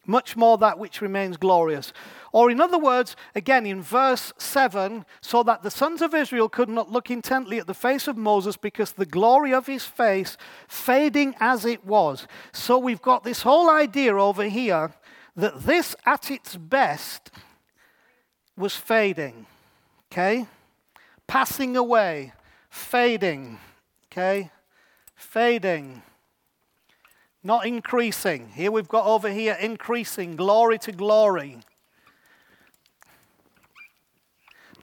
much 0.07 0.37
more 0.37 0.59
that 0.59 0.79
which 0.79 1.01
remains 1.01 1.37
glorious. 1.37 1.93
Or, 2.33 2.51
in 2.51 2.61
other 2.61 2.79
words, 2.79 3.15
again 3.35 3.67
in 3.67 3.83
verse 3.83 4.33
7, 4.39 5.05
so 5.21 5.43
that 5.43 5.63
the 5.63 5.71
sons 5.71 6.01
of 6.01 6.15
Israel 6.15 6.49
could 6.49 6.69
not 6.69 6.91
look 6.91 7.11
intently 7.11 7.59
at 7.59 7.67
the 7.67 7.75
face 7.75 8.09
of 8.09 8.17
Moses 8.17 8.57
because 8.57 8.93
the 8.93 9.07
glory 9.07 9.53
of 9.53 9.67
his 9.67 9.85
face 9.85 10.39
fading 10.67 11.35
as 11.41 11.65
it 11.67 11.85
was. 11.85 12.27
So, 12.53 12.79
we've 12.79 13.03
got 13.03 13.23
this 13.23 13.43
whole 13.43 13.71
idea 13.71 14.17
over 14.17 14.45
here 14.45 14.93
that 15.37 15.63
this 15.65 15.95
at 16.07 16.31
its 16.31 16.57
best 16.57 17.31
was 18.57 18.75
fading, 18.75 19.47
okay? 20.11 20.47
Passing 21.27 21.77
away, 21.77 22.33
fading, 22.71 23.59
okay? 24.07 24.51
Fading 25.15 26.03
not 27.45 27.67
increasing. 27.67 28.49
Here 28.55 28.71
we've 28.71 28.89
got 28.89 29.07
over 29.07 29.29
here 29.29 29.57
increasing, 29.61 30.37
glory 30.37 30.79
to 30.79 30.93
glory. 30.93 31.59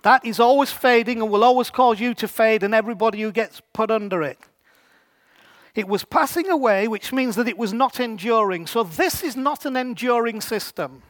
That 0.02 0.26
is 0.26 0.39
always 0.39 0.72
fading 0.72 1.22
and 1.22 1.30
will 1.30 1.43
always 1.43 1.70
cause 1.70 2.00
you 2.00 2.14
to 2.16 2.28
fade 2.28 2.64
and 2.64 2.74
everybody 2.74 3.22
who 3.22 3.32
gets 3.32 3.62
put 3.74 3.91
under 3.91 4.22
it. 4.24 4.39
It 5.76 5.88
was 5.88 6.04
passing 6.04 6.50
away, 6.50 6.88
which 6.88 7.14
means 7.14 7.36
that 7.36 7.47
it 7.47 7.58
was 7.58 7.74
not 7.74 8.00
enduring. 8.00 8.68
So, 8.68 8.84
this 8.84 9.24
is 9.24 9.36
not 9.36 9.66
an 9.66 9.76
enduring 9.76 10.41
system. 10.41 11.04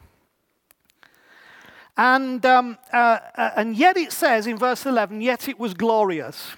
And, 1.96 2.44
um, 2.46 2.78
uh, 2.92 3.18
uh, 3.36 3.50
and 3.56 3.76
yet 3.76 3.96
it 3.96 4.12
says 4.12 4.46
in 4.46 4.58
verse 4.58 4.86
11, 4.86 5.20
yet 5.20 5.48
it 5.48 5.58
was 5.58 5.74
glorious 5.74 6.52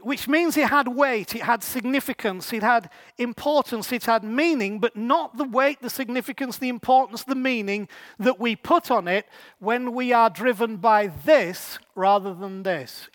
which 0.00 0.26
means 0.26 0.56
it 0.56 0.68
had 0.68 0.88
weight, 0.88 1.34
it 1.34 1.42
had 1.42 1.62
significance, 1.62 2.52
it 2.52 2.62
had 2.62 2.88
importance, 3.18 3.92
it 3.92 4.04
had 4.04 4.24
meaning, 4.24 4.78
but 4.78 4.96
not 4.96 5.36
the 5.36 5.44
weight, 5.44 5.82
the 5.82 5.90
significance, 5.90 6.56
the 6.56 6.68
importance, 6.68 7.24
the 7.24 7.34
meaning 7.34 7.88
that 8.18 8.40
we 8.40 8.56
put 8.56 8.90
on 8.90 9.06
it 9.06 9.26
when 9.58 9.92
we 9.92 10.12
are 10.12 10.30
driven 10.30 10.76
by 10.76 11.08
this 11.08 11.78
rather 11.94 12.32
than 12.32 12.62
this. 12.62 13.08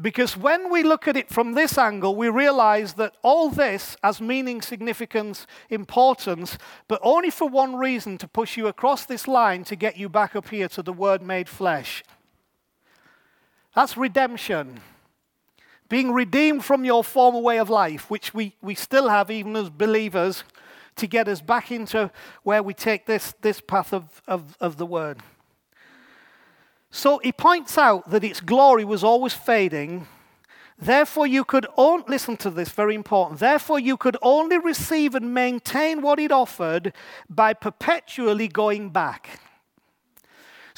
Because 0.00 0.36
when 0.36 0.70
we 0.70 0.82
look 0.82 1.06
at 1.06 1.16
it 1.16 1.28
from 1.28 1.52
this 1.52 1.76
angle, 1.76 2.16
we 2.16 2.28
realize 2.28 2.94
that 2.94 3.16
all 3.22 3.50
this 3.50 3.96
has 4.02 4.20
meaning, 4.20 4.62
significance, 4.62 5.46
importance, 5.68 6.56
but 6.88 7.00
only 7.02 7.30
for 7.30 7.48
one 7.48 7.76
reason 7.76 8.16
to 8.18 8.28
push 8.28 8.56
you 8.56 8.66
across 8.66 9.04
this 9.04 9.28
line 9.28 9.62
to 9.64 9.76
get 9.76 9.98
you 9.98 10.08
back 10.08 10.34
up 10.34 10.48
here 10.48 10.68
to 10.68 10.82
the 10.82 10.92
Word 10.92 11.20
made 11.20 11.48
flesh. 11.48 12.02
That's 13.74 13.96
redemption. 13.96 14.80
Being 15.88 16.12
redeemed 16.12 16.64
from 16.64 16.84
your 16.84 17.02
former 17.02 17.40
way 17.40 17.58
of 17.58 17.68
life, 17.68 18.10
which 18.10 18.32
we, 18.32 18.54
we 18.62 18.74
still 18.74 19.08
have 19.08 19.30
even 19.30 19.56
as 19.56 19.70
believers, 19.70 20.44
to 20.96 21.06
get 21.06 21.28
us 21.28 21.40
back 21.40 21.72
into 21.72 22.10
where 22.42 22.62
we 22.62 22.74
take 22.74 23.06
this, 23.06 23.34
this 23.40 23.60
path 23.60 23.92
of, 23.92 24.22
of, 24.26 24.56
of 24.60 24.76
the 24.76 24.86
word. 24.86 25.18
So 26.90 27.18
he 27.18 27.32
points 27.32 27.78
out 27.78 28.10
that 28.10 28.24
its 28.24 28.40
glory 28.40 28.84
was 28.84 29.04
always 29.04 29.32
fading. 29.32 30.06
Therefore, 30.78 31.26
you 31.26 31.44
could 31.44 31.66
only, 31.76 32.04
listen 32.08 32.36
to 32.38 32.50
this, 32.50 32.70
very 32.70 32.94
important. 32.94 33.38
Therefore, 33.38 33.78
you 33.78 33.96
could 33.96 34.16
only 34.22 34.58
receive 34.58 35.14
and 35.14 35.32
maintain 35.34 36.02
what 36.02 36.18
it 36.18 36.32
offered 36.32 36.92
by 37.28 37.52
perpetually 37.52 38.48
going 38.48 38.90
back. 38.90 39.40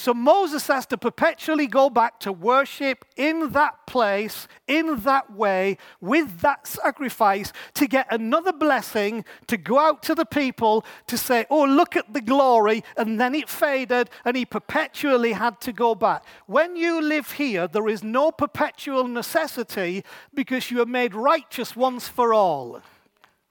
So 0.03 0.13
Moses 0.13 0.67
has 0.67 0.85
to 0.87 0.99
perpetually 0.99 1.69
go 1.69 1.89
back 1.89 2.19
to 2.21 2.33
worship 2.33 3.05
in 3.17 3.51
that 3.53 3.87
place, 3.87 4.49
in 4.67 4.99
that 5.03 5.33
way, 5.33 5.79
with 6.01 6.41
that 6.41 6.67
sacrifice 6.67 7.53
to 7.75 7.87
get 7.87 8.09
another 8.13 8.53
blessing, 8.53 9.25
to 9.47 9.57
go 9.57 9.79
out 9.79 10.03
to 10.03 10.17
the 10.17 10.25
people 10.25 10.85
to 11.07 11.17
say, 11.17 11.47
Oh, 11.49 11.63
look 11.63 11.95
at 11.95 12.13
the 12.13 12.21
glory. 12.21 12.83
And 12.97 13.21
then 13.21 13.33
it 13.37 13.49
faded, 13.49 14.11
and 14.25 14.37
he 14.37 14.45
perpetually 14.45 15.35
had 15.35 15.61
to 15.61 15.73
go 15.73 15.95
back. 15.95 16.25
When 16.47 16.75
you 16.75 17.01
live 17.01 17.31
here, 17.31 17.69
there 17.69 17.87
is 17.87 18.03
no 18.03 18.33
perpetual 18.33 19.07
necessity 19.07 20.03
because 20.35 20.69
you 20.73 20.83
are 20.83 20.87
made 21.01 21.15
righteous 21.15 21.77
once 21.77 22.09
for 22.09 22.35
all. 22.35 22.83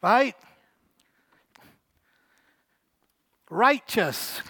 Right? 0.04 0.36
Righteous. 3.50 4.42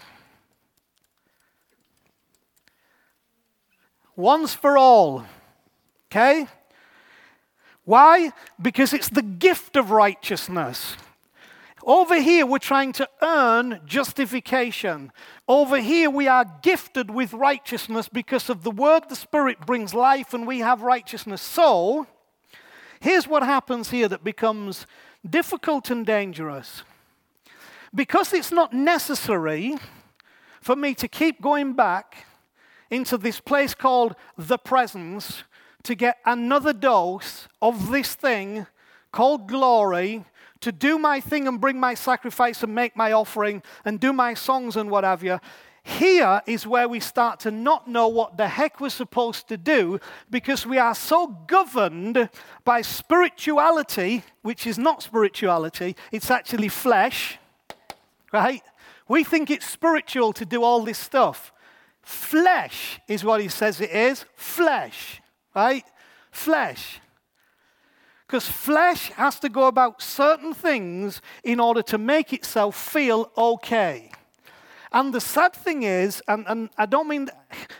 Once 4.22 4.54
for 4.54 4.78
all. 4.78 5.26
Okay? 6.12 6.48
Why? 7.84 8.32
Because 8.62 8.94
it's 8.94 9.10
the 9.10 9.22
gift 9.22 9.76
of 9.76 9.92
righteousness. 9.92 10.96
Over 11.84 12.22
here, 12.22 12.46
we're 12.46 12.60
trying 12.60 12.94
to 12.94 13.10
earn 13.24 13.82
justification. 13.86 15.12
Over 15.48 15.78
here, 15.80 16.10
we 16.10 16.28
are 16.28 16.46
gifted 16.62 17.10
with 17.10 17.34
righteousness 17.34 18.08
because 18.08 18.50
of 18.50 18.64
the 18.64 18.72
word 18.72 19.10
the 19.10 19.16
Spirit 19.16 19.66
brings 19.66 19.94
life 19.94 20.34
and 20.34 20.46
we 20.46 20.60
have 20.60 20.84
righteousness. 20.84 21.42
So, 21.42 22.06
here's 23.00 23.28
what 23.28 23.42
happens 23.42 23.90
here 23.90 24.08
that 24.08 24.24
becomes 24.24 24.86
difficult 25.28 25.90
and 25.90 26.06
dangerous. 26.06 26.84
Because 27.94 28.32
it's 28.32 28.52
not 28.52 28.74
necessary 28.74 29.76
for 30.62 30.76
me 30.76 30.94
to 30.94 31.08
keep 31.08 31.42
going 31.42 31.74
back 31.74 32.28
into 32.92 33.18
this 33.18 33.40
place 33.40 33.74
called 33.74 34.16
the 34.38 34.58
presence 34.58 35.44
to 35.84 35.96
get 35.96 36.18
another 36.26 36.74
dose 36.74 37.48
of 37.62 37.90
this 37.90 38.14
thing 38.14 38.68
called 39.12 39.48
glory 39.48 40.24
to 40.60 40.72
do 40.72 41.00
my 41.00 41.20
thing 41.20 41.48
and 41.48 41.60
bring 41.60 41.80
my 41.80 41.96
sacrifice 41.96 42.62
and 42.62 42.76
make 42.76 42.96
my 42.96 43.12
offering 43.12 43.64
and 43.84 44.00
do 44.00 44.14
my 44.14 44.34
songs 44.34 44.76
and 44.76 44.92
what 44.92 45.04
have 45.04 45.24
you. 45.24 45.40
Here 45.84 46.44
is 46.46 46.68
where 46.68 46.88
we 46.88 47.00
start 47.00 47.40
to 47.42 47.52
not 47.52 47.88
know 47.88 48.08
what 48.08 48.38
the 48.38 48.48
heck 48.48 48.80
we're 48.80 48.90
supposed 48.90 49.48
to 49.48 49.58
do 49.58 50.00
because 50.30 50.66
we 50.66 50.78
are 50.78 50.94
so 50.94 51.28
governed 51.48 52.30
by 52.64 52.84
spirituality, 52.84 54.24
which 54.44 54.68
is 54.68 54.78
not 54.78 55.02
spirituality, 55.02 55.96
it's 56.12 56.30
actually 56.30 56.68
flesh, 56.68 57.40
right? 58.32 58.62
We 59.08 59.24
think 59.24 59.50
it's 59.50 59.66
spiritual 59.68 60.34
to 60.34 60.46
do 60.46 60.64
all 60.64 60.84
this 60.84 61.00
stuff. 61.00 61.52
Flesh 62.02 63.00
is 63.08 63.24
what 63.24 63.42
he 63.42 63.48
says 63.48 63.80
it 63.82 63.92
is. 63.92 64.26
Flesh, 64.36 65.22
right? 65.56 65.84
Flesh. 66.32 67.00
Because 68.26 68.48
flesh 68.48 69.10
has 69.12 69.40
to 69.42 69.50
go 69.50 69.68
about 69.68 70.02
certain 70.02 70.54
things 70.54 71.22
in 71.44 71.60
order 71.60 71.82
to 71.84 71.98
make 71.98 72.32
itself 72.32 72.78
feel 72.78 73.30
okay. 73.38 74.10
And 74.94 75.14
the 75.14 75.22
sad 75.22 75.54
thing 75.54 75.84
is, 75.84 76.22
and, 76.28 76.46
and 76.48 76.70
I 76.78 76.86
don't 76.86 77.08
mean, 77.08 77.30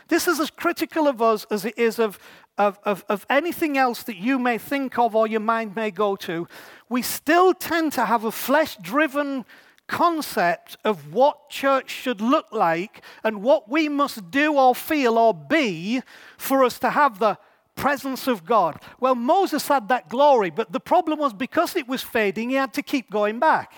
this 0.08 0.28
is 0.28 0.40
as 0.40 0.50
critical 0.50 1.08
of 1.08 1.20
us 1.20 1.46
as 1.50 1.64
it 1.64 1.78
is 1.78 1.98
of, 1.98 2.18
of, 2.58 2.78
of, 2.84 3.04
of 3.08 3.26
anything 3.28 3.76
else 3.76 4.02
that 4.04 4.16
you 4.16 4.38
may 4.38 4.58
think 4.58 4.98
of 4.98 5.14
or 5.14 5.26
your 5.26 5.40
mind 5.40 5.74
may 5.74 5.90
go 5.90 6.16
to, 6.16 6.46
we 6.88 7.02
still 7.02 7.54
tend 7.54 7.92
to 7.92 8.04
have 8.04 8.24
a 8.24 8.32
flesh 8.32 8.76
driven 8.76 9.44
concept 9.88 10.76
of 10.84 11.12
what 11.12 11.50
church 11.50 11.90
should 11.90 12.20
look 12.20 12.46
like 12.52 13.02
and 13.22 13.42
what 13.42 13.68
we 13.68 13.88
must 13.88 14.30
do 14.30 14.54
or 14.54 14.74
feel 14.74 15.18
or 15.18 15.34
be 15.34 16.00
for 16.36 16.64
us 16.64 16.78
to 16.78 16.90
have 16.90 17.18
the 17.18 17.36
presence 17.74 18.26
of 18.26 18.44
God. 18.44 18.80
Well, 19.00 19.14
Moses 19.14 19.66
had 19.68 19.88
that 19.88 20.08
glory, 20.08 20.50
but 20.50 20.72
the 20.72 20.80
problem 20.80 21.18
was 21.18 21.32
because 21.32 21.76
it 21.76 21.88
was 21.88 22.02
fading, 22.02 22.50
he 22.50 22.56
had 22.56 22.74
to 22.74 22.82
keep 22.82 23.10
going 23.10 23.38
back. 23.38 23.72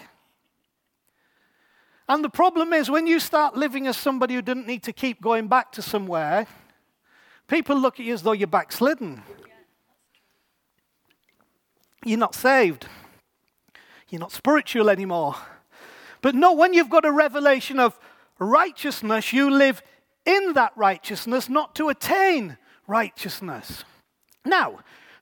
And 2.08 2.22
the 2.22 2.30
problem 2.30 2.72
is 2.72 2.90
when 2.90 3.06
you 3.06 3.18
start 3.18 3.56
living 3.56 3.86
as 3.86 3.96
somebody 3.96 4.34
who 4.34 4.42
didn't 4.42 4.66
need 4.66 4.82
to 4.82 4.92
keep 4.92 5.22
going 5.22 5.48
back 5.48 5.72
to 5.72 5.82
somewhere, 5.82 6.46
people 7.48 7.76
look 7.76 7.98
at 7.98 8.04
you 8.04 8.12
as 8.12 8.22
though 8.22 8.32
you're 8.32 8.46
backslidden. 8.46 9.22
You're 12.04 12.18
not 12.18 12.34
saved. 12.34 12.86
You're 14.10 14.20
not 14.20 14.32
spiritual 14.32 14.90
anymore. 14.90 15.36
But 16.24 16.34
no, 16.34 16.54
when 16.54 16.72
you've 16.72 16.88
got 16.88 17.04
a 17.04 17.12
revelation 17.12 17.78
of 17.78 18.00
righteousness, 18.38 19.34
you 19.34 19.50
live 19.50 19.82
in 20.24 20.54
that 20.54 20.72
righteousness, 20.74 21.50
not 21.50 21.74
to 21.74 21.90
attain 21.90 22.56
righteousness. 22.86 23.84
Now, 24.42 24.78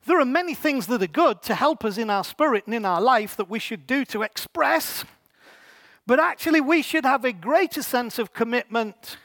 there 0.06 0.20
are 0.20 0.24
many 0.24 0.54
things 0.54 0.86
that 0.86 1.02
are 1.02 1.08
good 1.08 1.42
to 1.42 1.56
help 1.56 1.84
us 1.84 1.98
in 1.98 2.08
our 2.08 2.22
spirit 2.22 2.66
and 2.66 2.74
in 2.76 2.84
our 2.84 3.00
life 3.00 3.34
that 3.34 3.50
we 3.50 3.58
should 3.58 3.84
do 3.84 4.04
to 4.04 4.22
express, 4.22 5.04
but 6.06 6.20
actually, 6.20 6.60
we 6.60 6.82
should 6.82 7.04
have 7.04 7.24
a 7.24 7.32
greater 7.32 7.82
sense 7.82 8.20
of 8.20 8.32
commitment 8.32 9.16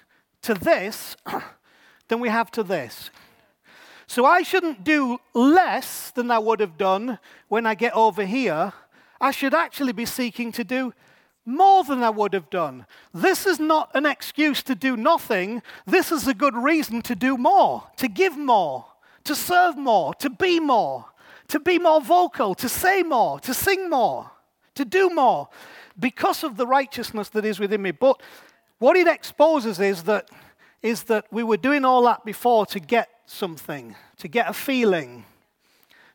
to 0.41 0.55
this 0.55 1.15
than 2.07 2.19
we 2.19 2.29
have 2.29 2.49
to 2.53 2.63
this. 2.63 3.11
So 4.07 4.25
I 4.25 4.41
shouldn't 4.41 4.83
do 4.83 5.19
less 5.35 6.09
than 6.09 6.31
I 6.31 6.39
would 6.39 6.59
have 6.59 6.75
done 6.75 7.19
when 7.49 7.67
I 7.67 7.75
get 7.75 7.93
over 7.93 8.25
here. 8.25 8.73
I 9.21 9.29
should 9.29 9.53
actually 9.53 9.93
be 9.93 10.05
seeking 10.05 10.51
to 10.53 10.63
do 10.63 10.91
more 11.47 11.85
than 11.85 12.03
I 12.03 12.09
would 12.09 12.33
have 12.33 12.49
done. 12.49 12.85
This 13.13 13.47
is 13.47 13.59
not 13.59 13.89
an 13.93 14.05
excuse 14.05 14.61
to 14.63 14.75
do 14.75 14.97
nothing. 14.97 15.63
This 15.85 16.11
is 16.11 16.27
a 16.27 16.33
good 16.33 16.55
reason 16.55 17.01
to 17.03 17.15
do 17.15 17.37
more, 17.37 17.83
to 17.95 18.09
give 18.09 18.37
more, 18.37 18.85
to 19.23 19.33
serve 19.33 19.77
more, 19.77 20.13
to 20.15 20.29
be 20.29 20.59
more, 20.59 21.05
to 21.47 21.59
be 21.59 21.79
more 21.79 22.01
vocal, 22.01 22.53
to 22.55 22.67
say 22.67 23.01
more, 23.01 23.39
to 23.39 23.53
sing 23.53 23.89
more, 23.89 24.31
to 24.75 24.83
do 24.83 25.09
more 25.09 25.47
because 25.97 26.43
of 26.43 26.57
the 26.57 26.67
righteousness 26.67 27.29
that 27.29 27.45
is 27.45 27.59
within 27.59 27.81
me. 27.81 27.91
But 27.91 28.21
what 28.79 28.97
it 28.97 29.07
exposes 29.07 29.79
is 29.79 30.03
that, 30.03 30.29
is 30.83 31.03
that 31.03 31.25
we 31.31 31.43
were 31.43 31.57
doing 31.57 31.85
all 31.85 32.03
that 32.03 32.25
before 32.25 32.65
to 32.67 32.79
get 32.79 33.09
something, 33.25 33.95
to 34.17 34.27
get 34.27 34.49
a 34.49 34.53
feeling, 34.53 35.23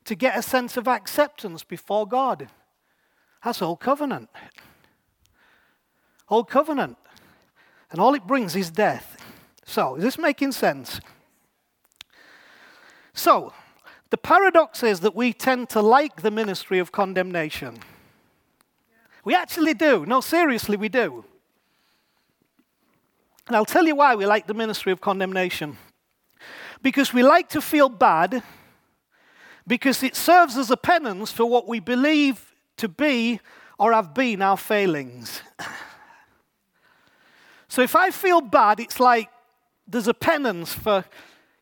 to 0.04 0.14
get 0.14 0.36
a 0.36 0.42
sense 0.42 0.76
of 0.76 0.86
acceptance 0.86 1.64
before 1.64 2.06
God. 2.06 2.48
That's 3.42 3.62
old 3.62 3.80
covenant. 3.80 4.28
Old 6.32 6.48
covenant. 6.48 6.96
And 7.90 8.00
all 8.00 8.14
it 8.14 8.26
brings 8.26 8.56
is 8.56 8.70
death. 8.70 9.18
So, 9.66 9.96
is 9.96 10.02
this 10.02 10.16
making 10.16 10.52
sense? 10.52 10.98
So, 13.12 13.52
the 14.08 14.16
paradox 14.16 14.82
is 14.82 15.00
that 15.00 15.14
we 15.14 15.34
tend 15.34 15.68
to 15.70 15.82
like 15.82 16.22
the 16.22 16.30
ministry 16.30 16.78
of 16.78 16.90
condemnation. 16.90 17.80
We 19.26 19.34
actually 19.34 19.74
do. 19.74 20.06
No, 20.06 20.22
seriously, 20.22 20.78
we 20.78 20.88
do. 20.88 21.22
And 23.46 23.54
I'll 23.54 23.66
tell 23.66 23.86
you 23.86 23.94
why 23.94 24.14
we 24.14 24.24
like 24.24 24.46
the 24.46 24.54
ministry 24.54 24.90
of 24.90 25.02
condemnation. 25.02 25.76
Because 26.80 27.12
we 27.12 27.22
like 27.22 27.50
to 27.50 27.60
feel 27.60 27.90
bad, 27.90 28.42
because 29.66 30.02
it 30.02 30.16
serves 30.16 30.56
as 30.56 30.70
a 30.70 30.78
penance 30.78 31.30
for 31.30 31.44
what 31.44 31.68
we 31.68 31.78
believe 31.78 32.54
to 32.78 32.88
be 32.88 33.38
or 33.78 33.92
have 33.92 34.14
been 34.14 34.40
our 34.40 34.56
failings. 34.56 35.42
So 37.72 37.80
if 37.80 37.96
I 37.96 38.10
feel 38.10 38.42
bad, 38.42 38.80
it's 38.80 39.00
like 39.00 39.30
there's 39.86 40.06
a 40.06 40.12
penance 40.12 40.74
for, 40.74 41.06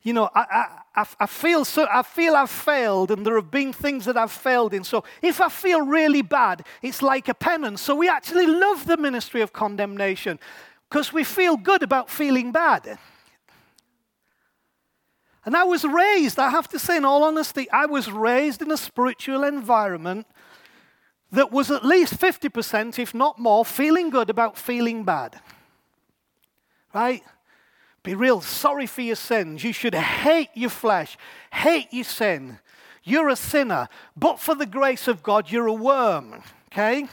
you 0.02 0.12
know, 0.12 0.28
I, 0.34 0.66
I, 0.96 1.06
I, 1.20 1.26
feel 1.26 1.64
so, 1.64 1.86
I 1.88 2.02
feel 2.02 2.34
I've 2.34 2.50
failed 2.50 3.12
and 3.12 3.24
there 3.24 3.36
have 3.36 3.52
been 3.52 3.72
things 3.72 4.06
that 4.06 4.16
I've 4.16 4.32
failed 4.32 4.74
in. 4.74 4.82
So 4.82 5.04
if 5.22 5.40
I 5.40 5.48
feel 5.48 5.86
really 5.86 6.22
bad, 6.22 6.66
it's 6.82 7.00
like 7.00 7.28
a 7.28 7.34
penance. 7.34 7.80
So 7.80 7.94
we 7.94 8.08
actually 8.08 8.48
love 8.48 8.86
the 8.86 8.96
ministry 8.96 9.40
of 9.40 9.52
condemnation 9.52 10.40
because 10.88 11.12
we 11.12 11.22
feel 11.22 11.56
good 11.56 11.84
about 11.84 12.10
feeling 12.10 12.50
bad. 12.50 12.98
And 15.46 15.56
I 15.56 15.62
was 15.62 15.84
raised, 15.84 16.40
I 16.40 16.50
have 16.50 16.66
to 16.70 16.78
say, 16.80 16.96
in 16.96 17.04
all 17.04 17.22
honesty, 17.22 17.70
I 17.70 17.86
was 17.86 18.10
raised 18.10 18.62
in 18.62 18.72
a 18.72 18.76
spiritual 18.76 19.44
environment 19.44 20.26
that 21.30 21.52
was 21.52 21.70
at 21.70 21.84
least 21.84 22.18
50%, 22.18 22.98
if 22.98 23.14
not 23.14 23.38
more, 23.38 23.64
feeling 23.64 24.10
good 24.10 24.28
about 24.28 24.58
feeling 24.58 25.04
bad 25.04 25.40
right? 26.94 27.22
Be 28.02 28.14
real 28.14 28.40
sorry 28.40 28.86
for 28.86 29.02
your 29.02 29.16
sins. 29.16 29.62
You 29.62 29.72
should 29.72 29.94
hate 29.94 30.50
your 30.54 30.70
flesh, 30.70 31.18
hate 31.52 31.88
your 31.92 32.04
sin. 32.04 32.58
You're 33.02 33.28
a 33.28 33.36
sinner, 33.36 33.88
but 34.16 34.38
for 34.38 34.54
the 34.54 34.66
grace 34.66 35.08
of 35.08 35.22
God, 35.22 35.50
you're 35.50 35.66
a 35.66 35.72
worm, 35.72 36.42
okay? 36.72 37.06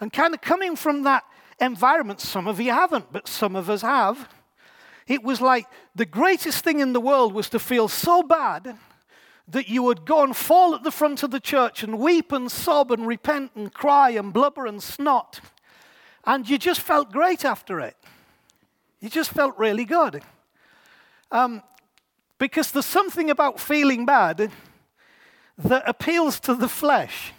And 0.00 0.12
kind 0.12 0.34
of 0.34 0.40
coming 0.40 0.76
from 0.76 1.02
that 1.02 1.24
environment, 1.60 2.20
some 2.20 2.46
of 2.46 2.60
you 2.60 2.72
haven't, 2.72 3.12
but 3.12 3.28
some 3.28 3.56
of 3.56 3.68
us 3.68 3.82
have. 3.82 4.28
It 5.06 5.22
was 5.22 5.40
like 5.40 5.66
the 5.94 6.06
greatest 6.06 6.64
thing 6.64 6.80
in 6.80 6.92
the 6.92 7.00
world 7.00 7.34
was 7.34 7.48
to 7.50 7.58
feel 7.58 7.88
so 7.88 8.22
bad 8.22 8.78
that 9.48 9.68
you 9.68 9.82
would 9.82 10.04
go 10.06 10.22
and 10.22 10.36
fall 10.36 10.74
at 10.74 10.84
the 10.84 10.92
front 10.92 11.22
of 11.22 11.30
the 11.30 11.40
church 11.40 11.82
and 11.82 11.98
weep 11.98 12.32
and 12.32 12.50
sob 12.50 12.92
and 12.92 13.06
repent 13.06 13.50
and 13.56 13.74
cry 13.74 14.10
and 14.10 14.32
blubber 14.32 14.66
and 14.66 14.82
snot. 14.82 15.40
And 16.24 16.48
you 16.48 16.58
just 16.58 16.80
felt 16.80 17.12
great 17.12 17.44
after 17.44 17.80
it. 17.80 17.96
You 19.00 19.08
just 19.08 19.30
felt 19.30 19.58
really 19.58 19.84
good. 19.84 20.22
Um, 21.30 21.62
because 22.38 22.70
there's 22.70 22.86
something 22.86 23.30
about 23.30 23.60
feeling 23.60 24.06
bad 24.06 24.50
that 25.58 25.82
appeals 25.86 26.40
to 26.40 26.54
the 26.54 26.68
flesh 26.68 27.32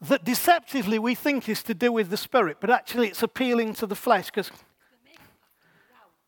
that 0.00 0.24
deceptively 0.24 0.98
we 0.98 1.14
think 1.14 1.48
is 1.48 1.62
to 1.64 1.74
do 1.74 1.90
with 1.90 2.10
the 2.10 2.16
spirit, 2.16 2.58
but 2.60 2.70
actually 2.70 3.08
it's 3.08 3.22
appealing 3.22 3.74
to 3.74 3.86
the 3.86 3.94
flesh 3.94 4.26
because 4.26 4.50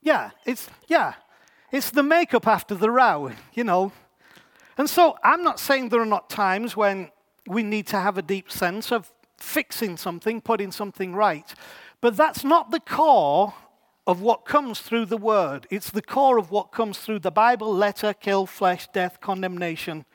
yeah, 0.01 0.31
it's 0.47 0.69
yeah, 0.87 1.15
it's 1.71 1.91
the 1.91 2.03
makeup 2.03 2.47
after 2.47 2.75
the 2.75 2.91
row, 2.91 3.31
you 3.55 3.65
know. 3.65 3.93
And 4.77 4.89
so 4.89 5.19
I'm 5.23 5.43
not 5.43 5.61
saying 5.61 5.89
there 5.89 6.01
are 6.01 6.07
not 6.07 6.31
times 6.31 6.77
when 6.77 7.11
we 7.47 7.63
need 7.63 7.87
to 7.89 7.99
have 7.99 8.17
a 8.17 8.23
deep 8.23 8.51
sense 8.51 8.93
of 8.93 9.13
fixing 9.39 9.97
something, 9.97 10.41
putting 10.41 10.73
something 10.73 11.15
right, 11.15 11.55
but 12.01 12.17
that's 12.17 12.45
not 12.45 12.71
the 12.71 12.81
core 12.81 13.55
of 14.09 14.23
what 14.23 14.47
comes 14.47 14.81
through 14.81 15.05
the 15.05 15.19
word. 15.19 15.67
It's 15.71 15.91
the 15.91 16.01
core 16.01 16.39
of 16.39 16.51
what 16.51 16.73
comes 16.73 16.97
through 16.97 17.19
the 17.19 17.31
Bible 17.31 17.73
letter, 17.75 18.15
kill, 18.15 18.47
flesh, 18.47 18.89
death, 18.89 19.21
condemnation, 19.21 20.07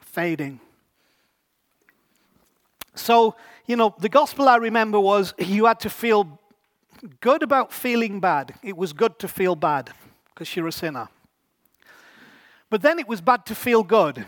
fading. 0.00 0.60
So, 2.94 3.34
you 3.66 3.74
know, 3.74 3.92
the 3.98 4.08
gospel 4.08 4.48
I 4.48 4.54
remember 4.54 5.00
was 5.00 5.34
you 5.36 5.66
had 5.66 5.80
to 5.80 5.90
feel 5.90 6.38
good 7.20 7.42
about 7.42 7.72
feeling 7.72 8.20
bad. 8.20 8.54
It 8.62 8.76
was 8.76 8.92
good 8.92 9.18
to 9.18 9.26
feel 9.26 9.56
bad 9.56 9.90
because 10.32 10.54
you're 10.54 10.68
a 10.68 10.72
sinner. 10.72 11.08
But 12.70 12.82
then 12.82 13.00
it 13.00 13.08
was 13.08 13.20
bad 13.20 13.46
to 13.46 13.56
feel 13.56 13.82
good 13.82 14.24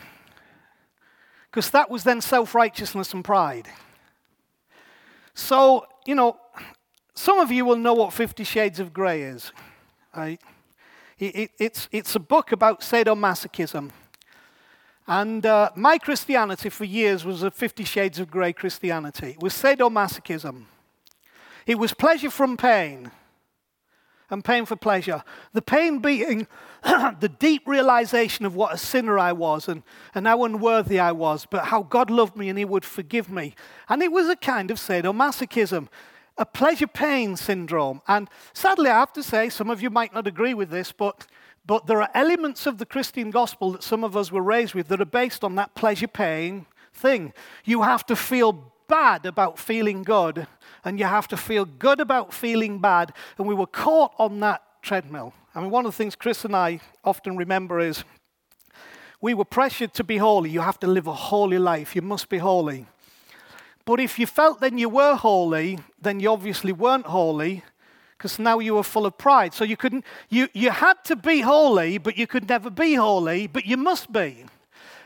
because 1.48 1.70
that 1.70 1.88
was 1.88 2.02
then 2.02 2.20
self 2.20 2.57
righteousness 2.57 3.14
and 3.14 3.24
pride. 3.24 3.68
So, 5.32 5.86
you 6.07 6.16
know, 6.16 6.38
some 7.16 7.38
of 7.38 7.50
you 7.50 7.64
will 7.64 7.76
know 7.76 7.94
what 7.94 8.12
Fifty 8.12 8.44
Shades 8.44 8.78
of 8.78 8.92
Grey 8.92 9.22
is. 9.22 9.50
It, 10.16 10.38
it, 11.18 11.50
it's, 11.58 11.88
it's 11.90 12.14
a 12.14 12.20
book 12.20 12.52
about 12.52 12.80
sadomasochism. 12.80 13.90
And 15.08 15.46
uh, 15.46 15.70
my 15.74 15.98
Christianity 15.98 16.68
for 16.68 16.84
years 16.84 17.24
was 17.24 17.42
a 17.42 17.50
Fifty 17.50 17.84
Shades 17.84 18.18
of 18.18 18.30
Grey 18.30 18.52
Christianity. 18.52 19.30
It 19.30 19.42
was 19.42 19.54
sadomasochism. 19.54 20.64
It 21.66 21.78
was 21.78 21.94
pleasure 21.94 22.30
from 22.30 22.56
pain 22.56 23.10
and 24.30 24.44
pain 24.44 24.66
for 24.66 24.76
pleasure. 24.76 25.22
The 25.52 25.62
pain 25.62 26.00
being 26.00 26.46
the 26.84 27.34
deep 27.38 27.66
realization 27.66 28.44
of 28.44 28.54
what 28.54 28.74
a 28.74 28.78
sinner 28.78 29.18
I 29.18 29.32
was 29.32 29.68
and, 29.68 29.82
and 30.14 30.26
how 30.26 30.44
unworthy 30.44 30.98
I 30.98 31.12
was, 31.12 31.46
but 31.46 31.66
how 31.66 31.82
God 31.82 32.10
loved 32.10 32.36
me 32.36 32.48
and 32.48 32.58
He 32.58 32.64
would 32.64 32.84
forgive 32.84 33.30
me. 33.30 33.54
And 33.88 34.02
it 34.02 34.12
was 34.12 34.28
a 34.28 34.36
kind 34.36 34.70
of 34.70 34.78
sadomasochism 34.78 35.88
a 36.39 36.47
pleasure 36.47 36.87
pain 36.87 37.37
syndrome. 37.37 38.03
And 38.07 38.28
sadly, 38.53 38.91
I 38.91 39.01
have 39.01 39.12
to 39.14 39.22
say, 39.22 39.49
some 39.49 39.70
of 39.70 39.82
you 39.82 39.91
might 39.91 40.14
not 40.14 40.26
agree 40.26 40.55
with 40.55 40.70
this, 40.70 40.93
but, 40.93 41.26
but 41.66 41.87
there 41.87 42.03
are 42.03 42.11
elements 42.14 42.66
of 42.66 42.78
the 42.78 42.87
Christian 42.87 43.30
gospel 43.30 43.72
that 43.72 43.82
some 43.82 44.05
of 44.05 44.16
us 44.16 44.30
were 44.30 44.43
raised 44.43 44.74
with 44.74 44.89
that 44.89 45.01
are 45.01 45.07
based 45.07 45.43
on 45.43 45.55
that 45.55 45.74
pleasure 45.74 46.09
pain 46.09 46.66
thing. 46.93 47.32
You 47.64 47.82
have 47.82 48.05
to 48.07 48.16
feel 48.16 48.72
bad 48.89 49.26
about 49.26 49.59
feeling 49.59 50.03
good, 50.03 50.47
and 50.84 50.99
you 50.99 51.07
have 51.07 51.26
to 51.28 51.37
feel 51.37 51.64
good 51.64 52.01
about 52.01 52.32
feeling 52.32 52.78
bad. 52.78 53.12
And 53.39 53.47
we 53.47 53.55
were 53.55 53.66
caught 53.66 54.14
on 54.18 54.41
that 54.41 54.62
treadmill. 54.82 55.32
I 55.55 55.61
mean, 55.61 55.70
one 55.70 55.87
of 55.87 55.93
the 55.93 55.97
things 55.97 56.14
Chris 56.14 56.45
and 56.45 56.55
I 56.55 56.80
often 57.03 57.37
remember 57.37 57.80
is 57.80 58.05
we 59.20 59.34
were 59.34 59.45
pressured 59.45 59.95
to 59.95 60.05
be 60.05 60.18
holy. 60.18 60.51
You 60.51 60.61
have 60.61 60.78
to 60.80 60.87
live 60.87 61.07
a 61.07 61.14
holy 61.14 61.59
life. 61.59 61.97
You 61.97 62.03
must 62.03 62.28
be 62.28 62.39
holy. 62.39 62.87
But 63.87 64.01
if 64.01 64.18
you 64.18 64.26
felt 64.26 64.61
then 64.61 64.76
you 64.76 64.91
were 64.91 65.14
holy, 65.14 65.78
then 66.03 66.20
you 66.20 66.30
obviously 66.30 66.72
weren't 66.72 67.07
holy 67.07 67.62
because 68.18 68.39
now 68.39 68.59
you 68.59 68.74
were 68.74 68.82
full 68.82 69.07
of 69.07 69.16
pride. 69.16 69.55
So 69.55 69.64
you 69.64 69.76
couldn't, 69.76 70.05
you, 70.28 70.49
you 70.53 70.70
had 70.70 71.05
to 71.05 71.16
be 71.16 71.41
holy, 71.41 71.97
but 71.99 72.18
you 72.18 72.26
could 72.26 72.49
never 72.49 72.68
be 72.68 72.95
holy, 72.95 73.47
but 73.47 73.64
you 73.64 73.76
must 73.76 74.12
be. 74.12 74.45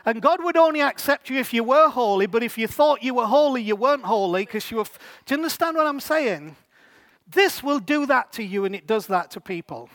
And 0.03 0.19
God 0.21 0.43
would 0.43 0.57
only 0.57 0.81
accept 0.81 1.29
you 1.29 1.37
if 1.37 1.53
you 1.53 1.63
were 1.63 1.89
holy, 1.89 2.25
but 2.25 2.41
if 2.41 2.57
you 2.57 2.67
thought 2.67 3.03
you 3.03 3.13
were 3.13 3.27
holy, 3.27 3.61
you 3.61 3.75
weren't 3.75 4.03
holy 4.03 4.45
because 4.45 4.71
you 4.71 4.77
were. 4.77 4.85
Do 5.25 5.35
you 5.35 5.37
understand 5.37 5.77
what 5.77 5.85
I'm 5.85 5.99
saying? 5.99 6.55
This 7.27 7.61
will 7.61 7.79
do 7.79 8.07
that 8.07 8.33
to 8.33 8.43
you, 8.43 8.65
and 8.65 8.75
it 8.75 8.87
does 8.87 9.05
that 9.07 9.29
to 9.31 9.39
people. 9.39 9.89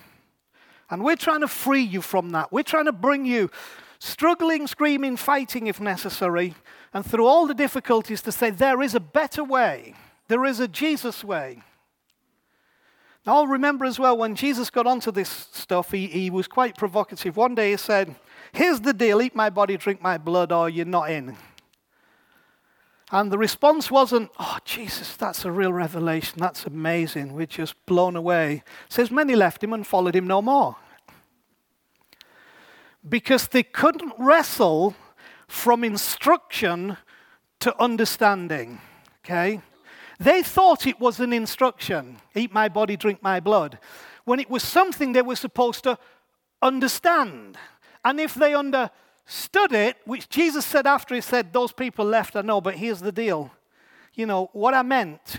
And 0.88 1.02
we're 1.02 1.16
trying 1.16 1.40
to 1.40 1.48
free 1.48 1.82
you 1.82 2.00
from 2.00 2.30
that. 2.30 2.52
We're 2.52 2.62
trying 2.62 2.84
to 2.84 2.92
bring 2.92 3.26
you 3.26 3.50
struggling, 3.98 4.68
screaming, 4.68 5.16
fighting 5.16 5.66
if 5.66 5.80
necessary, 5.80 6.54
and 6.92 7.04
through 7.04 7.26
all 7.26 7.46
the 7.46 7.54
difficulties 7.54 8.22
to 8.22 8.32
say 8.32 8.50
there 8.50 8.82
is 8.82 8.94
a 8.94 9.00
better 9.00 9.44
way. 9.44 9.94
There 10.28 10.44
is 10.44 10.60
a 10.60 10.68
Jesus 10.68 11.22
way. 11.22 11.62
Now, 13.26 13.36
I'll 13.36 13.46
remember 13.48 13.84
as 13.84 13.98
well 13.98 14.16
when 14.16 14.36
Jesus 14.36 14.70
got 14.70 14.86
onto 14.86 15.10
this 15.10 15.28
stuff, 15.28 15.90
he, 15.90 16.06
he 16.06 16.30
was 16.30 16.46
quite 16.46 16.76
provocative. 16.76 17.36
One 17.36 17.56
day 17.56 17.72
he 17.72 17.76
said, 17.76 18.14
Here's 18.52 18.80
the 18.80 18.92
deal 18.92 19.20
eat 19.20 19.34
my 19.34 19.50
body, 19.50 19.76
drink 19.76 20.00
my 20.00 20.16
blood, 20.16 20.52
or 20.52 20.68
you're 20.68 20.86
not 20.86 21.10
in. 21.10 21.36
And 23.10 23.30
the 23.30 23.38
response 23.38 23.90
wasn't, 23.90 24.30
Oh, 24.38 24.58
Jesus, 24.64 25.16
that's 25.16 25.44
a 25.44 25.50
real 25.50 25.72
revelation. 25.72 26.38
That's 26.38 26.66
amazing. 26.66 27.32
We're 27.32 27.46
just 27.46 27.74
blown 27.86 28.14
away. 28.14 28.62
It 28.86 28.92
says, 28.92 29.10
Many 29.10 29.34
left 29.34 29.62
him 29.62 29.72
and 29.72 29.84
followed 29.84 30.14
him 30.14 30.28
no 30.28 30.40
more. 30.40 30.76
Because 33.08 33.48
they 33.48 33.64
couldn't 33.64 34.12
wrestle 34.18 34.94
from 35.48 35.84
instruction 35.84 36.96
to 37.60 37.82
understanding. 37.82 38.80
Okay? 39.24 39.60
They 40.18 40.42
thought 40.42 40.86
it 40.86 41.00
was 41.00 41.20
an 41.20 41.32
instruction 41.32 42.18
eat 42.34 42.52
my 42.52 42.68
body, 42.68 42.96
drink 42.96 43.22
my 43.22 43.40
blood, 43.40 43.78
when 44.24 44.40
it 44.40 44.50
was 44.50 44.62
something 44.62 45.12
they 45.12 45.22
were 45.22 45.36
supposed 45.36 45.84
to 45.84 45.98
understand. 46.62 47.56
And 48.04 48.20
if 48.20 48.34
they 48.34 48.54
understood 48.54 49.72
it, 49.72 49.96
which 50.04 50.28
Jesus 50.28 50.64
said 50.64 50.86
after 50.86 51.14
he 51.14 51.20
said, 51.20 51.52
Those 51.52 51.72
people 51.72 52.04
left, 52.04 52.36
I 52.36 52.42
know, 52.42 52.60
but 52.60 52.74
here's 52.74 53.00
the 53.00 53.12
deal. 53.12 53.50
You 54.14 54.26
know, 54.26 54.50
what 54.52 54.74
I 54.74 54.82
meant 54.82 55.38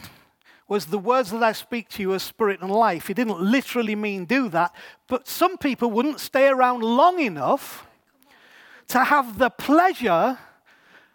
was 0.68 0.88
the 0.88 1.00
words 1.00 1.32
that 1.32 1.42
I 1.42 1.54
speak 1.54 1.88
to 1.90 2.02
you 2.02 2.14
are 2.14 2.20
spirit 2.20 2.62
and 2.62 2.70
life. 2.70 3.08
He 3.08 3.14
didn't 3.14 3.40
literally 3.40 3.96
mean 3.96 4.26
do 4.26 4.50
that, 4.50 4.76
but 5.08 5.28
some 5.28 5.58
people 5.58 5.90
wouldn't 5.90 6.20
stay 6.20 6.48
around 6.48 6.84
long 6.84 7.20
enough 7.20 7.88
to 8.90 9.04
have 9.04 9.38
the 9.38 9.50
pleasure 9.50 10.38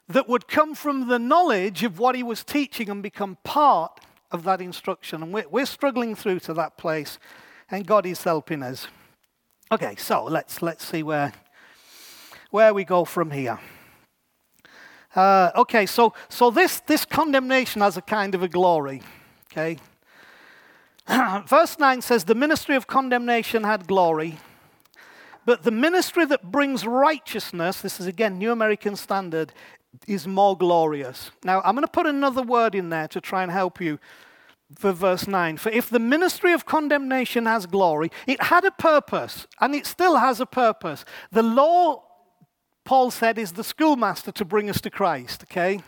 that 0.09 0.29
would 0.29 0.49
come 0.49 0.75
from 0.75 1.09
the 1.09 1.19
knowledge 1.19 1.83
of 1.83 1.99
what 1.99 2.15
he 2.15 2.23
was 2.23 2.45
teaching 2.45 2.91
and 2.91 3.03
become 3.03 3.39
part 3.45 4.01
of 4.31 4.45
that 4.45 4.61
instruction. 4.61 5.23
And 5.23 5.33
we're, 5.33 5.49
we're 5.49 5.67
struggling 5.67 6.15
through 6.15 6.41
to 6.41 6.55
that 6.55 6.77
place, 6.77 7.19
and 7.71 7.87
God 7.87 8.07
is 8.07 8.23
helping 8.23 8.63
us. 8.63 8.87
Okay, 9.71 9.97
so 9.97 10.25
let's, 10.25 10.61
let's 10.61 10.85
see 10.85 11.03
where, 11.03 11.33
where 12.51 12.75
we 12.75 12.85
go 12.85 13.05
from 13.05 13.31
here. 13.31 13.59
Uh, 15.15 15.51
okay, 15.57 15.87
so, 15.87 16.15
so 16.29 16.51
this, 16.51 16.81
this 16.81 17.05
condemnation 17.05 17.83
has 17.83 17.97
a 17.97 18.03
kind 18.03 18.35
of 18.35 18.43
a 18.43 18.49
glory. 18.49 19.03
Okay. 19.51 19.79
Verse 21.47 21.79
9 21.79 22.01
says, 22.01 22.25
The 22.25 22.35
ministry 22.35 22.77
of 22.77 22.87
condemnation 22.87 23.65
had 23.65 23.87
glory, 23.87 24.39
but 25.45 25.63
the 25.63 25.71
ministry 25.71 26.25
that 26.27 26.51
brings 26.51 26.87
righteousness, 26.87 27.81
this 27.81 28.01
is 28.01 28.07
again 28.07 28.39
New 28.39 28.53
American 28.53 28.97
Standard, 28.97 29.53
is 30.07 30.27
more 30.27 30.57
glorious. 30.57 31.31
Now, 31.45 31.61
I'm 31.65 31.75
going 31.75 31.87
to 31.87 31.91
put 31.91 32.07
another 32.07 32.43
word 32.43 32.75
in 32.75 32.89
there 32.89 33.09
to 33.09 33.21
try 33.21 33.43
and 33.43 33.53
help 33.53 33.81
you 33.81 33.99
for 34.79 34.93
verse 34.93 35.27
9. 35.27 35.59
For 35.59 35.71
if 35.71 35.91
the 35.91 35.99
ministry 35.99 36.53
of 36.53 36.65
condemnation 36.65 37.47
has 37.47 37.67
glory, 37.67 38.11
it 38.27 38.45
had 38.45 38.65
a 38.65 38.71
purpose, 38.71 39.47
and 39.61 39.75
it 39.75 39.87
still 39.87 40.17
has 40.17 40.41
a 40.41 40.47
purpose. 40.47 41.05
The 41.31 41.43
law, 41.43 42.05
Paul 42.85 43.11
said, 43.11 43.39
is 43.39 43.53
the 43.53 43.65
schoolmaster 43.65 44.33
to 44.33 44.45
bring 44.45 44.71
us 44.71 44.81
to 44.83 44.91
Christ, 44.91 45.45
okay? 45.45 45.81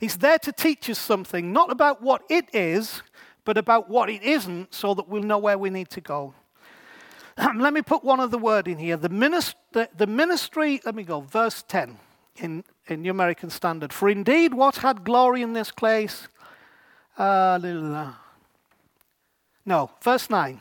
It's 0.00 0.16
there 0.16 0.38
to 0.38 0.52
teach 0.52 0.88
us 0.90 0.98
something, 0.98 1.52
not 1.52 1.70
about 1.70 2.02
what 2.02 2.22
it 2.30 2.46
is, 2.54 3.02
but 3.44 3.58
about 3.58 3.88
what 3.88 4.10
it 4.10 4.22
isn't, 4.22 4.74
so 4.74 4.94
that 4.94 5.08
we'll 5.08 5.22
know 5.22 5.38
where 5.38 5.58
we 5.58 5.70
need 5.70 5.90
to 5.90 6.00
go. 6.00 6.34
let 7.56 7.72
me 7.72 7.82
put 7.82 8.02
one 8.02 8.20
other 8.20 8.38
word 8.38 8.68
in 8.68 8.78
here. 8.78 8.96
The, 8.96 9.10
minist- 9.10 9.54
the, 9.72 9.88
the 9.96 10.06
ministry, 10.06 10.80
let 10.84 10.94
me 10.94 11.02
go, 11.02 11.20
verse 11.20 11.64
10 11.68 11.98
in, 12.36 12.64
in 12.86 13.02
New 13.02 13.10
American 13.10 13.50
Standard. 13.50 13.92
For 13.92 14.08
indeed, 14.08 14.54
what 14.54 14.76
had 14.76 15.04
glory 15.04 15.42
in 15.42 15.52
this 15.52 15.70
place? 15.70 16.28
Uh, 17.18 18.12
no, 19.64 19.90
verse 20.02 20.30
9. 20.30 20.60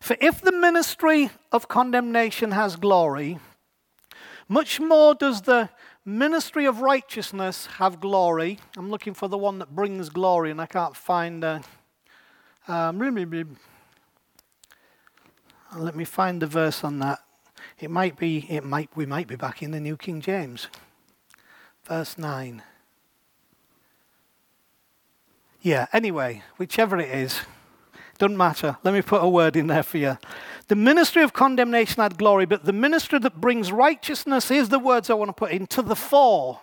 For 0.00 0.16
if 0.20 0.40
the 0.40 0.52
ministry 0.52 1.30
of 1.50 1.68
condemnation 1.68 2.52
has 2.52 2.76
glory, 2.76 3.38
much 4.48 4.80
more 4.80 5.14
does 5.14 5.42
the 5.42 5.70
ministry 6.04 6.66
of 6.66 6.80
righteousness 6.80 7.66
have 7.78 8.00
glory. 8.00 8.58
I'm 8.76 8.90
looking 8.90 9.14
for 9.14 9.28
the 9.28 9.38
one 9.38 9.58
that 9.60 9.74
brings 9.74 10.08
glory, 10.08 10.50
and 10.50 10.60
I 10.60 10.66
can't 10.66 10.96
find. 10.96 11.44
Uh, 11.44 11.60
um, 12.68 12.98
let 15.76 15.96
me 15.96 16.04
find 16.04 16.42
the 16.42 16.46
verse 16.46 16.84
on 16.84 16.98
that. 17.00 17.20
It 17.78 17.90
might 17.90 18.18
be, 18.18 18.46
it 18.48 18.64
might, 18.64 18.90
we 18.94 19.06
might 19.06 19.26
be 19.26 19.36
back 19.36 19.62
in 19.62 19.70
the 19.70 19.80
New 19.80 19.96
King 19.96 20.20
James. 20.20 20.68
Verse 21.84 22.18
9. 22.18 22.62
Yeah, 25.60 25.86
anyway, 25.92 26.42
whichever 26.56 26.98
it 26.98 27.08
is, 27.08 27.40
doesn't 28.18 28.36
matter. 28.36 28.76
Let 28.84 28.94
me 28.94 29.02
put 29.02 29.22
a 29.22 29.28
word 29.28 29.56
in 29.56 29.68
there 29.68 29.82
for 29.82 29.98
you. 29.98 30.18
The 30.68 30.76
ministry 30.76 31.22
of 31.22 31.32
condemnation 31.32 32.02
had 32.02 32.18
glory, 32.18 32.46
but 32.46 32.64
the 32.64 32.72
ministry 32.72 33.18
that 33.20 33.40
brings 33.40 33.72
righteousness 33.72 34.50
is 34.50 34.68
the 34.68 34.78
words 34.78 35.10
I 35.10 35.14
want 35.14 35.28
to 35.28 35.34
put 35.34 35.52
in 35.52 35.66
to 35.68 35.82
the 35.82 35.96
fore. 35.96 36.60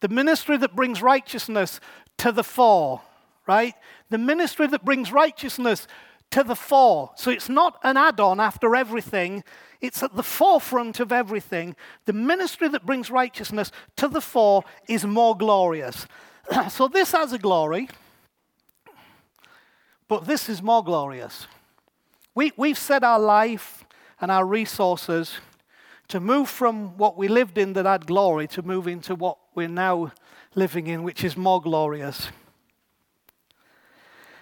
The 0.00 0.08
ministry 0.08 0.56
that 0.58 0.76
brings 0.76 1.00
righteousness 1.00 1.80
to 2.18 2.32
the 2.32 2.44
fore, 2.44 3.00
right? 3.46 3.74
The 4.10 4.18
ministry 4.18 4.66
that 4.66 4.84
brings 4.84 5.12
righteousness 5.12 5.86
to 6.34 6.42
the 6.42 6.56
fore. 6.56 7.12
So 7.14 7.30
it's 7.30 7.48
not 7.48 7.78
an 7.84 7.96
add 7.96 8.18
on 8.18 8.40
after 8.40 8.74
everything, 8.74 9.44
it's 9.80 10.02
at 10.02 10.16
the 10.16 10.22
forefront 10.24 10.98
of 10.98 11.12
everything. 11.12 11.76
The 12.06 12.12
ministry 12.12 12.66
that 12.70 12.84
brings 12.84 13.08
righteousness 13.08 13.70
to 13.94 14.08
the 14.08 14.20
fore 14.20 14.64
is 14.88 15.06
more 15.06 15.36
glorious. 15.36 16.08
so 16.70 16.88
this 16.88 17.12
has 17.12 17.32
a 17.32 17.38
glory, 17.38 17.88
but 20.08 20.26
this 20.26 20.48
is 20.48 20.60
more 20.60 20.82
glorious. 20.82 21.46
We, 22.34 22.50
we've 22.56 22.78
set 22.78 23.04
our 23.04 23.20
life 23.20 23.84
and 24.20 24.28
our 24.32 24.44
resources 24.44 25.36
to 26.08 26.18
move 26.18 26.48
from 26.48 26.98
what 26.98 27.16
we 27.16 27.28
lived 27.28 27.58
in 27.58 27.74
that 27.74 27.86
had 27.86 28.06
glory 28.06 28.48
to 28.48 28.62
move 28.62 28.88
into 28.88 29.14
what 29.14 29.38
we're 29.54 29.68
now 29.68 30.10
living 30.56 30.88
in, 30.88 31.04
which 31.04 31.22
is 31.22 31.36
more 31.36 31.62
glorious. 31.62 32.30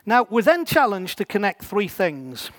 Now, 0.04 0.26
we're 0.28 0.42
then 0.42 0.64
challenged 0.64 1.18
to 1.18 1.24
connect 1.24 1.64
three 1.64 1.88
things. 1.88 2.50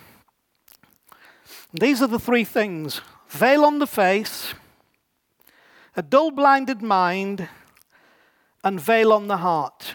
These 1.72 2.00
are 2.00 2.06
the 2.06 2.18
three 2.18 2.44
things 2.44 3.00
veil 3.28 3.64
on 3.64 3.80
the 3.80 3.86
face, 3.86 4.54
a 5.96 6.02
dull, 6.02 6.30
blinded 6.30 6.82
mind, 6.82 7.48
and 8.62 8.80
veil 8.80 9.12
on 9.12 9.26
the 9.26 9.38
heart. 9.38 9.94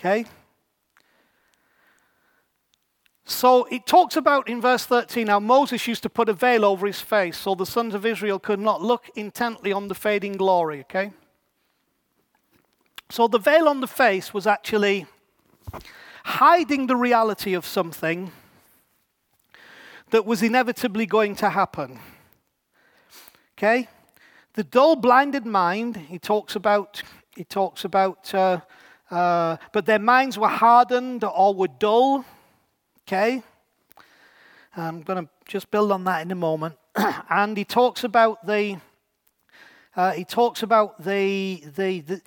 Okay? 0.00 0.24
So 3.24 3.64
it 3.64 3.86
talks 3.86 4.16
about 4.16 4.48
in 4.48 4.60
verse 4.60 4.84
13 4.84 5.28
how 5.28 5.40
Moses 5.40 5.86
used 5.86 6.02
to 6.02 6.10
put 6.10 6.28
a 6.28 6.32
veil 6.32 6.64
over 6.64 6.86
his 6.86 7.00
face 7.00 7.38
so 7.38 7.54
the 7.54 7.66
sons 7.66 7.94
of 7.94 8.04
Israel 8.04 8.38
could 8.38 8.60
not 8.60 8.82
look 8.82 9.10
intently 9.14 9.72
on 9.72 9.88
the 9.88 9.94
fading 9.94 10.32
glory, 10.32 10.80
okay? 10.80 11.12
So 13.10 13.28
the 13.28 13.38
veil 13.38 13.68
on 13.68 13.80
the 13.80 13.86
face 13.86 14.34
was 14.34 14.46
actually 14.46 15.06
hiding 16.24 16.86
the 16.86 16.96
reality 16.96 17.54
of 17.54 17.66
something 17.66 18.32
that 20.10 20.26
was 20.26 20.42
inevitably 20.42 21.06
going 21.06 21.34
to 21.36 21.50
happen. 21.50 21.98
Okay? 23.58 23.88
The 24.54 24.64
dull, 24.64 24.96
blinded 24.96 25.46
mind, 25.46 25.96
he 25.96 26.18
talks 26.18 26.54
about, 26.54 27.02
he 27.34 27.44
talks 27.44 27.84
about, 27.84 28.32
uh, 28.34 28.60
uh, 29.10 29.56
but 29.72 29.86
their 29.86 29.98
minds 29.98 30.38
were 30.38 30.48
hardened 30.48 31.24
or 31.24 31.54
were 31.54 31.68
dull. 31.68 32.24
Okay? 33.08 33.42
I'm 34.76 35.02
going 35.02 35.24
to 35.24 35.30
just 35.46 35.70
build 35.70 35.90
on 35.92 36.04
that 36.04 36.22
in 36.22 36.30
a 36.30 36.36
moment. 36.36 36.76
and 37.30 37.56
he 37.56 37.64
talks 37.64 38.04
about 38.04 38.46
the, 38.46 38.78
uh, 39.96 40.12
he 40.12 40.24
talks 40.24 40.62
about 40.62 41.02
the, 41.02 41.62
the, 41.76 42.00
the, 42.00 42.22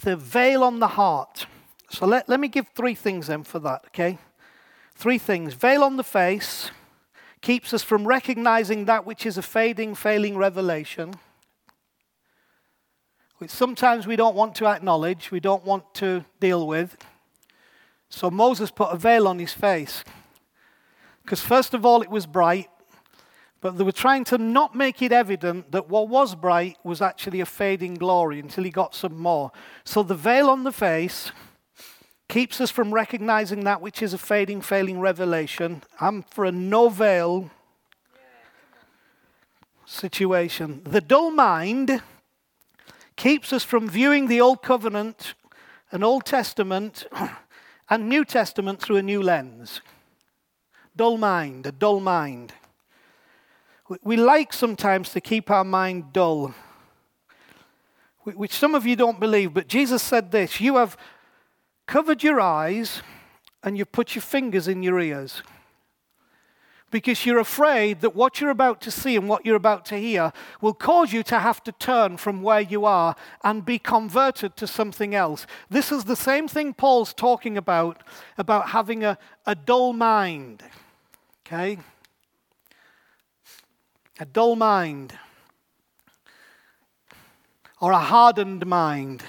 the 0.00 0.16
veil 0.16 0.64
on 0.64 0.80
the 0.80 0.88
heart. 0.88 1.46
So 1.90 2.06
let, 2.06 2.28
let 2.28 2.40
me 2.40 2.48
give 2.48 2.68
three 2.68 2.94
things 2.94 3.28
then 3.28 3.44
for 3.44 3.58
that, 3.60 3.84
okay? 3.88 4.18
Three 4.94 5.18
things 5.18 5.54
veil 5.54 5.82
on 5.82 5.96
the 5.96 6.04
face. 6.04 6.70
keeps 7.40 7.72
us 7.72 7.82
from 7.82 8.06
recognizing 8.06 8.84
that 8.86 9.06
which 9.06 9.24
is 9.24 9.38
a 9.38 9.42
fading, 9.42 9.94
failing 9.94 10.36
revelation, 10.36 11.14
which 13.38 13.50
sometimes 13.50 14.06
we 14.06 14.16
don't 14.16 14.34
want 14.34 14.54
to 14.56 14.66
acknowledge, 14.66 15.30
we 15.30 15.40
don't 15.40 15.64
want 15.64 15.94
to 15.94 16.24
deal 16.40 16.66
with. 16.66 16.96
So 18.10 18.30
Moses 18.30 18.70
put 18.70 18.92
a 18.92 18.96
veil 18.96 19.28
on 19.28 19.38
his 19.38 19.52
face. 19.52 20.02
Because, 21.22 21.40
first 21.40 21.74
of 21.74 21.84
all, 21.84 22.00
it 22.00 22.10
was 22.10 22.26
bright, 22.26 22.68
but 23.60 23.76
they 23.76 23.84
were 23.84 23.92
trying 23.92 24.24
to 24.24 24.38
not 24.38 24.74
make 24.74 25.02
it 25.02 25.12
evident 25.12 25.70
that 25.72 25.88
what 25.88 26.08
was 26.08 26.34
bright 26.34 26.78
was 26.82 27.02
actually 27.02 27.40
a 27.40 27.46
fading 27.46 27.94
glory 27.94 28.40
until 28.40 28.64
he 28.64 28.70
got 28.70 28.94
some 28.94 29.16
more. 29.16 29.52
So 29.84 30.02
the 30.02 30.14
veil 30.14 30.48
on 30.48 30.64
the 30.64 30.72
face 30.72 31.30
keeps 32.28 32.60
us 32.60 32.70
from 32.70 32.92
recognizing 32.92 33.64
that 33.64 33.80
which 33.80 34.02
is 34.02 34.12
a 34.12 34.18
fading, 34.18 34.60
failing 34.60 35.00
revelation. 35.00 35.82
I'm 36.00 36.22
for 36.22 36.44
a 36.44 36.52
no 36.52 36.90
veil 36.90 37.50
situation. 39.86 40.82
The 40.84 41.00
dull 41.00 41.30
mind 41.30 42.02
keeps 43.16 43.52
us 43.52 43.64
from 43.64 43.88
viewing 43.88 44.28
the 44.28 44.40
Old 44.40 44.62
Covenant 44.62 45.34
and 45.90 46.04
Old 46.04 46.26
Testament 46.26 47.06
and 47.90 48.08
New 48.08 48.24
Testament 48.24 48.80
through 48.80 48.96
a 48.96 49.02
new 49.02 49.22
lens. 49.22 49.80
Dull 50.94 51.16
mind, 51.16 51.66
a 51.66 51.72
dull 51.72 52.00
mind. 52.00 52.52
We 54.02 54.18
like 54.18 54.52
sometimes 54.52 55.10
to 55.12 55.20
keep 55.22 55.50
our 55.50 55.64
mind 55.64 56.12
dull, 56.12 56.54
which 58.24 58.52
some 58.52 58.74
of 58.74 58.84
you 58.84 58.96
don't 58.96 59.18
believe, 59.18 59.54
but 59.54 59.66
Jesus 59.66 60.02
said 60.02 60.30
this 60.30 60.60
You 60.60 60.76
have 60.76 60.94
covered 61.88 62.22
your 62.22 62.40
eyes 62.40 63.02
and 63.64 63.76
you've 63.76 63.90
put 63.90 64.14
your 64.14 64.22
fingers 64.22 64.68
in 64.68 64.84
your 64.84 65.00
ears 65.00 65.42
because 66.92 67.26
you're 67.26 67.40
afraid 67.40 68.00
that 68.02 68.14
what 68.14 68.40
you're 68.40 68.50
about 68.50 68.80
to 68.80 68.92
see 68.92 69.16
and 69.16 69.28
what 69.28 69.44
you're 69.44 69.56
about 69.56 69.84
to 69.84 69.96
hear 69.96 70.32
will 70.60 70.72
cause 70.72 71.12
you 71.12 71.24
to 71.24 71.40
have 71.40 71.60
to 71.64 71.72
turn 71.72 72.16
from 72.16 72.42
where 72.42 72.60
you 72.60 72.84
are 72.84 73.16
and 73.42 73.66
be 73.66 73.80
converted 73.80 74.56
to 74.56 74.68
something 74.68 75.16
else. 75.16 75.46
This 75.68 75.90
is 75.90 76.04
the 76.04 76.16
same 76.16 76.46
thing 76.46 76.72
Paul's 76.72 77.12
talking 77.12 77.58
about, 77.58 78.04
about 78.38 78.68
having 78.68 79.02
a, 79.02 79.18
a 79.44 79.56
dull 79.56 79.92
mind. 79.92 80.62
Okay? 81.44 81.78
a 84.20 84.24
dull 84.24 84.56
mind, 84.56 85.16
or 87.80 87.92
a 87.92 87.98
hardened 87.98 88.66
mind. 88.66 89.22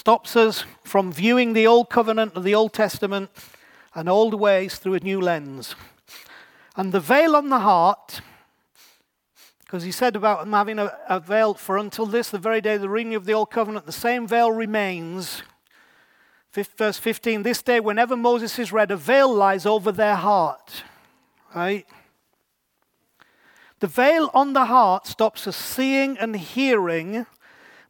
Stops 0.00 0.34
us 0.34 0.64
from 0.82 1.12
viewing 1.12 1.52
the 1.52 1.66
Old 1.66 1.90
Covenant 1.90 2.34
of 2.34 2.42
the 2.42 2.54
Old 2.54 2.72
Testament 2.72 3.28
and 3.94 4.08
old 4.08 4.32
ways 4.32 4.76
through 4.76 4.94
a 4.94 5.00
new 5.00 5.20
lens. 5.20 5.74
And 6.74 6.90
the 6.90 7.00
veil 7.00 7.36
on 7.36 7.50
the 7.50 7.58
heart, 7.58 8.22
because 9.60 9.82
he 9.82 9.92
said 9.92 10.16
about 10.16 10.48
having 10.48 10.78
a, 10.78 10.96
a, 11.06 11.20
veil 11.20 11.52
for 11.52 11.76
until 11.76 12.06
this, 12.06 12.30
the 12.30 12.38
very 12.38 12.62
day 12.62 12.76
of 12.76 12.80
the 12.80 12.88
reading 12.88 13.14
of 13.14 13.26
the 13.26 13.34
Old 13.34 13.50
Covenant, 13.50 13.84
the 13.84 13.92
same 13.92 14.26
veil 14.26 14.50
remains 14.50 15.42
Verse 16.54 16.96
15 16.96 17.42
This 17.42 17.60
day, 17.60 17.78
whenever 17.78 18.16
Moses 18.16 18.58
is 18.58 18.72
read, 18.72 18.90
a 18.90 18.96
veil 18.96 19.30
lies 19.30 19.66
over 19.66 19.92
their 19.92 20.16
heart. 20.16 20.82
Right? 21.54 21.86
The 23.80 23.86
veil 23.86 24.30
on 24.32 24.54
the 24.54 24.64
heart 24.64 25.06
stops 25.06 25.46
us 25.46 25.58
seeing 25.58 26.16
and 26.16 26.34
hearing 26.36 27.26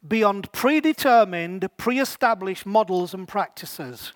beyond 0.07 0.51
predetermined, 0.51 1.67
pre 1.77 1.99
established 1.99 2.65
models 2.65 3.13
and 3.13 3.27
practices. 3.27 4.13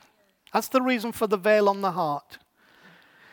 That's 0.53 0.69
the 0.69 0.81
reason 0.81 1.11
for 1.11 1.27
the 1.27 1.37
veil 1.37 1.67
on 1.67 1.81
the 1.81 1.91
heart. 1.91 2.37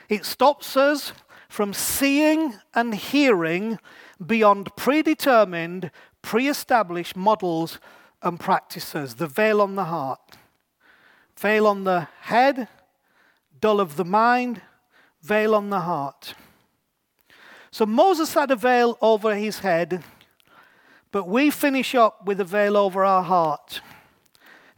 It 0.09 0.25
stops 0.25 0.77
us 0.77 1.13
from 1.49 1.73
seeing 1.73 2.55
and 2.75 2.95
hearing 2.95 3.79
beyond 4.25 4.75
predetermined, 4.77 5.91
pre 6.21 6.49
established 6.49 7.17
models 7.17 7.79
and 8.23 8.39
practices. 8.39 9.15
The 9.17 9.27
veil 9.27 9.61
on 9.61 9.75
the 9.75 9.85
heart. 9.85 10.37
Veil 11.39 11.67
on 11.67 11.85
the 11.85 12.09
head, 12.21 12.69
dull 13.61 13.81
of 13.81 13.97
the 13.97 14.05
mind, 14.05 14.63
veil 15.23 15.55
on 15.55 15.71
the 15.71 15.81
heart. 15.81 16.35
So 17.71 17.87
Moses 17.87 18.35
had 18.35 18.51
a 18.51 18.57
veil 18.57 18.99
over 19.01 19.35
his 19.35 19.61
head, 19.61 20.05
but 21.13 21.29
we 21.29 21.51
finish 21.51 21.95
up 21.95 22.27
with 22.27 22.41
a 22.41 22.45
veil 22.45 22.77
over 22.77 23.05
our 23.05 23.23
heart. 23.23 23.83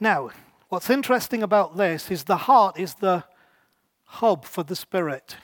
Now, 0.01 0.30
what's 0.68 0.91
interesting 0.91 1.43
about 1.43 1.76
this 1.76 2.11
is 2.11 2.24
the 2.24 2.37
heart 2.37 2.78
is 2.78 2.95
the 2.95 3.24
hub 4.05 4.45
for 4.45 4.62
the 4.62 4.76
spirit. 4.76 5.37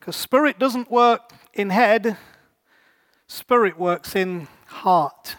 Because 0.00 0.16
spirit 0.16 0.58
doesn't 0.58 0.90
work 0.90 1.32
in 1.52 1.70
head, 1.70 2.16
spirit 3.26 3.78
works 3.78 4.16
in 4.16 4.48
heart. 4.66 5.36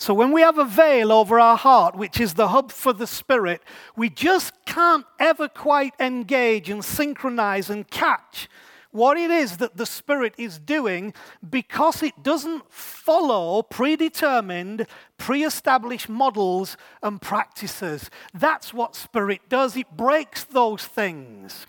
So 0.00 0.14
when 0.14 0.32
we 0.32 0.40
have 0.40 0.56
a 0.56 0.64
veil 0.64 1.12
over 1.12 1.38
our 1.38 1.58
heart, 1.58 1.94
which 1.94 2.20
is 2.20 2.32
the 2.32 2.48
hub 2.48 2.72
for 2.72 2.94
the 2.94 3.06
Spirit, 3.06 3.60
we 3.94 4.08
just 4.08 4.54
can't 4.64 5.04
ever 5.18 5.46
quite 5.46 5.92
engage 6.00 6.70
and 6.70 6.82
synchronize 6.82 7.68
and 7.68 7.86
catch 7.90 8.48
what 8.90 9.16
it 9.16 9.30
is 9.30 9.58
that 9.58 9.76
the 9.76 9.86
Spirit 9.86 10.34
is 10.36 10.58
doing 10.58 11.14
because 11.48 12.02
it 12.02 12.22
doesn't 12.22 12.70
follow 12.72 13.62
predetermined, 13.62 14.86
pre 15.16 15.44
established 15.44 16.08
models 16.08 16.76
and 17.02 17.20
practices. 17.20 18.10
That's 18.34 18.74
what 18.74 18.96
Spirit 18.96 19.42
does, 19.48 19.76
it 19.76 19.96
breaks 19.96 20.44
those 20.44 20.84
things. 20.84 21.66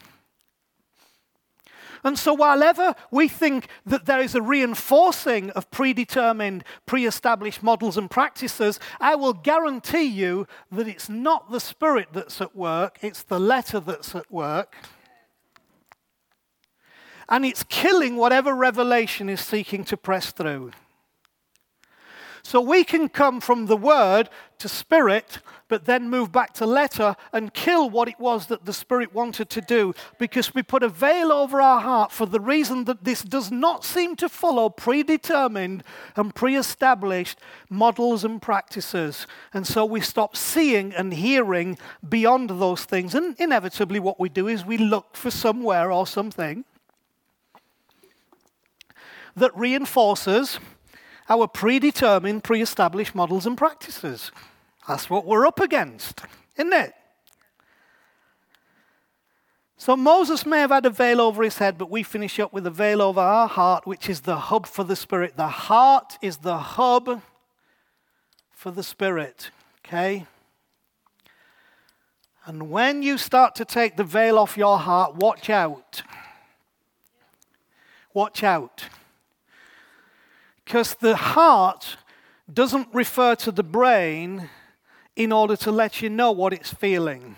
And 2.04 2.18
so, 2.18 2.34
while 2.34 2.64
ever 2.64 2.96
we 3.12 3.28
think 3.28 3.68
that 3.86 4.06
there 4.06 4.22
is 4.22 4.34
a 4.34 4.42
reinforcing 4.42 5.52
of 5.52 5.70
predetermined, 5.70 6.64
pre 6.86 7.06
established 7.06 7.62
models 7.62 7.98
and 7.98 8.10
practices, 8.10 8.80
I 9.00 9.16
will 9.16 9.34
guarantee 9.34 10.06
you 10.06 10.48
that 10.72 10.88
it's 10.88 11.10
not 11.10 11.52
the 11.52 11.60
spirit 11.60 12.08
that's 12.14 12.42
at 12.42 12.56
work, 12.56 12.98
it's 13.02 13.24
the 13.24 13.40
letter 13.40 13.80
that's 13.80 14.16
at 14.16 14.32
work. 14.32 14.76
And 17.32 17.46
it's 17.46 17.64
killing 17.64 18.18
whatever 18.18 18.54
revelation 18.54 19.30
is 19.30 19.40
seeking 19.40 19.86
to 19.86 19.98
press 19.98 20.32
through. 20.32 20.72
So 22.44 22.60
we 22.60 22.84
can 22.84 23.08
come 23.08 23.40
from 23.40 23.68
the 23.68 23.78
word 23.78 24.30
to 24.58 24.68
spirit, 24.68 25.40
but 25.68 25.86
then 25.86 26.10
move 26.10 26.32
back 26.32 26.54
to 26.56 26.66
letter 26.66 27.16
and 27.32 27.54
kill 27.54 27.90
what 27.90 28.10
it 28.10 28.20
was 28.20 28.48
that 28.48 28.66
the 28.66 28.74
spirit 28.74 29.14
wanted 29.14 29.50
to 29.52 29.62
do 29.62 29.94
because 30.20 30.54
we 30.54 30.62
put 30.64 30.84
a 30.84 30.90
veil 30.90 31.32
over 31.32 31.62
our 31.62 31.80
heart 31.80 32.12
for 32.12 32.26
the 32.26 32.40
reason 32.40 32.86
that 32.86 33.04
this 33.04 33.22
does 33.22 33.52
not 33.52 33.86
seem 33.86 34.16
to 34.18 34.28
follow 34.28 34.70
predetermined 34.70 35.84
and 36.16 36.36
pre 36.36 36.58
established 36.58 37.40
models 37.70 38.26
and 38.26 38.42
practices. 38.42 39.26
And 39.54 39.66
so 39.66 39.86
we 39.86 40.02
stop 40.02 40.36
seeing 40.36 40.94
and 40.94 41.14
hearing 41.14 41.78
beyond 42.08 42.50
those 42.50 42.84
things. 42.84 43.16
And 43.16 43.40
inevitably, 43.40 44.00
what 44.00 44.20
we 44.20 44.30
do 44.30 44.48
is 44.48 44.66
we 44.66 44.78
look 44.78 45.16
for 45.16 45.32
somewhere 45.32 45.92
or 45.92 46.06
something 46.06 46.66
that 49.36 49.56
reinforces 49.56 50.60
our 51.30 51.48
predetermined, 51.48 52.44
pre 52.44 52.62
established 52.62 53.16
models 53.16 53.46
and 53.46 53.58
practices. 53.58 54.32
That's 54.88 55.10
what 55.10 55.26
we're 55.26 55.46
up 55.46 55.60
against, 55.60 56.22
isn't 56.58 56.74
it? 56.74 56.94
So 59.78 59.96
Moses 59.96 60.46
may 60.46 60.60
have 60.60 60.70
had 60.70 60.86
a 60.86 60.92
veil 60.92 61.20
over 61.20 61.42
his 61.42 61.58
head, 61.58 61.78
but 61.78 61.90
we 61.90 62.04
finish 62.04 62.40
up 62.40 62.54
with 62.54 62.68
a 62.68 62.72
veil 62.72 63.02
over 63.02 63.20
our 63.20 63.48
heart, 63.48 63.88
which 63.88 64.10
is 64.10 64.22
the 64.22 64.36
hub 64.36 64.68
for 64.68 64.84
the 64.84 64.96
Spirit. 64.96 65.38
The 65.38 65.48
heart 65.48 66.20
is 66.22 66.38
the 66.38 66.58
hub 66.58 67.22
for 68.52 68.70
the 68.70 68.84
Spirit, 68.84 69.50
okay? 69.84 70.28
And 72.46 72.70
when 72.70 73.02
you 73.02 73.18
start 73.18 73.56
to 73.56 73.66
take 73.66 73.98
the 73.98 74.04
veil 74.04 74.38
off 74.38 74.56
your 74.56 74.78
heart, 74.78 75.16
watch 75.16 75.50
out. 75.50 76.04
Watch 78.14 78.44
out. 78.44 78.86
Because 80.72 80.94
the 80.94 81.18
heart 81.18 81.98
doesn't 82.54 82.88
refer 82.94 83.36
to 83.36 83.52
the 83.52 83.62
brain 83.62 84.50
in 85.18 85.34
order 85.34 85.58
to 85.58 85.70
let 85.70 86.02
you 86.02 86.10
know 86.10 86.32
what 86.32 86.54
it's 86.54 86.74
feeling. 86.74 87.36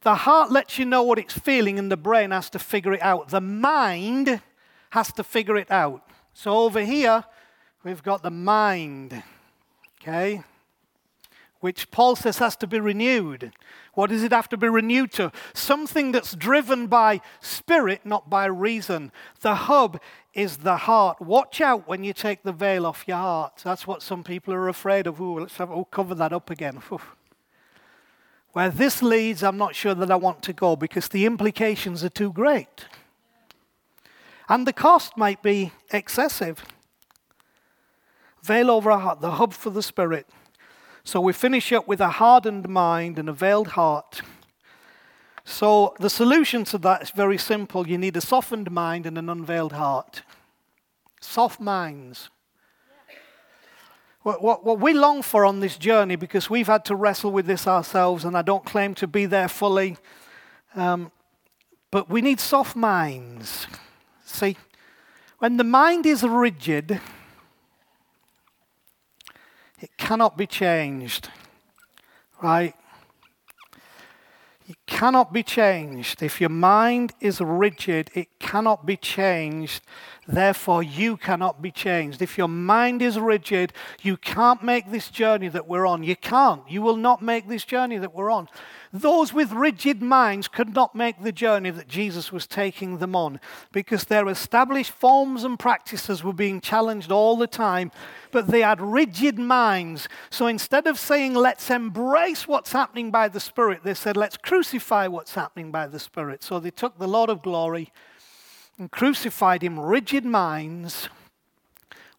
The 0.00 0.14
heart 0.14 0.50
lets 0.50 0.78
you 0.78 0.86
know 0.86 1.02
what 1.02 1.18
it's 1.18 1.38
feeling, 1.38 1.78
and 1.78 1.92
the 1.92 1.96
brain 1.98 2.30
has 2.30 2.48
to 2.50 2.58
figure 2.58 2.94
it 2.94 3.02
out. 3.02 3.28
The 3.28 3.42
mind 3.42 4.40
has 4.92 5.12
to 5.12 5.22
figure 5.22 5.58
it 5.58 5.70
out. 5.70 6.08
So 6.32 6.56
over 6.56 6.80
here, 6.80 7.22
we've 7.84 8.02
got 8.02 8.22
the 8.22 8.30
mind, 8.30 9.22
okay? 10.00 10.42
Which 11.60 11.90
Paul 11.90 12.16
says 12.16 12.38
has 12.38 12.54
to 12.56 12.66
be 12.66 12.78
renewed. 12.78 13.52
What 13.94 14.10
does 14.10 14.22
it 14.22 14.32
have 14.32 14.48
to 14.50 14.56
be 14.56 14.68
renewed 14.68 15.12
to? 15.12 15.32
Something 15.54 16.12
that's 16.12 16.34
driven 16.34 16.86
by 16.86 17.20
spirit, 17.40 18.02
not 18.04 18.28
by 18.28 18.44
reason. 18.44 19.10
The 19.40 19.54
hub 19.54 20.00
is 20.34 20.58
the 20.58 20.76
heart. 20.76 21.20
Watch 21.20 21.62
out 21.62 21.88
when 21.88 22.04
you 22.04 22.12
take 22.12 22.42
the 22.42 22.52
veil 22.52 22.84
off 22.84 23.04
your 23.08 23.16
heart. 23.16 23.62
That's 23.64 23.86
what 23.86 24.02
some 24.02 24.22
people 24.22 24.52
are 24.52 24.68
afraid 24.68 25.06
of. 25.06 25.18
Ooh, 25.18 25.40
let's 25.40 25.56
have, 25.56 25.70
cover 25.90 26.14
that 26.14 26.32
up 26.32 26.50
again. 26.50 26.82
Where 28.52 28.70
this 28.70 29.02
leads, 29.02 29.42
I'm 29.42 29.56
not 29.56 29.74
sure 29.74 29.94
that 29.94 30.10
I 30.10 30.16
want 30.16 30.42
to 30.42 30.52
go 30.52 30.76
because 30.76 31.08
the 31.08 31.24
implications 31.24 32.04
are 32.04 32.10
too 32.10 32.32
great. 32.32 32.86
And 34.48 34.66
the 34.66 34.72
cost 34.72 35.16
might 35.16 35.42
be 35.42 35.72
excessive. 35.90 36.64
Veil 38.42 38.70
over 38.70 38.90
our 38.90 39.00
heart, 39.00 39.20
the 39.20 39.32
hub 39.32 39.52
for 39.52 39.70
the 39.70 39.82
Spirit. 39.82 40.28
So 41.06 41.20
we 41.20 41.32
finish 41.32 41.72
up 41.72 41.86
with 41.86 42.00
a 42.00 42.08
hardened 42.08 42.68
mind 42.68 43.16
and 43.16 43.28
a 43.28 43.32
veiled 43.32 43.68
heart. 43.68 44.22
So 45.44 45.94
the 46.00 46.10
solution 46.10 46.64
to 46.64 46.78
that 46.78 47.00
is 47.00 47.10
very 47.10 47.38
simple. 47.38 47.86
You 47.86 47.96
need 47.96 48.16
a 48.16 48.20
softened 48.20 48.72
mind 48.72 49.06
and 49.06 49.16
an 49.16 49.30
unveiled 49.30 49.74
heart. 49.74 50.22
Soft 51.20 51.60
minds. 51.60 52.28
What, 54.22 54.42
what, 54.42 54.64
what, 54.64 54.80
we 54.80 54.94
long 54.94 55.22
for 55.22 55.46
on 55.46 55.60
this 55.60 55.78
journey, 55.78 56.16
because 56.16 56.50
we've 56.50 56.66
had 56.66 56.84
to 56.86 56.96
wrestle 56.96 57.30
with 57.30 57.46
this 57.46 57.68
ourselves, 57.68 58.24
and 58.24 58.36
I 58.36 58.42
don't 58.42 58.64
claim 58.64 58.92
to 58.96 59.06
be 59.06 59.26
there 59.26 59.46
fully, 59.46 59.98
um, 60.74 61.12
but 61.92 62.10
we 62.10 62.20
need 62.20 62.40
soft 62.40 62.74
minds. 62.74 63.68
See, 64.24 64.56
when 65.38 65.56
the 65.56 65.62
mind 65.62 66.04
is 66.04 66.24
rigid, 66.24 67.00
it 69.86 69.96
cannot 69.98 70.36
be 70.36 70.48
changed, 70.48 71.30
right? 72.42 72.74
It 74.68 74.78
cannot 74.86 75.32
be 75.32 75.44
changed. 75.44 76.24
If 76.24 76.40
your 76.40 76.50
mind 76.50 77.12
is 77.20 77.40
rigid, 77.40 78.10
it 78.12 78.40
cannot 78.40 78.84
be 78.84 78.96
changed. 78.96 79.84
Therefore, 80.26 80.82
you 80.82 81.16
cannot 81.16 81.62
be 81.62 81.70
changed. 81.70 82.20
If 82.20 82.36
your 82.36 82.48
mind 82.48 83.00
is 83.00 83.16
rigid, 83.16 83.72
you 84.02 84.16
can't 84.16 84.60
make 84.64 84.90
this 84.90 85.08
journey 85.08 85.46
that 85.50 85.68
we're 85.68 85.86
on. 85.86 86.02
You 86.02 86.16
can't. 86.16 86.68
You 86.68 86.82
will 86.82 86.96
not 86.96 87.22
make 87.22 87.46
this 87.46 87.64
journey 87.64 87.98
that 87.98 88.12
we're 88.12 88.32
on. 88.32 88.48
Those 89.00 89.32
with 89.32 89.52
rigid 89.52 90.00
minds 90.00 90.48
could 90.48 90.74
not 90.74 90.94
make 90.94 91.22
the 91.22 91.32
journey 91.32 91.70
that 91.70 91.88
Jesus 91.88 92.32
was 92.32 92.46
taking 92.46 92.98
them 92.98 93.14
on 93.14 93.40
because 93.72 94.04
their 94.04 94.28
established 94.28 94.92
forms 94.92 95.44
and 95.44 95.58
practices 95.58 96.24
were 96.24 96.32
being 96.32 96.60
challenged 96.60 97.12
all 97.12 97.36
the 97.36 97.46
time, 97.46 97.92
but 98.30 98.46
they 98.46 98.62
had 98.62 98.80
rigid 98.80 99.38
minds. 99.38 100.08
So 100.30 100.46
instead 100.46 100.86
of 100.86 100.98
saying, 100.98 101.34
let's 101.34 101.70
embrace 101.70 102.48
what's 102.48 102.72
happening 102.72 103.10
by 103.10 103.28
the 103.28 103.40
Spirit, 103.40 103.80
they 103.82 103.94
said, 103.94 104.16
let's 104.16 104.36
crucify 104.36 105.08
what's 105.08 105.34
happening 105.34 105.70
by 105.70 105.86
the 105.86 105.98
Spirit. 105.98 106.42
So 106.42 106.58
they 106.58 106.70
took 106.70 106.98
the 106.98 107.08
Lord 107.08 107.28
of 107.28 107.42
glory 107.42 107.92
and 108.78 108.90
crucified 108.90 109.62
him, 109.62 109.78
rigid 109.78 110.24
minds 110.24 111.08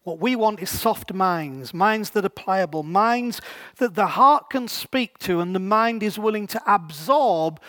what 0.08 0.20
we 0.20 0.34
want 0.34 0.58
is 0.60 0.70
soft 0.70 1.12
minds, 1.12 1.74
minds 1.74 2.10
that 2.10 2.24
are 2.24 2.30
pliable, 2.30 2.82
minds 2.82 3.42
that 3.76 3.94
the 3.94 4.06
heart 4.06 4.48
can 4.48 4.66
speak 4.66 5.18
to 5.18 5.40
and 5.40 5.54
the 5.54 5.60
mind 5.60 6.02
is 6.02 6.18
willing 6.18 6.46
to 6.46 6.62
absorb 6.66 7.60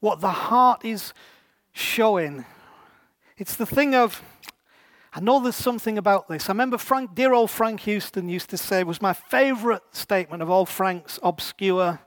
what 0.00 0.20
the 0.20 0.28
heart 0.28 0.84
is 0.84 1.14
showing. 1.72 2.44
It's 3.38 3.54
the 3.54 3.64
thing 3.64 3.94
of, 3.94 4.24
I 5.12 5.20
know 5.20 5.38
there's 5.38 5.54
something 5.54 5.96
about 5.96 6.26
this. 6.26 6.48
I 6.48 6.52
remember 6.52 6.78
Frank, 6.78 7.14
dear 7.14 7.32
old 7.32 7.52
Frank 7.52 7.78
Houston 7.82 8.28
used 8.28 8.50
to 8.50 8.56
say, 8.56 8.82
was 8.82 9.00
my 9.00 9.12
favorite 9.12 9.84
statement 9.92 10.42
of 10.42 10.50
all 10.50 10.66
Frank's 10.66 11.20
obscure 11.22 12.00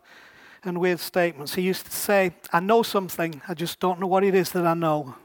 and 0.66 0.82
weird 0.82 1.00
statements. 1.00 1.56
He 1.56 1.62
used 1.62 1.86
to 1.86 1.94
say, 1.94 2.36
I 2.52 2.60
know 2.60 2.84
something, 2.84 3.42
I 3.48 3.54
just 3.54 3.80
don't 3.80 4.02
know 4.02 4.08
what 4.08 4.26
it 4.26 4.36
is 4.36 4.52
that 4.52 4.68
I 4.68 4.74
know. 4.74 5.16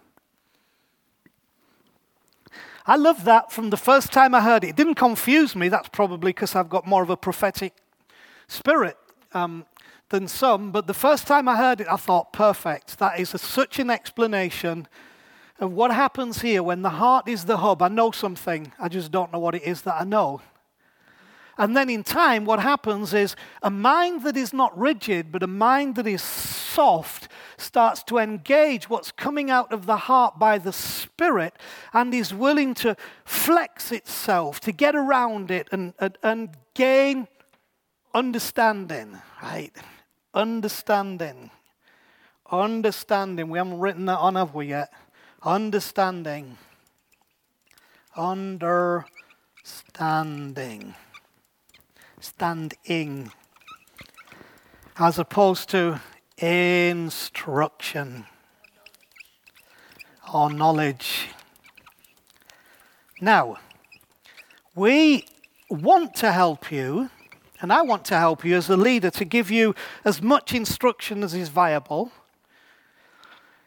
I 2.85 2.97
love 2.97 3.25
that 3.25 3.53
from 3.53 3.71
the 3.71 3.77
first 3.77 4.13
time 4.13 4.35
I 4.35 4.41
heard 4.41 4.65
it. 4.65 4.71
It 4.71 4.77
didn't 4.77 4.97
confuse 4.97 5.55
me. 5.55 5.69
That's 5.69 5.89
probably 5.89 6.31
because 6.31 6.55
I've 6.57 6.69
got 6.69 6.87
more 6.87 7.03
of 7.03 7.11
a 7.11 7.17
prophetic 7.17 7.75
spirit 8.49 8.97
um, 9.33 9.65
than 10.09 10.27
some. 10.27 10.73
But 10.73 10.87
the 10.87 10.95
first 10.95 11.27
time 11.27 11.49
I 11.49 11.57
heard 11.57 11.81
it, 11.81 11.87
I 11.89 11.97
thought, 11.97 12.33
perfect. 12.33 12.99
That 12.99 13.21
is 13.21 13.35
a, 13.35 13.39
such 13.39 13.79
an 13.79 13.89
explanation 13.89 14.89
of 15.61 15.73
what 15.73 15.93
happens 15.93 16.43
here 16.43 16.63
when 16.63 16.83
the 16.83 16.91
heart 16.91 17.29
is 17.29 17.45
the 17.45 17.59
hub. 17.59 17.83
I 17.83 17.89
know 17.89 18.11
something, 18.11 18.73
I 18.81 18.89
just 18.89 19.13
don't 19.13 19.33
know 19.33 19.39
what 19.39 19.55
it 19.55 19.63
is 19.63 19.83
that 19.83 20.01
I 20.01 20.05
know. 20.05 20.41
And 21.59 21.77
then 21.77 21.91
in 21.91 22.03
time, 22.03 22.45
what 22.45 22.61
happens 22.61 23.15
is 23.15 23.37
a 23.63 23.71
mind 23.71 24.25
that 24.25 24.37
is 24.37 24.53
not 24.53 24.77
rigid, 24.77 25.31
but 25.31 25.43
a 25.43 25.47
mind 25.47 25.95
that 25.97 26.07
is 26.07 26.23
soft, 26.23 27.22
starts 27.63 28.03
to 28.05 28.19
engage 28.19 28.91
what's 28.91 29.13
coming 29.13 29.51
out 29.51 29.73
of 29.73 29.87
the 29.87 29.97
heart 29.97 30.39
by 30.39 30.59
the 30.59 30.73
Spirit 30.73 31.55
and 31.93 32.13
is 32.13 32.35
willing 32.35 32.75
to 32.75 32.97
flex 33.25 33.93
itself, 33.93 34.61
to 34.61 34.73
get 34.73 34.95
around 34.95 35.51
it 35.51 35.69
and, 35.73 35.95
and, 35.99 36.19
and 36.23 36.51
gain 36.75 37.29
understanding, 38.15 39.17
right? 39.43 39.73
Understanding. 40.35 41.51
Understanding. 42.51 43.49
We 43.49 43.59
haven't 43.59 43.79
written 43.79 44.05
that 44.07 44.19
on, 44.19 44.35
have 44.35 44.55
we 44.55 44.69
yet? 44.69 44.93
Understanding. 45.43 46.59
Understanding 48.17 50.95
standing 52.23 53.33
as 54.97 55.19
opposed 55.19 55.69
to 55.71 56.01
instruction 56.43 58.27
or 60.33 60.53
knowledge. 60.53 61.29
Now, 63.21 63.59
we 64.75 65.27
want 65.71 66.17
to 66.17 66.33
help 66.33 66.73
you, 66.73 67.11
and 67.61 67.73
I 67.73 67.83
want 67.83 68.05
to 68.07 68.19
help 68.19 68.45
you 68.45 68.57
as 68.57 68.69
a 68.69 68.77
leader 68.77 69.11
to 69.11 69.25
give 69.25 69.51
you 69.51 69.75
as 70.05 70.21
much 70.21 70.53
instruction 70.53 71.23
as 71.23 71.33
is 71.35 71.49
viable. 71.49 72.11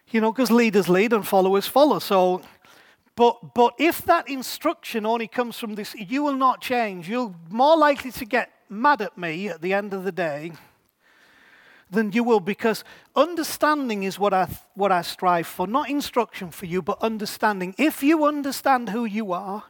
You 0.09 0.19
know, 0.21 0.31
because 0.31 0.51
leaders 0.51 0.89
lead 0.89 1.13
and 1.13 1.25
followers 1.25 1.67
follow. 1.67 1.99
So 1.99 2.41
but, 3.15 3.53
but 3.53 3.75
if 3.77 4.03
that 4.05 4.27
instruction 4.29 5.05
only 5.05 5.27
comes 5.27 5.57
from 5.57 5.75
this, 5.75 5.95
you 5.95 6.21
will 6.23 6.35
not 6.35 6.59
change. 6.59 7.07
You're 7.07 7.33
more 7.49 7.77
likely 7.77 8.11
to 8.11 8.25
get 8.25 8.51
mad 8.67 9.01
at 9.01 9.17
me 9.17 9.47
at 9.47 9.61
the 9.61 9.73
end 9.73 9.93
of 9.93 10.03
the 10.03 10.11
day 10.11 10.51
than 11.89 12.11
you 12.11 12.23
will 12.23 12.39
because 12.39 12.83
understanding 13.15 14.03
is 14.03 14.17
what 14.17 14.33
I, 14.33 14.47
what 14.73 14.91
I 14.91 15.01
strive 15.01 15.47
for. 15.47 15.67
Not 15.67 15.89
instruction 15.89 16.51
for 16.51 16.65
you, 16.65 16.81
but 16.81 17.01
understanding. 17.01 17.75
If 17.77 18.03
you 18.03 18.25
understand 18.25 18.89
who 18.89 19.05
you 19.05 19.31
are, 19.31 19.63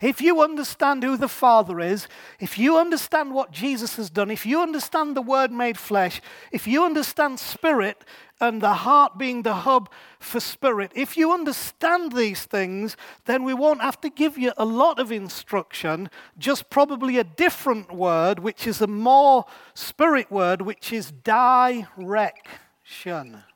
if 0.00 0.22
you 0.22 0.40
understand 0.40 1.02
who 1.02 1.16
the 1.16 1.28
Father 1.28 1.78
is, 1.78 2.08
if 2.38 2.58
you 2.58 2.78
understand 2.78 3.34
what 3.34 3.50
Jesus 3.50 3.96
has 3.96 4.08
done, 4.08 4.30
if 4.30 4.46
you 4.46 4.62
understand 4.62 5.14
the 5.14 5.22
Word 5.22 5.52
made 5.52 5.76
flesh, 5.76 6.22
if 6.52 6.66
you 6.66 6.84
understand 6.84 7.38
Spirit 7.38 8.02
and 8.40 8.60
the 8.60 8.72
heart 8.72 9.18
being 9.18 9.42
the 9.42 9.54
hub 9.54 9.90
for 10.18 10.40
Spirit, 10.40 10.92
if 10.94 11.16
you 11.16 11.32
understand 11.32 12.12
these 12.12 12.44
things, 12.44 12.96
then 13.26 13.44
we 13.44 13.52
won't 13.52 13.82
have 13.82 14.00
to 14.00 14.10
give 14.10 14.38
you 14.38 14.52
a 14.56 14.64
lot 14.64 14.98
of 14.98 15.12
instruction, 15.12 16.08
just 16.38 16.70
probably 16.70 17.18
a 17.18 17.24
different 17.24 17.92
word, 17.92 18.38
which 18.38 18.66
is 18.66 18.80
a 18.80 18.86
more 18.86 19.44
Spirit 19.74 20.30
word, 20.30 20.62
which 20.62 20.92
is 20.92 21.12
direction, 21.12 21.86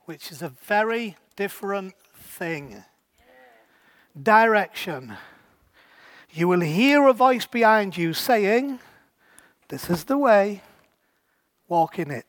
which 0.05 0.31
is 0.31 0.43
a 0.43 0.51
very 0.51 1.17
different 1.37 1.95
thing. 2.15 2.85
Direction. 4.21 5.15
You 6.31 6.49
will 6.49 6.61
hear 6.61 7.07
a 7.07 7.13
voice 7.13 7.47
behind 7.47 7.97
you 7.97 8.13
saying, 8.13 8.81
This 9.69 9.89
is 9.89 10.05
the 10.05 10.19
way, 10.19 10.63
walk 11.69 11.99
in 11.99 12.11
it. 12.11 12.27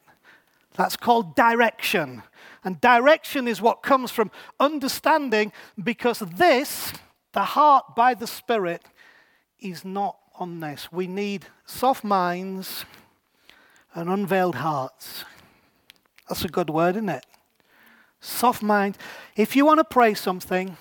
That's 0.75 0.97
called 0.97 1.35
direction. 1.35 2.23
And 2.65 2.81
direction 2.81 3.47
is 3.47 3.61
what 3.61 3.83
comes 3.83 4.11
from 4.11 4.31
understanding 4.59 5.53
because 5.81 6.19
this, 6.19 6.91
the 7.31 7.43
heart 7.43 7.95
by 7.95 8.13
the 8.13 8.27
Spirit, 8.27 8.83
is 9.59 9.85
not 9.85 10.17
on 10.37 10.59
this. 10.59 10.91
We 10.91 11.07
need 11.07 11.45
soft 11.65 12.03
minds 12.03 12.83
and 13.93 14.09
unveiled 14.09 14.55
hearts. 14.55 15.23
That's 16.27 16.43
a 16.43 16.49
good 16.49 16.69
word, 16.69 16.97
isn't 16.97 17.07
it? 17.07 17.25
Soft 18.19 18.61
mind. 18.61 18.97
If 19.37 19.55
you 19.55 19.65
want 19.65 19.79
to 19.79 19.85
pray 19.85 20.13
something, 20.15 20.75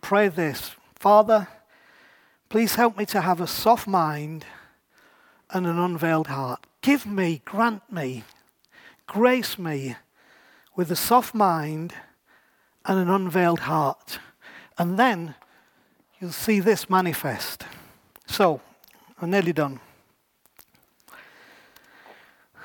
pray 0.00 0.28
this 0.28 0.76
Father, 0.94 1.48
Please 2.52 2.74
help 2.74 2.98
me 2.98 3.06
to 3.06 3.22
have 3.22 3.40
a 3.40 3.46
soft 3.46 3.86
mind 3.86 4.44
and 5.48 5.66
an 5.66 5.78
unveiled 5.78 6.26
heart. 6.26 6.66
Give 6.82 7.06
me, 7.06 7.40
grant 7.46 7.90
me, 7.90 8.24
grace 9.06 9.58
me 9.58 9.96
with 10.74 10.90
a 10.90 10.96
soft 10.96 11.34
mind 11.34 11.92
and 12.84 12.98
an 12.98 13.08
unveiled 13.08 13.60
heart. 13.60 14.18
And 14.78 14.98
then 14.98 15.34
you'll 16.20 16.32
see 16.32 16.60
this 16.60 16.88
manifest. 16.88 17.64
So, 18.26 18.60
I'm 19.20 19.30
nearly 19.30 19.52
done. 19.52 19.80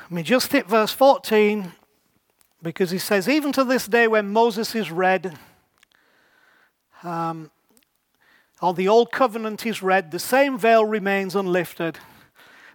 Let 0.04 0.12
me 0.12 0.24
just 0.24 0.52
hit 0.52 0.68
verse 0.68 0.94
14 0.94 1.74
because 2.64 2.92
he 2.92 2.98
says, 2.98 3.28
Even 3.28 3.52
to 3.52 3.64
this 3.64 3.88
day, 3.88 4.08
when 4.08 4.30
Moses 4.30 4.74
is 4.74 4.90
read, 4.90 5.38
um, 7.04 7.52
or 8.62 8.74
the 8.74 8.88
old 8.88 9.12
covenant 9.12 9.66
is 9.66 9.84
read, 9.84 10.12
the 10.12 10.20
same 10.20 10.58
veil 10.58 10.86
remains 10.86 11.36
unlifted 11.36 12.00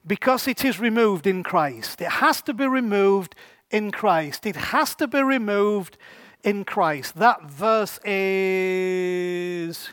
because 0.06 0.46
it 0.46 0.64
is 0.64 0.78
removed 0.78 1.26
in 1.26 1.42
Christ. 1.42 2.00
It 2.00 2.09
has 2.09 2.42
to 2.42 2.54
be 2.54 2.66
removed 2.66 3.34
in 3.73 3.90
Christ. 3.90 4.47
It 4.47 4.57
has 4.57 4.94
to 4.97 5.09
be 5.09 5.23
removed 5.23 5.97
in 6.44 6.65
Christ. 6.65 7.16
That 7.16 7.43
verse 7.43 7.99
is 8.05 9.89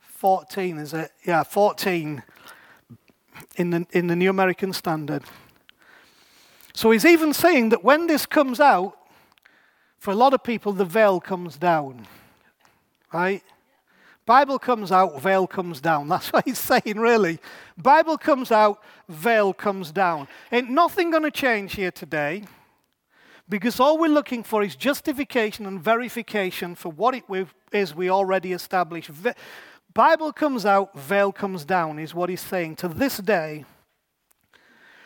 14, 0.00 0.78
is 0.78 0.94
it? 0.94 1.10
Yeah, 1.26 1.42
14 1.42 2.22
in 3.56 3.70
the, 3.70 3.86
in 3.92 4.06
the 4.06 4.16
New 4.16 4.30
American 4.30 4.72
Standard. 4.72 5.24
So 6.72 6.90
he's 6.90 7.04
even 7.04 7.32
saying 7.32 7.68
that 7.70 7.84
when 7.84 8.06
this 8.06 8.26
comes 8.26 8.60
out, 8.60 8.96
for 9.98 10.10
a 10.10 10.14
lot 10.14 10.34
of 10.34 10.42
people, 10.42 10.72
the 10.72 10.84
veil 10.84 11.20
comes 11.20 11.56
down. 11.56 12.06
Right? 13.12 13.42
Bible 14.26 14.58
comes 14.58 14.90
out, 14.90 15.20
veil 15.20 15.46
comes 15.46 15.80
down. 15.80 16.08
That's 16.08 16.32
what 16.32 16.44
he's 16.44 16.58
saying, 16.58 16.96
really. 16.96 17.38
Bible 17.76 18.16
comes 18.16 18.50
out, 18.50 18.82
veil 19.08 19.52
comes 19.52 19.92
down. 19.92 20.28
Ain't 20.50 20.70
nothing 20.70 21.10
going 21.10 21.24
to 21.24 21.30
change 21.30 21.74
here 21.74 21.90
today 21.90 22.44
because 23.48 23.78
all 23.78 23.98
we're 23.98 24.08
looking 24.08 24.42
for 24.42 24.62
is 24.62 24.74
justification 24.74 25.66
and 25.66 25.82
verification 25.82 26.74
for 26.74 26.90
what 26.90 27.14
it 27.14 27.24
is 27.72 27.94
we 27.94 28.08
already 28.08 28.52
established. 28.52 29.10
Bible 29.92 30.32
comes 30.32 30.64
out, 30.64 30.98
veil 30.98 31.30
comes 31.30 31.64
down, 31.64 31.98
is 31.98 32.14
what 32.14 32.30
he's 32.30 32.40
saying 32.40 32.76
to 32.76 32.88
this 32.88 33.18
day. 33.18 33.64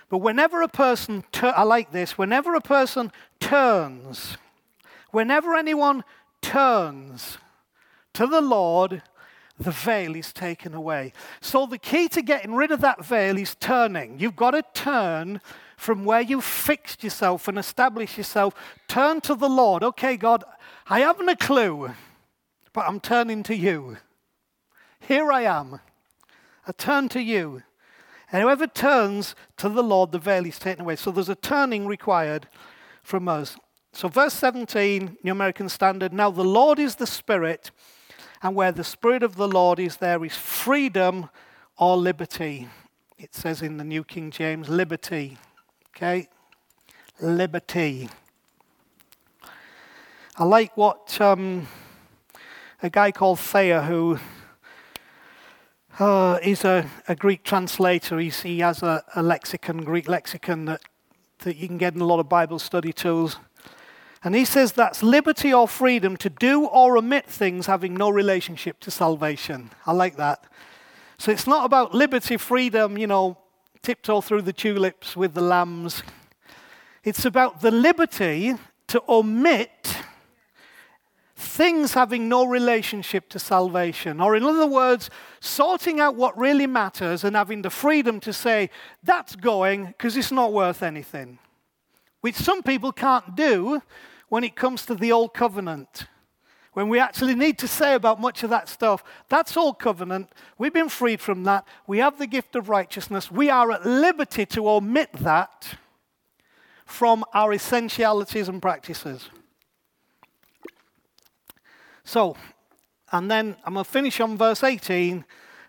But 0.09 0.19
whenever 0.19 0.63
a 0.63 0.69
person, 0.69 1.25
tur- 1.33 1.53
I 1.55 1.65
like 1.65 1.93
this, 1.93 2.17
whenever 2.17 2.55
a 2.55 2.61
person 2.61 3.13
turns, 3.41 4.39
whenever 5.11 5.55
anyone 5.55 6.05
turns 6.41 7.39
to 8.19 8.27
the 8.27 8.41
Lord, 8.41 9.01
the 9.61 9.71
veil 9.71 10.17
is 10.17 10.33
taken 10.33 10.75
away. 10.75 11.13
So 11.41 11.67
the 11.67 11.79
key 11.79 12.09
to 12.09 12.21
getting 12.21 12.53
rid 12.53 12.73
of 12.73 12.81
that 12.81 13.05
veil 13.05 13.39
is 13.39 13.55
turning. 13.55 14.19
You've 14.19 14.35
got 14.35 14.51
to 14.51 14.65
turn 14.75 15.41
from 15.77 16.05
where 16.05 16.21
you've 16.21 16.43
fixed 16.43 17.05
yourself 17.05 17.47
and 17.47 17.57
established 17.57 18.19
yourself. 18.19 18.57
Turn 18.89 19.21
to 19.21 19.37
the 19.37 19.49
Lord. 19.49 19.85
Okay, 19.85 20.17
God, 20.17 20.43
I 20.89 20.99
haven't 20.99 21.29
a 21.29 21.37
clue, 21.37 21.93
but 22.73 22.89
I'm 22.89 22.99
turning 22.99 23.45
to 23.45 23.55
you. 23.55 23.99
Here 24.99 25.31
I 25.31 25.43
am. 25.43 25.79
I 26.67 26.73
turn 26.73 27.09
to 27.11 27.23
you. 27.23 27.63
And 28.33 28.43
whoever 28.43 28.67
turns 28.67 29.37
to 29.59 29.69
the 29.69 29.85
Lord, 29.85 30.11
the 30.11 30.19
veil 30.19 30.45
is 30.45 30.59
taken 30.59 30.83
away. 30.83 30.97
So 30.97 31.13
there's 31.13 31.29
a 31.29 31.37
turning 31.37 31.87
required 31.87 32.49
from 33.01 33.29
us. 33.29 33.57
So, 33.93 34.09
verse 34.09 34.35
17, 34.35 35.19
New 35.23 35.33
American 35.33 35.69
Standard 35.69 36.13
now 36.13 36.33
the 36.33 36.43
Lord 36.43 36.81
is 36.81 36.97
the 36.97 37.07
Spirit, 37.07 37.71
and 38.43 38.55
where 38.55 38.73
the 38.73 38.85
Spirit 38.85 39.23
of 39.23 39.37
the 39.37 39.49
Lord 39.49 39.79
is, 39.79 39.97
there 39.97 40.25
is 40.25 40.37
freedom 40.37 41.29
or 41.77 41.97
liberty. 41.97 42.69
It 43.19 43.35
says 43.35 43.63
in 43.63 43.77
the 43.77 43.85
New 43.85 44.05
King 44.05 44.31
James, 44.31 44.69
liberty. 44.69 45.39
Okay? 45.97 46.29
Liberty. 47.21 48.09
I 50.37 50.45
like 50.45 50.77
what 50.77 51.21
um, 51.21 51.67
a 52.81 52.89
guy 52.89 53.11
called 53.11 53.41
Thayer, 53.41 53.83
who 53.83 54.21
uh, 55.99 56.39
he's 56.39 56.65
a, 56.65 56.89
a, 57.09 57.17
Greek 57.17 57.43
translator. 57.43 58.21
He's, 58.21 58.43
he 58.43 58.61
has 58.61 58.85
a, 58.85 59.03
a, 59.17 59.23
lexicon, 59.23 59.79
Greek 59.79 60.09
lexicon, 60.09 60.67
that, 60.67 60.83
that 61.41 61.57
you 61.57 61.67
can 61.67 61.77
get 61.77 61.97
in 61.97 62.01
a 62.01 62.07
lot 62.07 62.21
of 62.21 62.29
Bible 62.29 62.61
study 62.61 62.93
tools. 62.93 63.39
And 64.25 64.35
he 64.35 64.45
says 64.45 64.73
that's 64.73 65.03
liberty 65.03 65.53
or 65.53 65.69
freedom 65.69 66.17
to 66.19 66.31
do 66.31 66.65
or 66.67 66.97
omit 66.99 67.27
things 67.27 67.67
having 67.67 67.95
no 67.95 68.11
relationship 68.11 68.81
to 68.81 68.91
salvation. 68.91 69.71
I 69.87 69.93
like 69.93 70.17
that. 70.17 70.45
So 71.19 71.31
it's 71.31 71.47
not 71.47 71.65
about 71.65 71.95
liberty, 71.95 72.37
freedom, 72.37 72.99
you 72.99 73.07
know, 73.07 73.39
tiptoe 73.83 74.21
through 74.21 74.43
the 74.43 74.53
tulips 74.53 75.17
with 75.17 75.35
the 75.35 75.41
lambs. 75.41 76.03
It's 77.05 77.25
about 77.25 77.61
the 77.61 77.71
liberty 77.71 78.55
to 78.89 79.03
omit 79.09 79.99
things 81.37 81.95
having 81.95 82.29
no 82.29 82.45
relationship 82.45 83.29
to 83.29 83.39
salvation. 83.39 84.21
Or, 84.21 84.35
in 84.35 84.43
other 84.43 84.67
words, 84.67 85.09
sorting 85.41 86.01
out 86.01 86.17
what 86.17 86.37
really 86.37 86.67
matters 86.67 87.23
and 87.23 87.37
having 87.37 87.63
the 87.63 87.71
freedom 87.71 88.19
to 88.21 88.33
say, 88.33 88.71
that's 89.05 89.37
going 89.37 89.87
because 89.87 90.17
it's 90.17 90.33
not 90.33 90.53
worth 90.53 90.83
anything. 90.83 91.39
Which 92.21 92.35
some 92.35 92.63
people 92.63 92.93
can't 92.93 93.37
do 93.37 93.83
when 94.29 94.45
it 94.45 94.57
comes 94.57 94.85
to 94.87 94.95
the 94.95 95.13
old 95.13 95.35
covenant. 95.35 96.07
When 96.73 96.89
we 96.89 97.01
actually 97.01 97.35
need 97.35 97.59
to 97.59 97.69
say 97.69 97.95
about 97.95 98.21
much 98.21 98.43
of 98.43 98.51
that 98.51 98.69
stuff, 98.69 99.03
that's 99.29 99.57
old 99.57 99.79
covenant. 99.79 100.31
We've 100.59 100.73
been 100.73 100.89
freed 100.89 101.21
from 101.21 101.45
that. 101.45 101.67
We 101.87 101.99
have 101.99 102.19
the 102.19 102.27
gift 102.27 102.55
of 102.55 102.69
righteousness. 102.69 103.31
We 103.31 103.51
are 103.51 103.73
at 103.73 103.85
liberty 103.85 104.47
to 104.47 104.69
omit 104.69 105.13
that 105.15 105.77
from 106.87 107.25
our 107.35 107.53
essentialities 107.53 108.49
and 108.49 108.63
practices. 108.63 109.29
So, 112.05 112.37
and 113.13 113.31
then 113.31 113.57
I'm 113.65 113.75
going 113.75 113.85
to 113.85 113.91
finish 113.91 114.21
on 114.21 114.37
verse 114.37 114.63
18. 114.63 115.25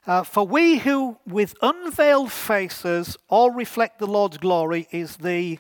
Uh, 0.05 0.23
For 0.23 0.45
we 0.45 0.77
who 0.77 1.17
with 1.25 1.55
unveiled 1.61 2.31
faces 2.31 3.17
all 3.27 3.51
reflect 3.51 3.99
the 3.99 4.07
Lord's 4.07 4.37
glory 4.37 4.87
is 4.91 5.17
the 5.17 5.59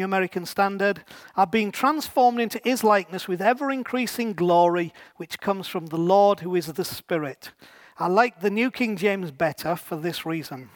New 0.00 0.06
American 0.06 0.46
Standard, 0.46 1.04
are 1.36 1.46
being 1.46 1.70
transformed 1.70 2.40
into 2.40 2.58
his 2.64 2.82
likeness 2.82 3.28
with 3.28 3.42
ever 3.42 3.70
increasing 3.70 4.32
glory, 4.32 4.94
which 5.16 5.38
comes 5.40 5.68
from 5.68 5.86
the 5.86 5.98
Lord 5.98 6.40
who 6.40 6.54
is 6.54 6.68
the 6.68 6.86
Spirit. 6.86 7.50
I 7.98 8.06
like 8.06 8.40
the 8.40 8.48
New 8.48 8.70
King 8.70 8.96
James 8.96 9.30
better 9.30 9.76
for 9.76 9.96
this 9.96 10.24
reason. 10.24 10.70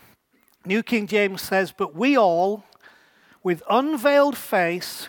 New 0.66 0.82
King 0.82 1.06
James 1.06 1.40
says, 1.40 1.72
But 1.72 1.94
we 1.94 2.18
all, 2.18 2.64
with 3.42 3.62
unveiled 3.70 4.36
face, 4.36 5.08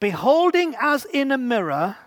beholding 0.00 0.74
as 0.80 1.04
in 1.04 1.30
a 1.30 1.38
mirror, 1.38 1.98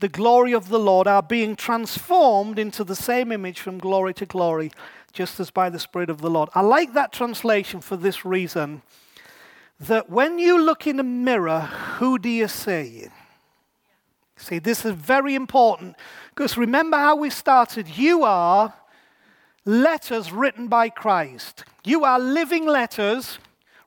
the 0.00 0.08
glory 0.08 0.52
of 0.52 0.70
the 0.70 0.80
Lord 0.80 1.06
are 1.06 1.22
being 1.22 1.54
transformed 1.54 2.58
into 2.58 2.82
the 2.82 2.96
same 2.96 3.30
image 3.30 3.60
from 3.60 3.78
glory 3.78 4.12
to 4.14 4.26
glory, 4.26 4.72
just 5.12 5.38
as 5.38 5.52
by 5.52 5.70
the 5.70 5.78
Spirit 5.78 6.10
of 6.10 6.20
the 6.20 6.30
Lord. 6.30 6.48
I 6.52 6.62
like 6.62 6.94
that 6.94 7.12
translation 7.12 7.80
for 7.80 7.96
this 7.96 8.24
reason 8.24 8.82
that 9.80 10.08
when 10.08 10.38
you 10.38 10.60
look 10.60 10.86
in 10.86 11.00
a 11.00 11.04
mirror, 11.04 11.60
who 11.98 12.18
do 12.18 12.28
you 12.28 12.48
see? 12.48 13.08
See, 14.36 14.58
this 14.58 14.84
is 14.84 14.92
very 14.92 15.34
important 15.34 15.96
because 16.30 16.56
remember 16.56 16.96
how 16.96 17.16
we 17.16 17.30
started. 17.30 17.96
You 17.96 18.24
are 18.24 18.74
letters 19.64 20.32
written 20.32 20.68
by 20.68 20.90
Christ, 20.90 21.64
you 21.84 22.04
are 22.04 22.18
living 22.18 22.66
letters 22.66 23.38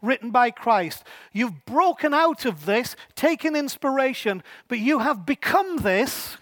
written 0.01 0.31
by 0.31 0.51
Christ. 0.51 1.03
You've 1.33 1.65
broken 1.65 2.13
out 2.13 2.45
of 2.45 2.65
this, 2.65 2.95
taken 3.15 3.55
inspiration, 3.55 4.43
but 4.67 4.79
you 4.79 4.99
have 4.99 5.25
become 5.25 5.77
this 5.77 6.37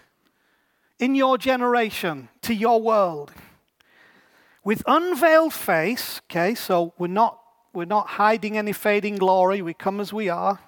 in 0.98 1.14
your 1.14 1.38
generation, 1.38 2.28
to 2.42 2.54
your 2.54 2.80
world. 2.80 3.32
With 4.64 4.82
unveiled 4.86 5.52
face, 5.52 6.20
okay, 6.30 6.54
so 6.54 6.92
we're 6.98 7.06
not, 7.06 7.38
we're 7.76 7.84
not 7.84 8.08
hiding 8.08 8.56
any 8.56 8.72
fading 8.72 9.16
glory, 9.16 9.60
we 9.60 9.74
come 9.74 10.00
as 10.00 10.12
we 10.12 10.30
are. 10.30 10.58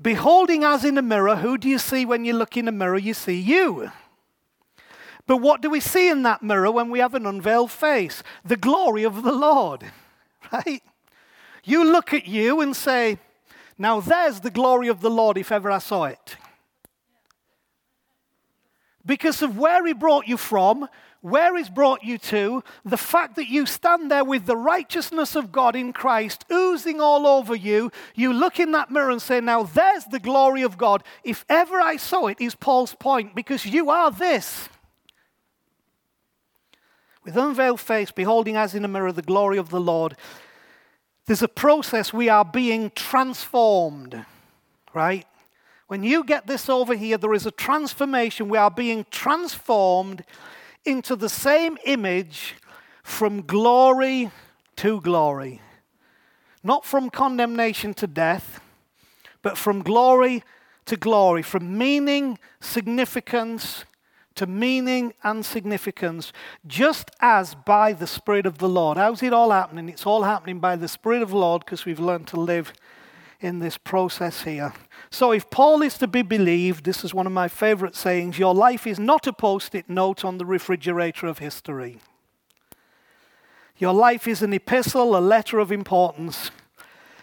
Beholding 0.00 0.62
as 0.64 0.84
in 0.84 0.96
a 0.96 1.02
mirror, 1.02 1.36
who 1.36 1.58
do 1.58 1.68
you 1.68 1.78
see 1.78 2.06
when 2.06 2.24
you 2.24 2.32
look 2.32 2.56
in 2.56 2.68
a 2.68 2.72
mirror? 2.72 2.98
You 2.98 3.14
see 3.14 3.38
you. 3.38 3.90
But 5.26 5.38
what 5.38 5.60
do 5.60 5.70
we 5.70 5.80
see 5.80 6.08
in 6.08 6.22
that 6.22 6.42
mirror 6.42 6.70
when 6.70 6.90
we 6.90 7.00
have 7.00 7.14
an 7.14 7.26
unveiled 7.26 7.70
face? 7.70 8.22
The 8.44 8.56
glory 8.56 9.02
of 9.02 9.22
the 9.22 9.32
Lord, 9.32 9.90
right? 10.52 10.82
You 11.64 11.84
look 11.84 12.14
at 12.14 12.26
you 12.26 12.60
and 12.60 12.76
say, 12.76 13.18
Now 13.76 14.00
there's 14.00 14.40
the 14.40 14.50
glory 14.50 14.88
of 14.88 15.00
the 15.00 15.10
Lord 15.10 15.36
if 15.36 15.50
ever 15.50 15.70
I 15.70 15.78
saw 15.78 16.04
it. 16.04 16.36
Because 19.04 19.42
of 19.42 19.58
where 19.58 19.84
He 19.86 19.92
brought 19.92 20.28
you 20.28 20.36
from, 20.36 20.88
where 21.24 21.56
He's 21.56 21.70
brought 21.70 22.04
you 22.04 22.18
to, 22.18 22.62
the 22.84 22.98
fact 22.98 23.36
that 23.36 23.48
you 23.48 23.64
stand 23.64 24.10
there 24.10 24.26
with 24.26 24.44
the 24.44 24.58
righteousness 24.58 25.34
of 25.34 25.52
God 25.52 25.74
in 25.74 25.94
Christ 25.94 26.44
oozing 26.52 27.00
all 27.00 27.26
over 27.26 27.54
you, 27.54 27.90
you 28.14 28.30
look 28.30 28.60
in 28.60 28.72
that 28.72 28.90
mirror 28.90 29.10
and 29.10 29.22
say, 29.22 29.40
Now 29.40 29.62
there's 29.62 30.04
the 30.04 30.18
glory 30.18 30.60
of 30.60 30.76
God. 30.76 31.02
If 31.24 31.46
ever 31.48 31.80
I 31.80 31.96
saw 31.96 32.26
it, 32.26 32.42
is 32.42 32.54
Paul's 32.54 32.94
point, 32.94 33.34
because 33.34 33.64
you 33.64 33.88
are 33.88 34.10
this. 34.10 34.68
With 37.24 37.38
unveiled 37.38 37.80
face, 37.80 38.10
beholding 38.10 38.56
as 38.56 38.74
in 38.74 38.84
a 38.84 38.88
mirror 38.88 39.10
the 39.10 39.22
glory 39.22 39.56
of 39.56 39.70
the 39.70 39.80
Lord, 39.80 40.18
there's 41.24 41.42
a 41.42 41.48
process 41.48 42.12
we 42.12 42.28
are 42.28 42.44
being 42.44 42.92
transformed, 42.94 44.26
right? 44.92 45.26
When 45.86 46.02
you 46.02 46.22
get 46.22 46.46
this 46.46 46.68
over 46.68 46.94
here, 46.94 47.16
there 47.16 47.32
is 47.32 47.46
a 47.46 47.50
transformation. 47.50 48.50
We 48.50 48.58
are 48.58 48.70
being 48.70 49.06
transformed 49.10 50.22
into 50.84 51.16
the 51.16 51.28
same 51.28 51.78
image 51.84 52.56
from 53.02 53.42
glory 53.42 54.30
to 54.76 55.00
glory. 55.00 55.60
Not 56.62 56.84
from 56.84 57.10
condemnation 57.10 57.94
to 57.94 58.06
death, 58.06 58.60
but 59.42 59.58
from 59.58 59.82
glory 59.82 60.42
to 60.86 60.96
glory, 60.96 61.42
from 61.42 61.76
meaning, 61.76 62.38
significance 62.60 63.84
to 64.34 64.46
meaning 64.46 65.12
and 65.22 65.44
significance, 65.44 66.32
just 66.66 67.10
as 67.20 67.54
by 67.54 67.92
the 67.92 68.06
Spirit 68.06 68.46
of 68.46 68.58
the 68.58 68.68
Lord. 68.68 68.96
How's 68.96 69.22
it 69.22 69.32
all 69.32 69.50
happening? 69.50 69.88
It's 69.88 70.06
all 70.06 70.24
happening 70.24 70.58
by 70.58 70.76
the 70.76 70.88
Spirit 70.88 71.22
of 71.22 71.30
the 71.30 71.36
Lord 71.36 71.64
because 71.64 71.84
we've 71.84 72.00
learned 72.00 72.26
to 72.28 72.40
live 72.40 72.72
in 73.44 73.58
this 73.58 73.76
process 73.76 74.42
here. 74.42 74.72
So, 75.10 75.30
if 75.30 75.50
Paul 75.50 75.82
is 75.82 75.98
to 75.98 76.06
be 76.06 76.22
believed, 76.22 76.84
this 76.84 77.04
is 77.04 77.12
one 77.12 77.26
of 77.26 77.32
my 77.32 77.46
favorite 77.46 77.94
sayings 77.94 78.38
your 78.38 78.54
life 78.54 78.86
is 78.86 78.98
not 78.98 79.26
a 79.26 79.32
post 79.32 79.74
it 79.74 79.88
note 79.88 80.24
on 80.24 80.38
the 80.38 80.46
refrigerator 80.46 81.26
of 81.26 81.38
history. 81.38 82.00
Your 83.76 83.92
life 83.92 84.26
is 84.26 84.40
an 84.40 84.54
epistle, 84.54 85.16
a 85.16 85.20
letter 85.20 85.58
of 85.58 85.70
importance, 85.70 86.50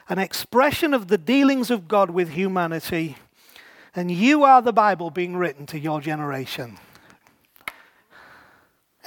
an 0.09 0.19
expression 0.19 0.93
of 0.93 1.07
the 1.07 1.17
dealings 1.17 1.71
of 1.71 1.87
God 1.87 2.11
with 2.11 2.29
humanity, 2.29 3.17
and 3.95 4.11
you 4.11 4.43
are 4.43 4.61
the 4.61 4.73
Bible 4.73 5.09
being 5.09 5.35
written 5.35 5.65
to 5.67 5.79
your 5.79 6.01
generation. 6.01 6.77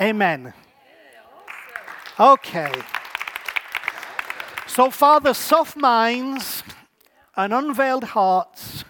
Amen. 0.00 0.52
Okay. 2.18 2.72
So, 4.66 4.90
Father, 4.90 5.32
soft 5.32 5.76
minds 5.76 6.64
and 7.36 7.52
unveiled 7.52 8.04
hearts 8.04 8.84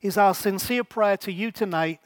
is 0.00 0.16
our 0.16 0.34
sincere 0.34 0.84
prayer 0.84 1.16
to 1.16 1.32
you 1.32 1.50
tonight 1.50 2.00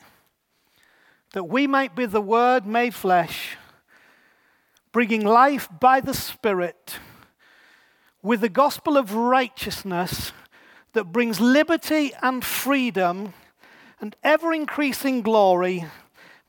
that 1.32 1.44
we 1.44 1.66
might 1.66 1.94
be 1.94 2.06
the 2.06 2.20
Word 2.20 2.66
made 2.66 2.94
flesh, 2.94 3.56
bringing 4.92 5.24
life 5.24 5.68
by 5.78 6.00
the 6.00 6.14
Spirit 6.14 6.98
with 8.22 8.40
the 8.40 8.48
gospel 8.48 8.96
of 8.96 9.14
righteousness 9.14 10.32
that 10.94 11.12
brings 11.12 11.40
liberty 11.40 12.12
and 12.22 12.44
freedom 12.44 13.34
and 14.00 14.16
ever 14.24 14.52
increasing 14.52 15.22
glory 15.22 15.84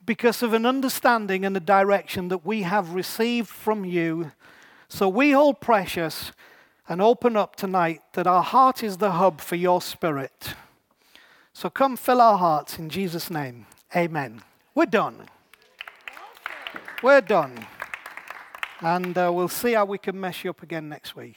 because 0.04 0.42
of 0.42 0.54
an 0.54 0.64
understanding 0.64 1.44
and 1.44 1.56
a 1.56 1.60
direction 1.60 2.28
that 2.28 2.44
we 2.44 2.62
have 2.62 2.94
received 2.94 3.48
from 3.48 3.84
you. 3.84 4.32
So 4.88 5.08
we 5.08 5.32
hold 5.32 5.60
precious 5.60 6.32
and 6.90 7.00
open 7.00 7.36
up 7.36 7.54
tonight 7.54 8.02
that 8.14 8.26
our 8.26 8.42
heart 8.42 8.82
is 8.82 8.96
the 8.96 9.12
hub 9.12 9.40
for 9.40 9.54
your 9.54 9.80
spirit. 9.80 10.54
So 11.52 11.70
come 11.70 11.96
fill 11.96 12.20
our 12.20 12.36
hearts 12.36 12.80
in 12.80 12.88
Jesus' 12.88 13.30
name. 13.30 13.66
Amen. 13.94 14.42
We're 14.74 14.86
done. 14.86 15.28
We're 17.00 17.20
done. 17.20 17.64
And 18.80 19.16
uh, 19.16 19.30
we'll 19.32 19.46
see 19.46 19.74
how 19.74 19.84
we 19.84 19.98
can 19.98 20.18
mess 20.18 20.42
you 20.42 20.50
up 20.50 20.64
again 20.64 20.88
next 20.88 21.14
week. 21.14 21.36